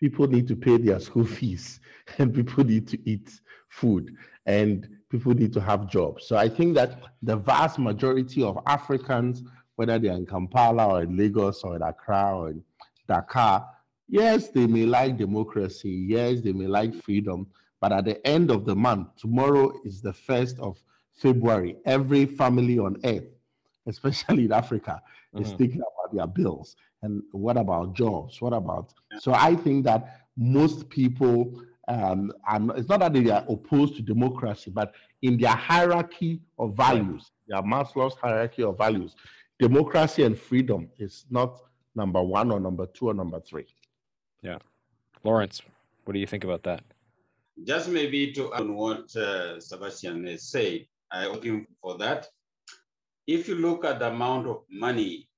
people 0.00 0.26
need 0.26 0.46
to 0.48 0.56
pay 0.56 0.76
their 0.76 1.00
school 1.00 1.24
fees 1.36 1.80
and 2.18 2.34
people 2.34 2.64
need 2.64 2.86
to 2.88 2.98
eat 3.08 3.40
food 3.68 4.14
and 4.46 4.88
people 5.10 5.32
need 5.34 5.52
to 5.54 5.60
have 5.60 5.88
jobs. 5.88 6.26
So 6.26 6.36
I 6.36 6.48
think 6.48 6.74
that 6.74 7.02
the 7.22 7.36
vast 7.36 7.78
majority 7.78 8.42
of 8.42 8.58
Africans, 8.66 9.42
whether 9.76 9.98
they're 9.98 10.12
in 10.12 10.26
Kampala 10.26 10.86
or 10.86 11.02
in 11.02 11.16
Lagos 11.16 11.62
or 11.62 11.76
in 11.76 11.82
Accra 11.82 12.36
or 12.36 12.50
in 12.50 12.62
Dakar, 13.08 13.66
yes, 14.08 14.48
they 14.50 14.66
may 14.66 14.84
like 14.84 15.16
democracy, 15.16 16.06
yes, 16.08 16.40
they 16.40 16.52
may 16.52 16.66
like 16.66 16.94
freedom, 17.02 17.46
but 17.80 17.92
at 17.92 18.04
the 18.04 18.26
end 18.26 18.50
of 18.50 18.64
the 18.64 18.74
month, 18.74 19.08
tomorrow 19.16 19.72
is 19.84 20.00
the 20.00 20.12
first 20.12 20.58
of 20.58 20.78
February. 21.14 21.76
Every 21.84 22.26
family 22.26 22.78
on 22.78 22.96
earth, 23.04 23.28
especially 23.86 24.44
in 24.44 24.52
Africa, 24.52 25.00
mm-hmm. 25.34 25.44
is 25.44 25.52
thinking 25.52 25.80
about 25.80 26.16
their 26.16 26.26
bills. 26.26 26.76
And 27.02 27.22
what 27.30 27.56
about 27.56 27.94
jobs? 27.94 28.40
What 28.40 28.52
about? 28.52 28.92
So 29.20 29.32
I 29.32 29.54
think 29.54 29.84
that 29.84 30.22
most 30.36 30.88
people, 30.88 31.62
um, 31.88 32.32
and 32.50 32.70
it's 32.76 32.88
not 32.88 33.00
that 33.00 33.14
they 33.14 33.30
are 33.30 33.44
opposed 33.48 33.96
to 33.96 34.02
democracy, 34.02 34.70
but 34.70 34.92
in 35.22 35.38
their 35.38 35.54
hierarchy 35.54 36.40
of 36.58 36.76
values, 36.76 37.30
their 37.48 37.62
Maslow's 37.62 38.14
hierarchy 38.14 38.62
of 38.62 38.76
values, 38.76 39.16
democracy 39.58 40.22
and 40.22 40.38
freedom 40.38 40.88
is 40.98 41.24
not 41.30 41.58
number 41.94 42.22
one 42.22 42.50
or 42.50 42.60
number 42.60 42.86
two 42.86 43.08
or 43.08 43.14
number 43.14 43.40
three. 43.40 43.66
Yeah. 44.42 44.58
Lawrence, 45.24 45.62
what 46.04 46.12
do 46.12 46.20
you 46.20 46.26
think 46.26 46.44
about 46.44 46.62
that? 46.64 46.82
Just 47.64 47.88
maybe 47.88 48.32
to 48.34 48.54
add 48.54 48.60
on 48.60 48.76
what 48.76 49.16
uh, 49.16 49.58
Sebastian 49.58 50.26
has 50.26 50.44
said, 50.44 50.86
I'm 51.10 51.32
looking 51.32 51.66
for 51.80 51.98
that. 51.98 52.28
If 53.26 53.48
you 53.48 53.56
look 53.56 53.84
at 53.84 53.98
the 53.98 54.08
amount 54.08 54.46
of 54.46 54.62
money 54.70 55.28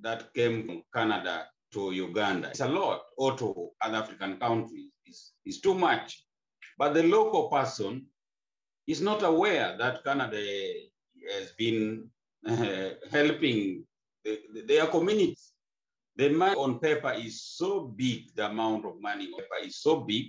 that 0.00 0.32
came 0.34 0.66
from 0.66 0.82
Canada 0.94 1.46
to 1.72 1.92
Uganda. 1.92 2.48
It's 2.48 2.60
a 2.60 2.68
lot, 2.68 3.02
or 3.16 3.36
to 3.36 3.70
other 3.80 3.98
African 3.98 4.38
countries. 4.38 4.89
It's, 5.10 5.32
it's 5.44 5.60
too 5.60 5.74
much. 5.74 6.24
But 6.78 6.94
the 6.94 7.02
local 7.02 7.48
person 7.48 8.06
is 8.86 9.00
not 9.02 9.22
aware 9.22 9.76
that 9.76 10.04
Canada 10.04 10.40
has 11.34 11.52
been 11.58 12.08
uh, 12.46 12.90
helping 13.10 13.84
the, 14.24 14.38
the, 14.54 14.60
their 14.62 14.86
communities. 14.86 15.52
The 16.16 16.28
money 16.30 16.56
on 16.56 16.78
paper 16.78 17.12
is 17.12 17.42
so 17.42 17.88
big, 17.96 18.34
the 18.36 18.46
amount 18.46 18.84
of 18.86 19.00
money 19.00 19.26
on 19.26 19.40
paper 19.40 19.66
is 19.66 19.76
so 19.82 20.00
big, 20.00 20.26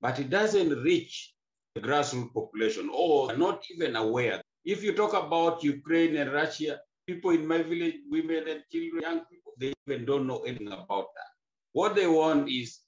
but 0.00 0.18
it 0.18 0.30
doesn't 0.30 0.82
reach 0.82 1.34
the 1.74 1.80
grassroots 1.80 2.32
population 2.34 2.90
or 2.92 3.36
not 3.36 3.62
even 3.70 3.96
aware. 3.96 4.42
If 4.64 4.82
you 4.82 4.94
talk 4.94 5.12
about 5.14 5.62
Ukraine 5.62 6.16
and 6.16 6.32
Russia, 6.32 6.80
people 7.06 7.30
in 7.30 7.46
my 7.46 7.62
village, 7.62 7.96
women 8.10 8.48
and 8.48 8.62
children, 8.70 9.02
young 9.02 9.20
people, 9.30 9.52
they 9.58 9.72
even 9.86 10.04
don't 10.04 10.26
know 10.26 10.40
anything 10.40 10.68
about 10.72 11.08
that. 11.14 11.30
What 11.72 11.94
they 11.94 12.06
want 12.06 12.48
is 12.48 12.80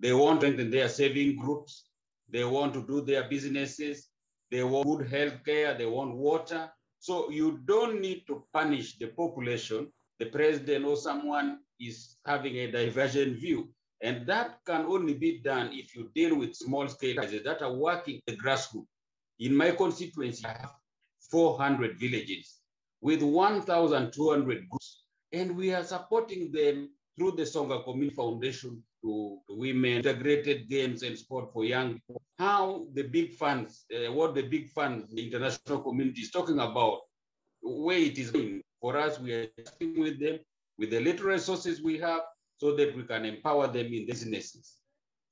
they 0.00 0.14
want 0.14 0.40
strengthen 0.40 0.70
their 0.70 0.88
saving 0.88 1.36
groups. 1.36 1.84
They 2.30 2.44
want 2.44 2.72
to 2.74 2.86
do 2.86 3.02
their 3.02 3.28
businesses. 3.28 4.08
They 4.50 4.64
want 4.64 4.86
good 4.86 5.08
health 5.08 5.44
care. 5.44 5.76
They 5.76 5.86
want 5.86 6.16
water. 6.16 6.70
So 6.98 7.30
you 7.30 7.60
don't 7.66 8.00
need 8.00 8.24
to 8.28 8.44
punish 8.52 8.98
the 8.98 9.08
population. 9.08 9.92
The 10.18 10.26
president 10.26 10.86
or 10.86 10.96
someone 10.96 11.58
is 11.78 12.16
having 12.26 12.56
a 12.56 12.70
divergent 12.70 13.38
view. 13.38 13.68
And 14.02 14.26
that 14.26 14.60
can 14.66 14.86
only 14.86 15.14
be 15.14 15.40
done 15.40 15.70
if 15.72 15.94
you 15.94 16.10
deal 16.14 16.34
with 16.36 16.54
small 16.54 16.88
scale 16.88 17.16
crises 17.16 17.44
that 17.44 17.60
are 17.60 17.72
working 17.74 18.20
the 18.26 18.36
grassroots. 18.36 18.86
In 19.38 19.54
my 19.54 19.72
constituency, 19.72 20.46
I 20.46 20.56
have 20.60 20.72
400 21.30 21.98
villages 21.98 22.60
with 23.02 23.22
1,200 23.22 24.68
groups. 24.70 25.04
And 25.32 25.56
we 25.56 25.74
are 25.74 25.84
supporting 25.84 26.50
them 26.52 26.90
through 27.18 27.32
the 27.32 27.44
Songa 27.44 27.82
Community 27.82 28.14
Foundation 28.14 28.82
to, 29.02 29.38
women, 29.48 29.98
integrated 29.98 30.68
games 30.68 31.02
and 31.02 31.16
sport 31.16 31.52
for 31.52 31.64
young 31.64 31.94
people. 31.94 32.22
How 32.38 32.86
the 32.94 33.02
big 33.02 33.34
funds, 33.34 33.84
uh, 33.94 34.12
what 34.12 34.34
the 34.34 34.42
big 34.42 34.70
funds, 34.70 35.08
the 35.12 35.24
international 35.26 35.80
community 35.80 36.22
is 36.22 36.30
talking 36.30 36.58
about, 36.58 37.00
where 37.62 37.98
it 37.98 38.18
is 38.18 38.30
going. 38.30 38.62
For 38.80 38.96
us, 38.96 39.18
we 39.20 39.34
are 39.34 39.46
working 39.58 40.00
with 40.00 40.20
them 40.20 40.38
with 40.78 40.90
the 40.90 41.00
little 41.00 41.26
resources 41.26 41.82
we 41.82 41.98
have 41.98 42.22
so 42.56 42.74
that 42.76 42.96
we 42.96 43.02
can 43.02 43.24
empower 43.24 43.66
them 43.66 43.86
in 43.92 44.06
businesses. 44.06 44.76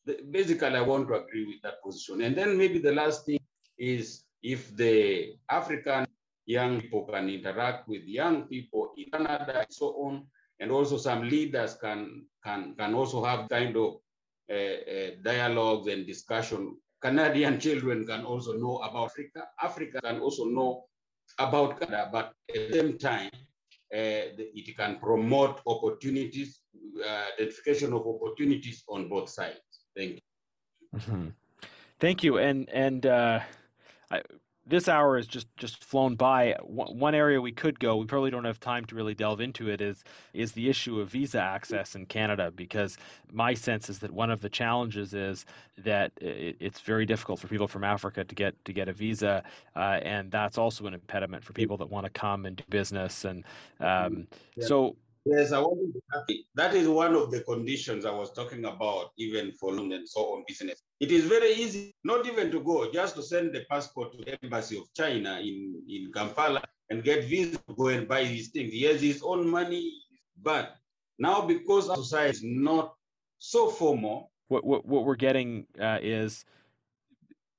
The, 0.05 0.19
basically, 0.31 0.69
I 0.69 0.83
want 0.83 1.09
to 1.09 1.15
agree 1.15 1.47
with 1.47 1.63
that 1.63 1.83
position. 1.83 2.21
And 2.23 2.37
then 2.37 2.59
maybe 2.59 2.79
the 2.79 2.93
last 2.93 3.25
thing 3.25 3.41
is 3.79 4.25
if 4.43 4.77
the 4.77 5.37
African 5.49 6.07
young 6.49 6.81
people 6.81 7.05
can 7.05 7.29
interact 7.29 7.87
with 7.89 8.03
young 8.05 8.43
people 8.45 8.93
in 8.97 9.11
Canada 9.11 9.61
and 9.61 9.67
so 9.71 9.89
on. 10.05 10.27
And 10.61 10.71
also 10.71 10.97
some 10.97 11.23
leaders 11.29 11.75
can, 11.75 12.27
can, 12.45 12.75
can 12.77 12.95
also 12.95 13.25
have 13.25 13.49
kind 13.49 13.77
of 13.77 13.97
uh, 14.51 14.55
uh, 14.55 15.11
dialogues 15.23 15.87
and 15.89 16.07
discussion. 16.07 16.77
Canadian 17.01 17.61
children 17.61 18.07
can 18.07 18.25
also 18.25 18.55
know 18.59 18.79
about 18.79 19.11
Africa. 19.11 19.47
Africa 19.63 20.01
can 20.03 20.21
also 20.21 20.47
know 20.47 20.85
about 21.39 21.79
Canada, 21.79 22.09
but 22.11 22.33
at 22.49 22.73
the 22.73 22.73
same 22.73 22.99
time, 22.99 23.31
uh, 23.95 24.35
it 24.39 24.77
can 24.77 24.99
promote 24.99 25.61
opportunities, 25.67 26.61
uh, 27.07 27.25
identification 27.35 27.93
of 27.93 28.07
opportunities 28.07 28.83
on 28.89 29.09
both 29.09 29.29
sides. 29.29 29.61
Thank 29.97 30.15
you. 30.15 30.21
Mm-hmm. 30.97 31.29
Thank 32.01 32.23
you. 32.23 32.39
And 32.39 32.69
and 32.71 33.07
uh, 33.07 33.41
I, 34.11 34.23
this 34.69 34.89
hour 34.89 35.17
has 35.17 35.27
just 35.27 35.49
just 35.57 35.83
flown 35.83 36.15
by. 36.15 36.55
One 36.63 37.15
area 37.15 37.41
we 37.41 37.53
could 37.53 37.81
go, 37.81 37.97
we 37.97 38.07
probably 38.07 38.31
don't 38.31 38.45
have 38.45 38.61
time 38.61 38.85
to 38.87 38.95
really 38.95 39.15
delve 39.15 39.41
into 39.41 39.69
it, 39.71 39.81
is 39.81 40.05
is 40.33 40.53
the 40.53 40.69
issue 40.69 41.01
of 41.01 41.11
visa 41.11 41.41
access 41.41 41.95
in 41.95 42.07
Canada. 42.07 42.51
Because 42.51 42.99
my 43.33 43.55
sense 43.55 43.89
is 43.89 44.01
that 44.01 44.13
one 44.13 44.31
of 44.31 44.41
the 44.41 44.49
challenges 44.49 45.15
is 45.15 45.47
that 45.79 46.13
it's 46.21 46.81
very 46.81 47.07
difficult 47.07 47.41
for 47.41 47.49
people 47.49 47.69
from 47.69 47.85
Africa 47.85 48.25
to 48.25 48.35
get 48.35 48.63
to 48.67 48.73
get 48.73 48.89
a 48.89 48.93
visa, 48.93 49.43
uh, 49.75 50.01
and 50.03 50.31
that's 50.31 50.59
also 50.59 50.87
an 50.87 50.95
impediment 50.95 51.45
for 51.45 51.53
people 51.53 51.77
that 51.79 51.91
want 51.91 52.05
to 52.05 52.11
come 52.11 52.45
and 52.45 52.57
do 52.57 52.65
business. 52.69 53.25
And 53.25 53.45
um, 53.81 54.29
yeah. 54.57 54.67
so 54.67 54.97
Yes, 55.31 55.53
I 55.53 55.61
wanted 55.61 55.93
to 55.93 56.35
that 56.55 56.75
is 56.75 56.89
one 56.89 57.15
of 57.15 57.31
the 57.31 57.41
conditions 57.41 58.07
I 58.07 58.11
was 58.11 58.33
talking 58.33 58.65
about, 58.65 59.11
even 59.19 59.53
for 59.53 59.73
loan 59.73 59.93
and 59.93 60.09
so 60.09 60.21
on 60.35 60.45
business. 60.47 60.83
It 61.01 61.13
is 61.13 61.25
very 61.25 61.53
easy, 61.53 61.95
not 62.05 62.27
even 62.27 62.51
to 62.51 62.61
go, 62.61 62.91
just 62.91 63.15
to 63.17 63.23
send 63.23 63.53
the 63.53 63.65
passport 63.71 64.13
to 64.13 64.19
the 64.19 64.39
embassy 64.43 64.79
of 64.79 64.85
China 64.95 65.39
in, 65.41 65.83
in 65.89 66.11
Kampala 66.15 66.63
and 66.89 67.05
get 67.05 67.25
visa 67.25 67.59
to 67.69 67.75
go 67.75 67.89
and 67.89 68.09
buy 68.09 68.25
these 68.25 68.49
things. 68.49 68.73
He 68.73 68.85
has 68.85 69.03
his 69.03 69.23
own 69.23 69.47
money, 69.49 69.93
but 70.43 70.77
now 71.19 71.43
because 71.43 71.91
our 71.91 71.97
society 71.97 72.39
is 72.39 72.43
not 72.45 72.95
so 73.39 73.69
formal. 73.69 74.31
What 74.49 74.65
what, 74.65 74.87
what 74.87 75.05
we're 75.05 75.17
getting 75.17 75.67
uh, 75.81 75.99
is 76.01 76.45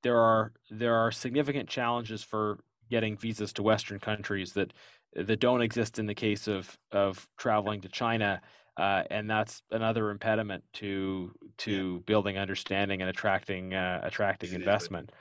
there 0.02 0.18
are 0.18 0.52
there 0.70 0.96
are 0.96 1.12
significant 1.12 1.68
challenges 1.68 2.24
for 2.24 2.58
getting 2.90 3.16
visas 3.16 3.52
to 3.52 3.62
Western 3.62 4.00
countries 4.00 4.54
that 4.54 4.72
that 5.14 5.40
don't 5.40 5.62
exist 5.62 5.98
in 5.98 6.06
the 6.06 6.14
case 6.14 6.48
of 6.48 6.78
of 6.92 7.28
traveling 7.36 7.80
to 7.82 7.88
China. 7.88 8.40
Uh, 8.76 9.02
and 9.10 9.28
that's 9.28 9.62
another 9.70 10.10
impediment 10.10 10.64
to 10.72 11.32
to 11.58 11.94
yeah. 11.94 12.00
building 12.06 12.38
understanding 12.38 13.02
and 13.02 13.10
attracting 13.10 13.74
uh, 13.74 14.00
attracting 14.02 14.52
investment. 14.52 15.12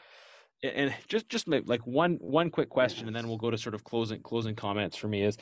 And 0.62 0.94
just 1.08 1.30
just 1.30 1.48
like 1.48 1.86
one 1.88 2.18
one 2.22 2.52
quick 2.52 2.70
question, 2.70 3.08
and 3.08 3.16
then 3.16 3.28
we'll 3.28 3.38
go 3.38 3.50
to 3.50 3.58
sort 3.58 3.76
of 3.76 3.84
closing 3.84 4.22
closing 4.22 4.56
comments 4.56 4.98
for 4.98 5.08
me. 5.08 5.24
Is 5.24 5.38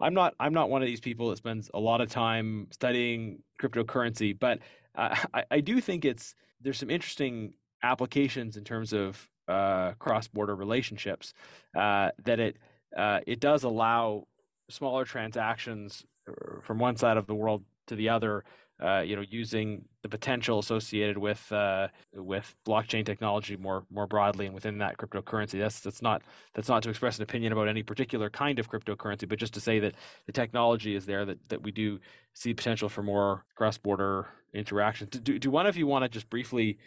I'm 0.00 0.12
not 0.12 0.34
I'm 0.38 0.52
not 0.52 0.70
one 0.70 0.82
of 0.82 0.86
these 0.86 1.00
people 1.00 1.30
that 1.30 1.36
spends 1.36 1.70
a 1.72 1.80
lot 1.80 2.00
of 2.00 2.10
time 2.10 2.66
studying 2.70 3.42
cryptocurrency, 3.60 4.38
but 4.38 4.58
uh, 4.94 5.16
I, 5.32 5.44
I 5.50 5.60
do 5.60 5.80
think 5.80 6.04
it's 6.04 6.34
there's 6.60 6.78
some 6.78 6.90
interesting 6.90 7.54
applications 7.82 8.56
in 8.56 8.64
terms 8.64 8.92
of 8.92 9.28
uh, 9.48 9.92
cross 9.98 10.28
border 10.28 10.54
relationships 10.54 11.32
uh, 11.76 12.10
that 12.24 12.38
it 12.38 12.56
uh, 12.96 13.20
it 13.26 13.40
does 13.40 13.64
allow 13.64 14.26
smaller 14.68 15.04
transactions 15.04 16.04
uh, 16.28 16.60
from 16.60 16.78
one 16.78 16.96
side 16.96 17.16
of 17.16 17.26
the 17.26 17.34
world 17.34 17.64
to 17.86 17.94
the 17.94 18.08
other. 18.08 18.44
Uh, 18.82 19.00
you 19.00 19.14
know, 19.14 19.22
using 19.28 19.84
the 20.02 20.08
potential 20.08 20.58
associated 20.58 21.18
with 21.18 21.52
uh, 21.52 21.86
with 22.14 22.56
blockchain 22.66 23.04
technology 23.04 23.54
more 23.54 23.84
more 23.90 24.06
broadly, 24.06 24.46
and 24.46 24.54
within 24.54 24.78
that 24.78 24.96
cryptocurrency. 24.96 25.58
That's 25.58 25.80
that's 25.80 26.00
not 26.00 26.22
that's 26.54 26.68
not 26.68 26.82
to 26.84 26.88
express 26.88 27.18
an 27.18 27.22
opinion 27.22 27.52
about 27.52 27.68
any 27.68 27.82
particular 27.82 28.30
kind 28.30 28.58
of 28.58 28.70
cryptocurrency, 28.70 29.28
but 29.28 29.38
just 29.38 29.52
to 29.52 29.60
say 29.60 29.80
that 29.80 29.96
the 30.24 30.32
technology 30.32 30.96
is 30.96 31.04
there 31.04 31.26
that 31.26 31.50
that 31.50 31.62
we 31.62 31.72
do 31.72 32.00
see 32.32 32.54
potential 32.54 32.88
for 32.88 33.02
more 33.02 33.44
cross 33.54 33.76
border 33.76 34.28
interactions. 34.54 35.10
Do 35.10 35.38
do 35.38 35.50
one 35.50 35.66
of 35.66 35.76
you 35.76 35.86
want 35.86 36.04
to 36.04 36.08
just 36.08 36.30
briefly 36.30 36.78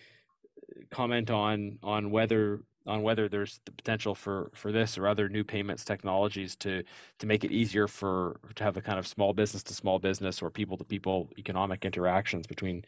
comment 0.89 1.29
on 1.29 1.77
on 1.83 2.09
whether 2.09 2.61
on 2.85 3.01
whether 3.01 3.29
there's 3.29 3.59
the 3.65 3.71
potential 3.71 4.15
for 4.15 4.51
for 4.53 4.71
this 4.71 4.97
or 4.97 5.07
other 5.07 5.29
new 5.29 5.43
payments 5.43 5.85
technologies 5.85 6.55
to 6.57 6.83
to 7.19 7.25
make 7.25 7.43
it 7.43 7.51
easier 7.51 7.87
for 7.87 8.39
to 8.55 8.63
have 8.63 8.77
a 8.77 8.81
kind 8.81 8.99
of 8.99 9.07
small 9.07 9.33
business 9.33 9.63
to 9.63 9.73
small 9.73 9.99
business 9.99 10.41
or 10.41 10.49
people 10.49 10.77
to 10.77 10.83
people 10.83 11.29
economic 11.37 11.85
interactions 11.85 12.47
between 12.47 12.83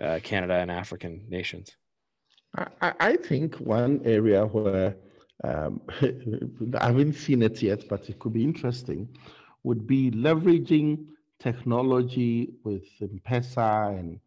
uh, 0.00 0.20
Canada 0.22 0.54
and 0.54 0.70
African 0.70 1.24
nations. 1.28 1.76
I, 2.80 2.92
I 3.00 3.16
think 3.16 3.56
one 3.56 4.00
area 4.04 4.44
where 4.46 4.96
um, 5.44 5.80
I 6.80 6.86
haven't 6.86 7.14
seen 7.14 7.42
it 7.42 7.60
yet, 7.62 7.88
but 7.88 8.08
it 8.08 8.18
could 8.18 8.32
be 8.32 8.44
interesting, 8.44 9.08
would 9.62 9.86
be 9.86 10.10
leveraging 10.10 11.06
technology 11.38 12.54
with 12.64 12.84
M-Pesa 13.00 13.98
and 13.98 14.20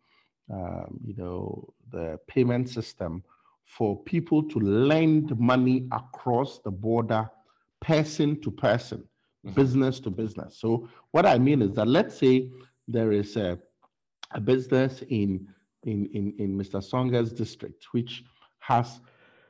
um, 0.52 1.00
you 1.06 1.16
know 1.16 1.74
the 1.92 2.20
payment 2.28 2.70
system 2.70 3.24
for 3.70 4.02
people 4.04 4.42
to 4.42 4.60
lend 4.60 5.40
money 5.40 5.88
across 5.92 6.60
the 6.60 6.72
border, 6.72 7.30
person 7.82 8.42
to 8.42 8.50
person, 8.50 8.98
mm-hmm. 9.46 9.54
business 9.54 10.00
to 10.00 10.10
business. 10.10 10.58
So 10.60 10.90
what 11.12 11.28
I 11.28 11.38
mean 11.38 11.62
is 11.62 11.76
that 11.76 11.88
let's 11.88 12.18
say 12.18 12.50
there 12.88 13.12
is 13.12 13.38
a, 13.38 13.60
a 14.32 14.42
business 14.42 15.04
in, 15.10 15.48
in, 15.84 16.10
in, 16.14 16.34
in 16.40 16.58
Mr. 16.58 16.84
Songa's 16.84 17.32
district, 17.32 17.86
which 17.92 18.24
has 18.58 19.00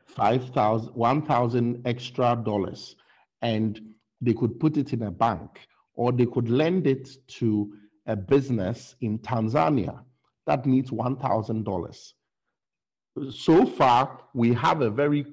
5,000, 0.08 0.94
1,000 0.94 1.82
extra 1.86 2.36
dollars, 2.44 2.98
and 3.42 3.82
they 4.20 4.34
could 4.34 4.60
put 4.60 4.76
it 4.76 4.92
in 4.92 5.04
a 5.04 5.12
bank, 5.12 5.66
or 5.94 6.12
they 6.12 6.26
could 6.26 6.50
lend 6.50 6.88
it 6.88 7.10
to 7.28 7.74
a 8.06 8.18
business 8.18 8.96
in 9.00 9.18
Tanzania 9.20 10.04
that 10.46 10.66
needs 10.66 10.92
$1,000 10.92 12.14
so 13.32 13.66
far, 13.66 14.22
we 14.34 14.54
have 14.54 14.82
a 14.82 14.90
very 14.90 15.26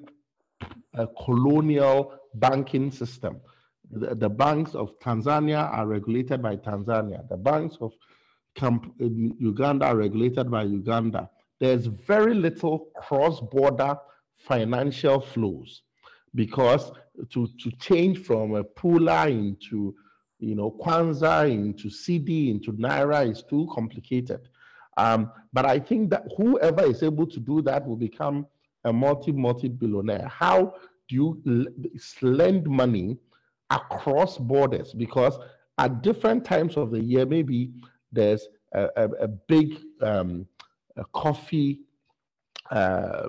uh, 0.97 1.05
colonial 1.23 2.13
banking 2.35 2.91
system. 2.91 3.39
The, 3.91 4.15
the, 4.15 4.29
banks 4.29 4.75
of 4.75 4.99
Tanzania 4.99 5.71
are 5.71 5.87
regulated 5.87 6.41
by 6.41 6.57
Tanzania. 6.57 7.27
The 7.29 7.37
banks 7.37 7.77
of 7.79 7.93
Camp, 8.55 8.93
Uganda 8.99 9.85
are 9.85 9.95
regulated 9.95 10.51
by 10.51 10.63
Uganda. 10.63 11.29
There's 11.59 11.85
very 11.85 12.33
little 12.33 12.89
cross-border 12.95 13.97
financial 14.37 15.21
flows 15.21 15.83
because 16.35 16.91
to, 17.31 17.47
to 17.59 17.71
change 17.79 18.19
from 18.19 18.55
a 18.55 18.63
Pula 18.63 19.29
into 19.29 19.95
you 20.39 20.55
know 20.55 20.71
Kwanza 20.79 21.49
into 21.49 21.87
Cedi 21.87 22.49
into 22.51 22.73
Naira 22.73 23.29
is 23.29 23.43
too 23.49 23.67
complicated. 23.73 24.49
Um, 24.97 25.31
but 25.53 25.65
I 25.65 25.79
think 25.79 26.09
that 26.09 26.27
whoever 26.35 26.83
is 26.85 27.03
able 27.03 27.27
to 27.27 27.39
do 27.39 27.61
that 27.63 27.87
will 27.87 27.95
become 27.95 28.47
a 28.83 28.91
multi 28.91 29.31
multi 29.31 29.67
billionaire. 29.67 30.27
How 30.27 30.73
do 31.07 31.15
you 31.15 31.73
lend 32.21 32.67
money 32.67 33.17
across 33.69 34.37
borders? 34.37 34.93
Because 34.93 35.37
at 35.77 36.01
different 36.01 36.43
times 36.43 36.77
of 36.77 36.91
the 36.91 36.99
year, 37.01 37.25
maybe 37.25 37.71
there's 38.11 38.47
a, 38.73 38.89
a, 38.95 39.09
a 39.21 39.27
big 39.27 39.79
um, 40.01 40.47
a 40.97 41.05
coffee 41.13 41.81
uh, 42.71 43.27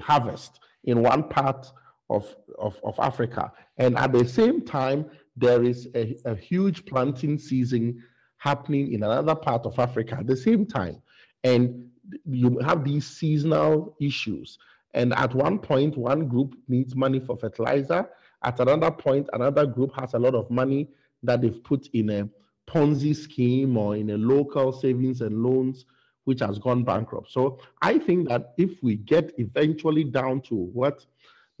harvest 0.00 0.60
in 0.84 1.02
one 1.02 1.28
part 1.28 1.70
of, 2.10 2.34
of, 2.58 2.78
of 2.84 2.98
Africa. 2.98 3.52
And 3.78 3.96
at 3.96 4.12
the 4.12 4.26
same 4.26 4.64
time, 4.64 5.06
there 5.36 5.62
is 5.62 5.88
a, 5.94 6.16
a 6.24 6.34
huge 6.34 6.84
planting 6.86 7.38
season 7.38 8.02
happening 8.42 8.92
in 8.92 9.04
another 9.04 9.36
part 9.36 9.64
of 9.66 9.78
Africa 9.78 10.16
at 10.18 10.26
the 10.26 10.36
same 10.36 10.66
time. 10.66 11.00
And 11.44 11.88
you 12.24 12.58
have 12.58 12.82
these 12.84 13.06
seasonal 13.06 13.94
issues. 14.00 14.58
And 14.94 15.14
at 15.14 15.32
one 15.32 15.60
point, 15.60 15.96
one 15.96 16.26
group 16.26 16.56
needs 16.66 16.96
money 16.96 17.20
for 17.20 17.36
fertilizer. 17.36 18.08
At 18.42 18.58
another 18.58 18.90
point, 18.90 19.28
another 19.32 19.64
group 19.64 19.92
has 19.94 20.14
a 20.14 20.18
lot 20.18 20.34
of 20.34 20.50
money 20.50 20.88
that 21.22 21.40
they've 21.40 21.62
put 21.62 21.88
in 21.92 22.10
a 22.10 22.28
Ponzi 22.68 23.14
scheme 23.14 23.76
or 23.76 23.94
in 23.94 24.10
a 24.10 24.18
local 24.18 24.72
savings 24.72 25.20
and 25.20 25.40
loans, 25.40 25.86
which 26.24 26.40
has 26.40 26.58
gone 26.58 26.82
bankrupt. 26.82 27.30
So 27.30 27.60
I 27.80 27.96
think 27.96 28.28
that 28.28 28.54
if 28.58 28.82
we 28.82 28.96
get 28.96 29.32
eventually 29.38 30.02
down 30.02 30.40
to 30.42 30.56
what 30.56 31.06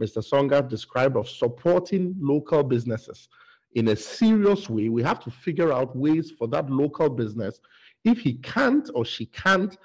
Mr. 0.00 0.22
Songa 0.22 0.62
described 0.62 1.16
of 1.16 1.28
supporting 1.28 2.16
local 2.18 2.64
businesses, 2.64 3.28
in 3.74 3.88
a 3.88 3.96
serious 3.96 4.68
way, 4.68 4.88
we 4.88 5.02
have 5.02 5.20
to 5.20 5.30
figure 5.30 5.72
out 5.72 5.96
ways 5.96 6.30
for 6.30 6.46
that 6.48 6.70
local 6.70 7.08
business. 7.08 7.60
If 8.04 8.18
he 8.18 8.34
can't 8.34 8.88
or 8.94 9.04
she 9.04 9.26
can't 9.26 9.76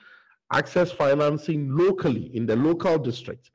access 0.51 0.91
financing 0.91 1.75
locally 1.75 2.35
in 2.35 2.45
the 2.45 2.55
local 2.55 2.97
district 2.97 3.51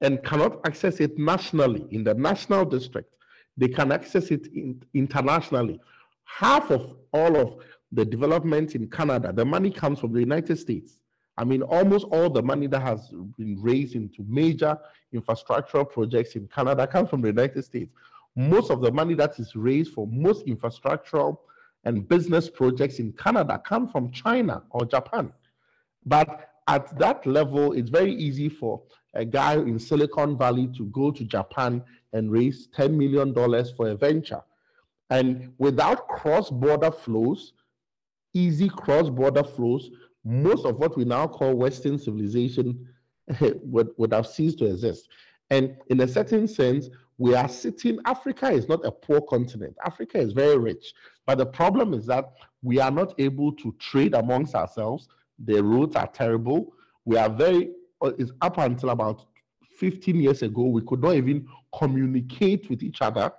and 0.00 0.22
cannot 0.24 0.60
access 0.66 1.00
it 1.00 1.18
nationally 1.18 1.86
in 1.90 2.04
the 2.04 2.14
national 2.14 2.64
district, 2.64 3.14
they 3.56 3.68
can 3.68 3.92
access 3.92 4.30
it 4.30 4.46
in, 4.48 4.82
internationally. 4.94 5.80
Half 6.24 6.70
of 6.70 6.96
all 7.12 7.36
of 7.36 7.58
the 7.92 8.04
development 8.04 8.74
in 8.74 8.88
Canada, 8.88 9.32
the 9.32 9.44
money 9.44 9.70
comes 9.70 10.00
from 10.00 10.12
the 10.12 10.20
United 10.20 10.58
States. 10.58 10.98
I 11.38 11.44
mean, 11.44 11.62
almost 11.62 12.06
all 12.10 12.28
the 12.28 12.42
money 12.42 12.66
that 12.66 12.82
has 12.82 13.08
been 13.38 13.56
raised 13.60 13.94
into 13.94 14.24
major 14.26 14.76
infrastructural 15.14 15.90
projects 15.90 16.34
in 16.36 16.46
Canada 16.48 16.86
comes 16.86 17.08
from 17.08 17.22
the 17.22 17.28
United 17.28 17.64
States 17.64 17.90
most 18.36 18.70
of 18.70 18.80
the 18.80 18.90
money 18.90 19.14
that 19.14 19.38
is 19.38 19.54
raised 19.54 19.92
for 19.92 20.06
most 20.06 20.46
infrastructural 20.46 21.38
and 21.84 22.08
business 22.08 22.48
projects 22.48 22.98
in 22.98 23.12
Canada 23.12 23.60
come 23.64 23.88
from 23.88 24.10
China 24.12 24.62
or 24.70 24.84
Japan. 24.84 25.32
But 26.06 26.50
at 26.68 26.96
that 26.98 27.26
level, 27.26 27.72
it's 27.72 27.90
very 27.90 28.14
easy 28.14 28.48
for 28.48 28.82
a 29.14 29.24
guy 29.24 29.54
in 29.54 29.78
Silicon 29.78 30.38
Valley 30.38 30.68
to 30.76 30.86
go 30.86 31.10
to 31.10 31.24
Japan 31.24 31.82
and 32.12 32.30
raise 32.30 32.68
$10 32.68 32.94
million 32.94 33.34
for 33.76 33.88
a 33.88 33.94
venture. 33.94 34.40
And 35.10 35.52
without 35.58 36.08
cross 36.08 36.50
border 36.50 36.90
flows, 36.90 37.52
easy 38.32 38.68
cross 38.68 39.10
border 39.10 39.44
flows, 39.44 39.90
most 40.24 40.64
of 40.64 40.78
what 40.78 40.96
we 40.96 41.04
now 41.04 41.26
call 41.26 41.54
Western 41.54 41.98
civilization 41.98 42.88
would, 43.40 43.90
would 43.98 44.12
have 44.12 44.26
ceased 44.26 44.58
to 44.58 44.66
exist. 44.66 45.08
And 45.50 45.76
in 45.88 46.00
a 46.00 46.08
certain 46.08 46.48
sense, 46.48 46.88
we 47.18 47.34
are 47.34 47.48
sitting, 47.48 47.98
Africa 48.04 48.50
is 48.50 48.68
not 48.68 48.84
a 48.84 48.90
poor 48.90 49.20
continent. 49.20 49.76
Africa 49.84 50.18
is 50.18 50.32
very 50.32 50.58
rich. 50.58 50.92
But 51.26 51.38
the 51.38 51.46
problem 51.46 51.94
is 51.94 52.06
that 52.06 52.32
we 52.62 52.80
are 52.80 52.90
not 52.90 53.14
able 53.18 53.52
to 53.52 53.74
trade 53.78 54.14
amongst 54.14 54.54
ourselves. 54.54 55.08
The 55.38 55.62
roads 55.62 55.96
are 55.96 56.06
terrible. 56.08 56.72
We 57.04 57.16
are 57.16 57.28
very, 57.28 57.70
uh, 58.00 58.12
it's 58.18 58.32
up 58.40 58.58
until 58.58 58.90
about 58.90 59.26
15 59.76 60.16
years 60.16 60.42
ago, 60.42 60.64
we 60.66 60.82
could 60.82 61.02
not 61.02 61.14
even 61.16 61.46
communicate 61.76 62.70
with 62.70 62.82
each 62.82 63.02
other. 63.02 63.32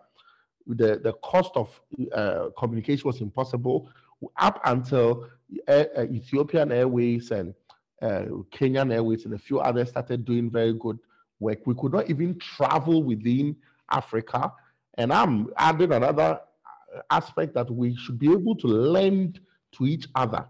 The, 0.67 0.99
the 1.03 1.13
cost 1.23 1.51
of 1.55 1.69
uh, 2.13 2.49
communication 2.57 3.07
was 3.07 3.21
impossible. 3.21 3.89
Up 4.37 4.59
until 4.65 5.29
uh, 5.67 5.85
uh, 5.97 6.03
Ethiopian 6.03 6.71
Airways 6.71 7.31
and 7.31 7.53
uh, 8.01 8.25
Kenyan 8.51 8.93
Airways 8.93 9.25
and 9.25 9.33
a 9.33 9.37
few 9.37 9.59
others 9.59 9.89
started 9.89 10.25
doing 10.25 10.49
very 10.49 10.73
good 10.73 10.99
work, 11.43 11.59
we 11.65 11.75
could 11.75 11.93
not 11.93 12.09
even 12.09 12.39
travel 12.39 13.03
within 13.03 13.55
Africa. 13.91 14.51
And 14.97 15.13
I'm 15.19 15.47
adding 15.57 15.91
another 15.91 16.39
aspect 17.09 17.53
that 17.55 17.69
we 17.69 17.95
should 17.95 18.19
be 18.19 18.31
able 18.31 18.55
to 18.55 18.67
lend 18.67 19.39
to 19.75 19.85
each 19.85 20.07
other 20.15 20.45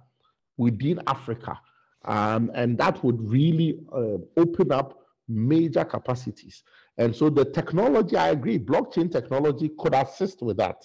within 0.58 1.02
Africa. 1.08 1.60
Um, 2.06 2.52
and 2.54 2.78
that 2.78 3.04
would 3.04 3.20
really 3.30 3.80
uh, 3.92 4.18
open 4.38 4.72
up 4.72 5.00
major 5.28 5.86
capacities. 5.86 6.64
And 6.98 7.16
so 7.16 7.30
the 7.30 7.46
technology, 7.46 8.18
I 8.18 8.30
agree, 8.30 8.60
blockchain 8.60 9.12
technology 9.12 9.72
could 9.80 9.96
assist 9.96 10.42
with 10.42 10.58
that. 10.58 10.84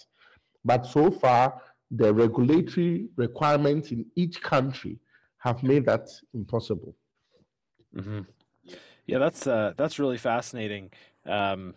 But 0.65 0.87
so 0.87 1.11
far, 1.11 1.61
the 1.91 2.13
regulatory 2.13 3.09
requirements 3.17 3.91
in 3.91 4.07
each 4.15 4.41
country 4.41 4.99
have 5.39 5.63
made 5.63 5.87
that 5.87 6.09
impossible. 6.35 6.95
Mm-hmm. 7.97 8.21
Yeah, 9.09 9.19
that's 9.19 9.49
uh, 9.49 9.75
that's 9.77 9.99
really 10.01 10.19
fascinating 10.19 10.93
um, 11.27 11.75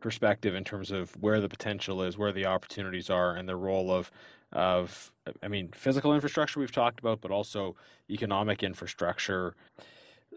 perspective 0.00 0.56
in 0.56 0.64
terms 0.64 0.92
of 0.92 1.12
where 1.20 1.40
the 1.40 1.50
potential 1.50 2.02
is, 2.02 2.18
where 2.18 2.32
the 2.32 2.46
opportunities 2.46 3.10
are, 3.10 3.36
and 3.36 3.48
the 3.48 3.56
role 3.56 3.92
of 3.92 4.12
of 4.52 5.12
I 5.42 5.48
mean 5.48 5.70
physical 5.74 6.14
infrastructure 6.14 6.60
we've 6.60 6.72
talked 6.72 7.00
about, 7.00 7.22
but 7.22 7.32
also 7.32 7.76
economic 8.10 8.64
infrastructure 8.64 9.56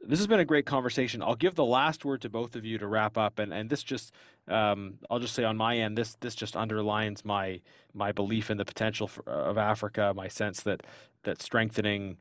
this 0.07 0.19
has 0.19 0.27
been 0.27 0.41
a 0.41 0.45
great 0.45 0.65
conversation. 0.65 1.23
I'll 1.23 1.35
give 1.35 1.55
the 1.55 1.65
last 1.65 2.05
word 2.05 2.21
to 2.23 2.29
both 2.29 2.55
of 2.55 2.65
you 2.65 2.77
to 2.79 2.87
wrap 2.87 3.17
up, 3.17 3.39
and 3.39 3.53
and 3.53 3.69
this 3.69 3.83
just 3.83 4.13
um, 4.49 4.99
I'll 5.11 5.19
just 5.19 5.35
say 5.35 5.45
on 5.45 5.57
my 5.57 5.77
end, 5.77 5.97
this 5.97 6.17
this 6.21 6.35
just 6.35 6.57
underlines 6.57 7.25
my 7.25 7.61
my 7.93 8.11
belief 8.13 8.51
in 8.51 8.57
the 8.57 8.65
potential 8.65 9.07
for, 9.07 9.23
of 9.29 9.57
Africa, 9.57 10.13
my 10.15 10.29
sense 10.29 10.61
that 10.63 10.83
that 11.23 11.41
strengthening 11.41 12.17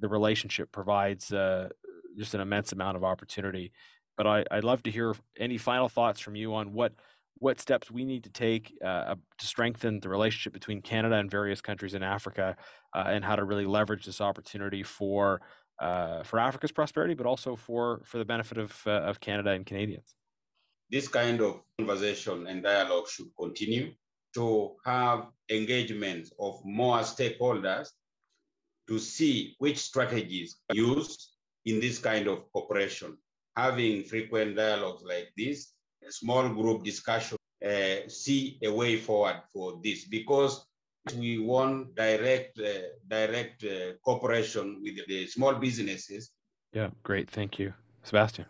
the 0.00 0.08
relationship 0.08 0.72
provides 0.72 1.32
uh, 1.32 1.70
just 2.16 2.34
an 2.34 2.40
immense 2.40 2.72
amount 2.72 2.96
of 2.96 3.04
opportunity. 3.04 3.72
But 4.16 4.26
I, 4.26 4.44
I'd 4.50 4.64
love 4.64 4.82
to 4.84 4.90
hear 4.90 5.14
any 5.38 5.58
final 5.58 5.88
thoughts 5.88 6.20
from 6.20 6.36
you 6.36 6.54
on 6.54 6.72
what 6.72 6.92
what 7.38 7.60
steps 7.60 7.90
we 7.90 8.04
need 8.04 8.24
to 8.24 8.30
take 8.30 8.72
uh, 8.82 9.14
to 9.38 9.46
strengthen 9.46 10.00
the 10.00 10.08
relationship 10.08 10.54
between 10.54 10.80
Canada 10.80 11.16
and 11.16 11.30
various 11.30 11.60
countries 11.60 11.92
in 11.92 12.02
Africa, 12.02 12.56
uh, 12.94 13.04
and 13.06 13.22
how 13.22 13.36
to 13.36 13.44
really 13.44 13.66
leverage 13.66 14.06
this 14.06 14.20
opportunity 14.20 14.82
for 14.82 15.42
uh, 15.78 16.22
for 16.22 16.38
Africa's 16.38 16.72
prosperity, 16.72 17.14
but 17.14 17.26
also 17.26 17.54
for 17.54 18.02
for 18.06 18.18
the 18.18 18.24
benefit 18.24 18.58
of 18.58 18.80
uh, 18.86 18.90
of 18.90 19.20
Canada 19.20 19.50
and 19.50 19.66
Canadians. 19.66 20.14
This 20.90 21.08
kind 21.08 21.40
of 21.40 21.60
conversation 21.78 22.46
and 22.46 22.62
dialogue 22.62 23.08
should 23.08 23.30
continue 23.38 23.92
to 24.34 24.76
have 24.84 25.26
engagement 25.50 26.28
of 26.38 26.60
more 26.64 27.00
stakeholders 27.00 27.88
to 28.88 28.98
see 28.98 29.56
which 29.58 29.78
strategies 29.78 30.56
used 30.72 31.35
in 31.66 31.80
this 31.80 31.98
kind 31.98 32.26
of 32.28 32.50
cooperation. 32.52 33.18
Having 33.56 34.04
frequent 34.04 34.56
dialogues 34.56 35.02
like 35.04 35.28
this, 35.36 35.72
a 36.06 36.12
small 36.12 36.48
group 36.48 36.84
discussion, 36.84 37.36
uh, 37.64 38.08
see 38.08 38.58
a 38.62 38.72
way 38.72 38.96
forward 38.96 39.42
for 39.52 39.80
this 39.82 40.04
because 40.04 40.66
we 41.16 41.38
want 41.38 41.94
direct 41.94 42.58
uh, 42.58 42.88
direct 43.08 43.64
uh, 43.64 43.92
cooperation 44.04 44.80
with 44.82 44.96
the 45.08 45.26
small 45.26 45.54
businesses. 45.54 46.30
Yeah, 46.72 46.90
great. 47.02 47.30
Thank 47.30 47.58
you, 47.58 47.72
Sebastian. 48.02 48.46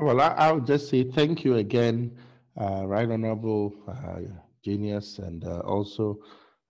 Well, 0.00 0.20
I, 0.20 0.50
will 0.52 0.60
just 0.60 0.88
say 0.88 1.04
thank 1.04 1.44
you 1.44 1.56
again, 1.56 2.16
uh, 2.58 2.86
Right 2.86 3.10
Honorable 3.10 3.74
uh, 3.86 4.20
Genuis, 4.64 5.18
and 5.18 5.44
uh, 5.44 5.60
also 5.60 6.18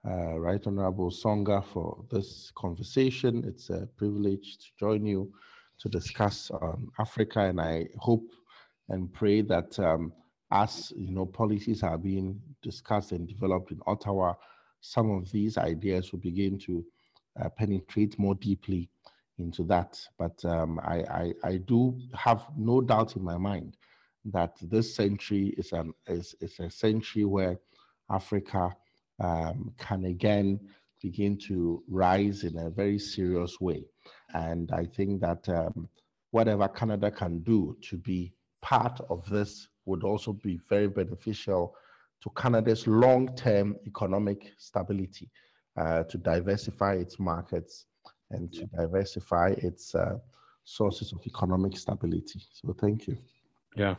uh, 0.08 0.38
Right 0.38 0.64
Honorable 0.66 1.10
Songa 1.10 1.62
for 1.62 2.04
this 2.10 2.50
conversation. 2.54 3.44
It's 3.46 3.70
a 3.70 3.88
privilege 3.96 4.58
to 4.58 4.66
join 4.78 5.06
you 5.06 5.32
to 5.80 5.88
discuss 5.88 6.50
on 6.50 6.88
Africa, 6.98 7.40
and 7.40 7.60
I 7.60 7.88
hope 7.98 8.28
and 8.88 9.12
pray 9.12 9.40
that 9.42 9.78
um, 9.78 10.12
as 10.50 10.92
you 10.96 11.12
know 11.12 11.26
policies 11.26 11.82
are 11.82 11.98
being 11.98 12.40
discussed 12.62 13.12
and 13.12 13.26
developed 13.28 13.70
in 13.70 13.80
Ottawa 13.86 14.34
some 14.80 15.10
of 15.10 15.30
these 15.30 15.58
ideas 15.58 16.12
will 16.12 16.20
begin 16.20 16.58
to 16.58 16.84
uh, 17.40 17.48
penetrate 17.50 18.18
more 18.18 18.34
deeply 18.34 18.88
into 19.38 19.62
that. 19.64 20.00
But 20.18 20.42
um, 20.44 20.80
I, 20.82 20.96
I, 21.02 21.32
I, 21.44 21.56
do 21.58 21.98
have 22.14 22.46
no 22.56 22.80
doubt 22.80 23.16
in 23.16 23.22
my 23.22 23.36
mind 23.36 23.76
that 24.26 24.56
this 24.62 24.94
century 24.94 25.54
is, 25.56 25.72
an, 25.72 25.92
is, 26.06 26.34
is 26.40 26.58
a 26.60 26.70
century 26.70 27.24
where 27.24 27.58
Africa 28.10 28.74
um, 29.20 29.72
can 29.78 30.04
again 30.04 30.60
begin 31.00 31.38
to 31.38 31.82
rise 31.88 32.44
in 32.44 32.58
a 32.58 32.70
very 32.70 32.98
serious 32.98 33.60
way. 33.60 33.84
And 34.34 34.70
I 34.72 34.84
think 34.84 35.20
that 35.20 35.48
um, 35.48 35.88
whatever 36.30 36.68
Canada 36.68 37.10
can 37.10 37.40
do 37.40 37.76
to 37.88 37.96
be 37.96 38.32
part 38.60 39.00
of 39.08 39.28
this 39.28 39.68
would 39.86 40.04
also 40.04 40.32
be 40.32 40.60
very 40.68 40.88
beneficial 40.88 41.74
to 42.22 42.30
Canada's 42.36 42.86
long-term 42.86 43.76
economic 43.86 44.52
stability, 44.58 45.30
uh, 45.78 46.02
to 46.04 46.18
diversify 46.18 46.94
its 46.94 47.18
markets 47.18 47.86
and 48.30 48.52
to 48.52 48.66
diversify 48.66 49.54
its 49.58 49.94
uh, 49.94 50.18
sources 50.64 51.12
of 51.12 51.20
economic 51.26 51.76
stability. 51.76 52.40
So 52.52 52.74
thank 52.78 53.06
you. 53.06 53.16
Yeah, 53.74 53.94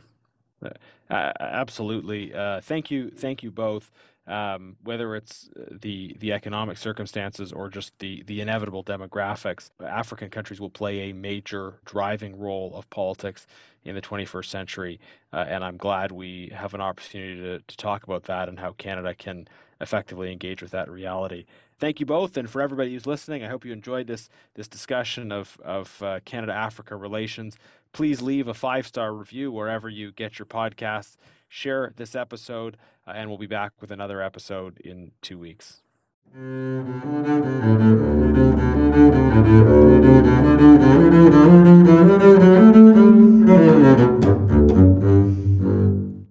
uh, 0.62 1.32
absolutely. 1.40 2.32
Uh, 2.32 2.60
thank 2.60 2.90
you, 2.90 3.10
thank 3.10 3.42
you 3.42 3.50
both. 3.50 3.90
Um, 4.24 4.76
whether 4.84 5.16
it's 5.16 5.50
uh, 5.56 5.64
the 5.80 6.16
the 6.20 6.32
economic 6.32 6.78
circumstances 6.78 7.52
or 7.52 7.68
just 7.68 7.98
the 7.98 8.22
the 8.24 8.40
inevitable 8.40 8.84
demographics, 8.84 9.70
African 9.84 10.30
countries 10.30 10.60
will 10.60 10.70
play 10.70 11.10
a 11.10 11.12
major 11.12 11.80
driving 11.84 12.38
role 12.38 12.72
of 12.76 12.88
politics 12.88 13.48
in 13.84 13.96
the 13.96 14.00
21st 14.00 14.44
century, 14.44 15.00
uh, 15.32 15.44
and 15.48 15.64
I'm 15.64 15.76
glad 15.76 16.12
we 16.12 16.52
have 16.54 16.72
an 16.72 16.80
opportunity 16.80 17.40
to 17.40 17.58
to 17.66 17.76
talk 17.76 18.04
about 18.04 18.24
that 18.24 18.48
and 18.48 18.60
how 18.60 18.72
Canada 18.72 19.12
can 19.12 19.48
effectively 19.80 20.30
engage 20.30 20.62
with 20.62 20.70
that 20.70 20.88
reality. 20.88 21.44
Thank 21.80 21.98
you 21.98 22.06
both, 22.06 22.36
and 22.36 22.48
for 22.48 22.62
everybody 22.62 22.92
who's 22.92 23.06
listening, 23.06 23.42
I 23.42 23.48
hope 23.48 23.64
you 23.64 23.72
enjoyed 23.72 24.06
this 24.06 24.28
this 24.54 24.68
discussion 24.68 25.32
of 25.32 25.58
of 25.64 26.00
uh, 26.00 26.20
Canada 26.24 26.52
Africa 26.52 26.94
relations 26.94 27.58
please 27.92 28.22
leave 28.22 28.48
a 28.48 28.54
five 28.54 28.86
star 28.86 29.12
review 29.14 29.52
wherever 29.52 29.88
you 29.88 30.12
get 30.12 30.38
your 30.38 30.46
podcasts. 30.46 31.16
Share 31.48 31.92
this 31.96 32.14
episode, 32.14 32.78
Uh, 33.06 33.10
and 33.10 33.28
we'll 33.28 33.38
be 33.38 33.46
back 33.46 33.72
with 33.80 33.90
another 33.90 34.22
episode 34.22 34.78
in 34.80 35.12
two 35.20 35.38
weeks. 35.38 35.82